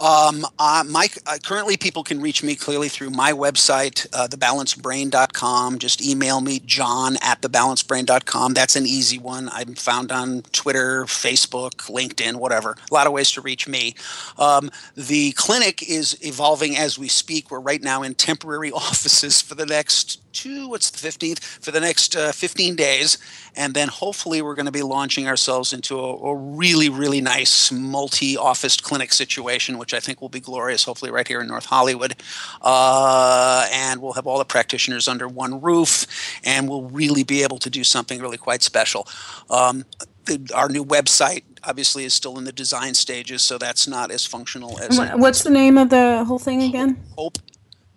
Um, 0.00 0.46
uh, 0.58 0.84
my, 0.86 1.08
uh, 1.26 1.38
currently, 1.44 1.76
people 1.76 2.04
can 2.04 2.20
reach 2.20 2.42
me 2.42 2.54
clearly 2.54 2.88
through 2.88 3.10
my 3.10 3.32
website, 3.32 4.06
uh, 4.12 4.28
thebalancedbrain.com. 4.28 5.78
Just 5.78 6.04
email 6.04 6.40
me, 6.40 6.60
john 6.60 7.16
at 7.22 7.42
thebalancedbrain.com. 7.42 8.54
That's 8.54 8.76
an 8.76 8.86
easy 8.86 9.18
one. 9.18 9.48
I'm 9.52 9.74
found 9.74 10.12
on 10.12 10.42
Twitter, 10.52 11.04
Facebook, 11.04 11.90
LinkedIn, 11.90 12.36
whatever. 12.36 12.76
A 12.90 12.94
lot 12.94 13.06
of 13.06 13.12
ways 13.12 13.32
to 13.32 13.40
reach 13.40 13.66
me. 13.66 13.94
Um, 14.38 14.70
the 14.94 15.32
clinic 15.32 15.88
is 15.88 16.16
evolving 16.24 16.76
as 16.76 16.98
we 16.98 17.08
speak. 17.08 17.50
We're 17.50 17.60
right 17.60 17.82
now 17.82 18.02
in 18.02 18.14
temporary 18.14 18.70
offices 18.72 19.40
for 19.40 19.54
the 19.56 19.66
next 19.66 20.20
two, 20.32 20.68
what's 20.68 20.90
the 20.90 21.08
15th, 21.08 21.42
for 21.42 21.70
the 21.72 21.80
next 21.80 22.14
uh, 22.14 22.32
15 22.32 22.76
days. 22.76 23.18
And 23.58 23.74
then 23.74 23.88
hopefully 23.88 24.40
we're 24.40 24.54
going 24.54 24.66
to 24.66 24.72
be 24.72 24.84
launching 24.84 25.26
ourselves 25.26 25.72
into 25.72 25.98
a, 25.98 26.16
a 26.16 26.36
really, 26.36 26.88
really 26.88 27.20
nice 27.20 27.72
multi 27.72 28.36
office 28.36 28.76
clinic 28.76 29.12
situation, 29.12 29.78
which 29.78 29.92
I 29.92 29.98
think 29.98 30.20
will 30.20 30.28
be 30.28 30.38
glorious, 30.38 30.84
hopefully 30.84 31.10
right 31.10 31.26
here 31.26 31.40
in 31.40 31.48
North 31.48 31.64
Hollywood. 31.64 32.14
Uh, 32.62 33.66
and 33.72 34.00
we'll 34.00 34.12
have 34.12 34.28
all 34.28 34.38
the 34.38 34.44
practitioners 34.44 35.08
under 35.08 35.26
one 35.26 35.60
roof, 35.60 36.06
and 36.44 36.68
we'll 36.68 36.84
really 36.84 37.24
be 37.24 37.42
able 37.42 37.58
to 37.58 37.68
do 37.68 37.82
something 37.82 38.20
really 38.20 38.38
quite 38.38 38.62
special. 38.62 39.08
Um, 39.50 39.84
the, 40.26 40.48
our 40.54 40.68
new 40.68 40.84
website 40.84 41.42
obviously 41.64 42.04
is 42.04 42.14
still 42.14 42.38
in 42.38 42.44
the 42.44 42.52
design 42.52 42.94
stages, 42.94 43.42
so 43.42 43.58
that's 43.58 43.88
not 43.88 44.12
as 44.12 44.24
functional 44.24 44.78
as. 44.78 45.00
What's 45.16 45.42
the 45.42 45.50
name 45.50 45.78
of 45.78 45.90
the 45.90 46.24
whole 46.24 46.38
thing 46.38 46.62
again? 46.62 46.96
Hope. 47.16 47.38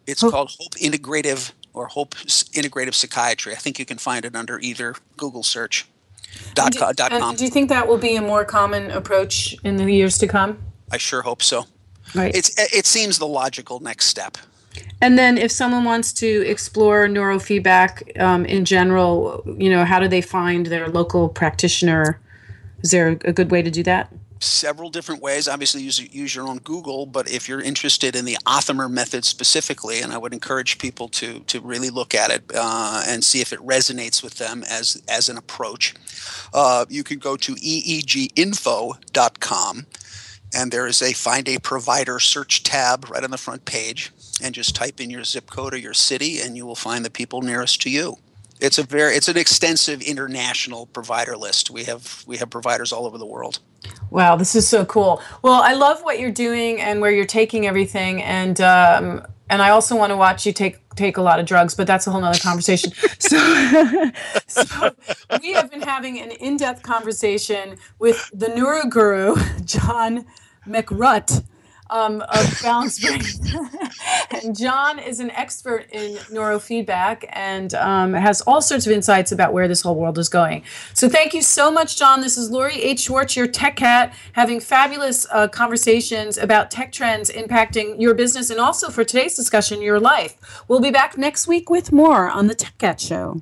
It's 0.07 0.21
Hope. 0.21 0.31
called 0.31 0.55
Hope 0.59 0.73
Integrative 0.73 1.51
or 1.73 1.87
Hope 1.87 2.15
Integrative 2.15 2.93
Psychiatry. 2.93 3.53
I 3.53 3.57
think 3.57 3.79
you 3.79 3.85
can 3.85 3.97
find 3.97 4.25
it 4.25 4.35
under 4.35 4.59
either 4.59 4.95
Google 5.17 5.43
search. 5.43 5.87
Dot, 6.53 6.71
do, 6.71 6.79
dot 6.95 7.11
com. 7.11 7.35
do 7.35 7.43
you 7.43 7.49
think 7.49 7.69
that 7.69 7.87
will 7.87 7.97
be 7.97 8.15
a 8.15 8.21
more 8.21 8.45
common 8.45 8.89
approach 8.91 9.55
in 9.63 9.75
the 9.75 9.91
years 9.91 10.17
to 10.19 10.27
come? 10.27 10.59
I 10.91 10.97
sure 10.97 11.21
hope 11.21 11.43
so. 11.43 11.65
Right. 12.15 12.33
It's, 12.35 12.49
it 12.73 12.85
seems 12.85 13.19
the 13.19 13.27
logical 13.27 13.79
next 13.79 14.05
step. 14.05 14.37
And 15.01 15.17
then, 15.17 15.37
if 15.37 15.51
someone 15.51 15.83
wants 15.83 16.13
to 16.13 16.47
explore 16.47 17.07
neurofeedback 17.07 18.19
um, 18.21 18.45
in 18.45 18.63
general, 18.65 19.43
you 19.57 19.69
know, 19.69 19.83
how 19.83 19.99
do 19.99 20.07
they 20.07 20.21
find 20.21 20.67
their 20.67 20.87
local 20.87 21.27
practitioner? 21.27 22.21
Is 22.81 22.91
there 22.91 23.09
a 23.25 23.33
good 23.33 23.51
way 23.51 23.61
to 23.61 23.71
do 23.71 23.83
that? 23.83 24.13
Several 24.43 24.89
different 24.89 25.21
ways. 25.21 25.47
Obviously, 25.47 25.83
use 25.83 25.99
use 26.11 26.33
your 26.33 26.47
own 26.47 26.57
Google, 26.57 27.05
but 27.05 27.29
if 27.29 27.47
you're 27.47 27.61
interested 27.61 28.15
in 28.15 28.25
the 28.25 28.39
Othmer 28.47 28.89
method 28.89 29.23
specifically, 29.23 30.01
and 30.01 30.11
I 30.11 30.17
would 30.17 30.33
encourage 30.33 30.79
people 30.79 31.09
to 31.09 31.41
to 31.41 31.61
really 31.61 31.91
look 31.91 32.15
at 32.15 32.31
it 32.31 32.41
uh, 32.55 33.03
and 33.07 33.23
see 33.23 33.39
if 33.39 33.53
it 33.53 33.59
resonates 33.59 34.23
with 34.23 34.39
them 34.39 34.63
as 34.67 34.99
as 35.07 35.29
an 35.29 35.37
approach, 35.37 35.93
uh, 36.55 36.85
you 36.89 37.03
can 37.03 37.19
go 37.19 37.37
to 37.37 37.53
eeginfo.com, 37.53 38.25
and 40.55 40.71
there 40.71 40.87
is 40.87 41.03
a 41.03 41.13
find 41.13 41.47
a 41.47 41.59
provider 41.59 42.19
search 42.19 42.63
tab 42.63 43.11
right 43.11 43.23
on 43.23 43.29
the 43.29 43.37
front 43.37 43.65
page 43.65 44.11
and 44.41 44.55
just 44.55 44.75
type 44.75 44.99
in 44.99 45.11
your 45.11 45.23
zip 45.23 45.51
code 45.51 45.75
or 45.75 45.77
your 45.77 45.93
city, 45.93 46.41
and 46.41 46.57
you 46.57 46.65
will 46.65 46.73
find 46.73 47.05
the 47.05 47.11
people 47.11 47.43
nearest 47.43 47.79
to 47.83 47.91
you. 47.91 48.17
It's 48.59 48.79
a 48.79 48.83
very 48.83 49.13
it's 49.13 49.27
an 49.27 49.37
extensive 49.37 50.01
international 50.01 50.87
provider 50.87 51.37
list. 51.37 51.69
We 51.69 51.83
have 51.83 52.23
we 52.25 52.37
have 52.37 52.49
providers 52.49 52.91
all 52.91 53.05
over 53.05 53.19
the 53.19 53.27
world. 53.27 53.59
Wow, 54.09 54.35
this 54.35 54.55
is 54.55 54.67
so 54.67 54.85
cool. 54.85 55.21
Well, 55.41 55.61
I 55.61 55.73
love 55.73 56.01
what 56.03 56.19
you're 56.19 56.31
doing 56.31 56.81
and 56.81 57.01
where 57.01 57.11
you're 57.11 57.25
taking 57.25 57.65
everything, 57.65 58.21
and 58.21 58.59
um, 58.59 59.25
and 59.49 59.61
I 59.61 59.69
also 59.69 59.95
want 59.95 60.11
to 60.11 60.17
watch 60.17 60.45
you 60.45 60.53
take 60.53 60.79
take 60.95 61.17
a 61.17 61.21
lot 61.21 61.39
of 61.39 61.45
drugs, 61.45 61.73
but 61.75 61.87
that's 61.87 62.07
a 62.07 62.11
whole 62.11 62.21
nother 62.21 62.39
conversation. 62.39 62.91
so, 63.19 63.37
so 64.47 64.95
we 65.41 65.53
have 65.53 65.71
been 65.71 65.81
having 65.81 66.19
an 66.19 66.31
in-depth 66.31 66.83
conversation 66.83 67.77
with 67.99 68.29
the 68.33 68.49
neuro 68.49 68.85
guru, 68.87 69.35
John 69.63 70.25
Mekrut 70.67 71.43
um, 71.91 72.21
of 72.21 72.59
Balance 72.63 72.99
Brain. 72.99 73.21
and 74.43 74.57
John 74.57 74.97
is 74.97 75.19
an 75.19 75.29
expert 75.31 75.87
in 75.91 76.15
neurofeedback 76.31 77.25
and 77.29 77.73
um, 77.75 78.13
has 78.13 78.41
all 78.41 78.61
sorts 78.61 78.87
of 78.87 78.93
insights 78.93 79.31
about 79.31 79.53
where 79.53 79.67
this 79.67 79.81
whole 79.81 79.95
world 79.95 80.17
is 80.17 80.29
going. 80.29 80.63
So 80.93 81.07
thank 81.09 81.33
you 81.33 81.41
so 81.41 81.69
much, 81.69 81.97
John. 81.97 82.21
This 82.21 82.37
is 82.37 82.49
Lori 82.49 82.81
H. 82.81 83.01
Schwartz, 83.01 83.35
your 83.35 83.47
tech 83.47 83.75
cat, 83.75 84.13
having 84.33 84.59
fabulous 84.59 85.27
uh, 85.31 85.47
conversations 85.47 86.37
about 86.37 86.71
tech 86.71 86.91
trends 86.91 87.29
impacting 87.29 87.99
your 88.01 88.13
business 88.13 88.49
and 88.49 88.59
also 88.59 88.89
for 88.89 89.03
today's 89.03 89.35
discussion, 89.35 89.81
your 89.81 89.99
life. 89.99 90.63
We'll 90.67 90.79
be 90.79 90.91
back 90.91 91.17
next 91.17 91.47
week 91.47 91.69
with 91.69 91.91
more 91.91 92.29
on 92.29 92.47
the 92.47 92.55
Tech 92.55 92.77
Cat 92.77 92.99
Show. 92.99 93.41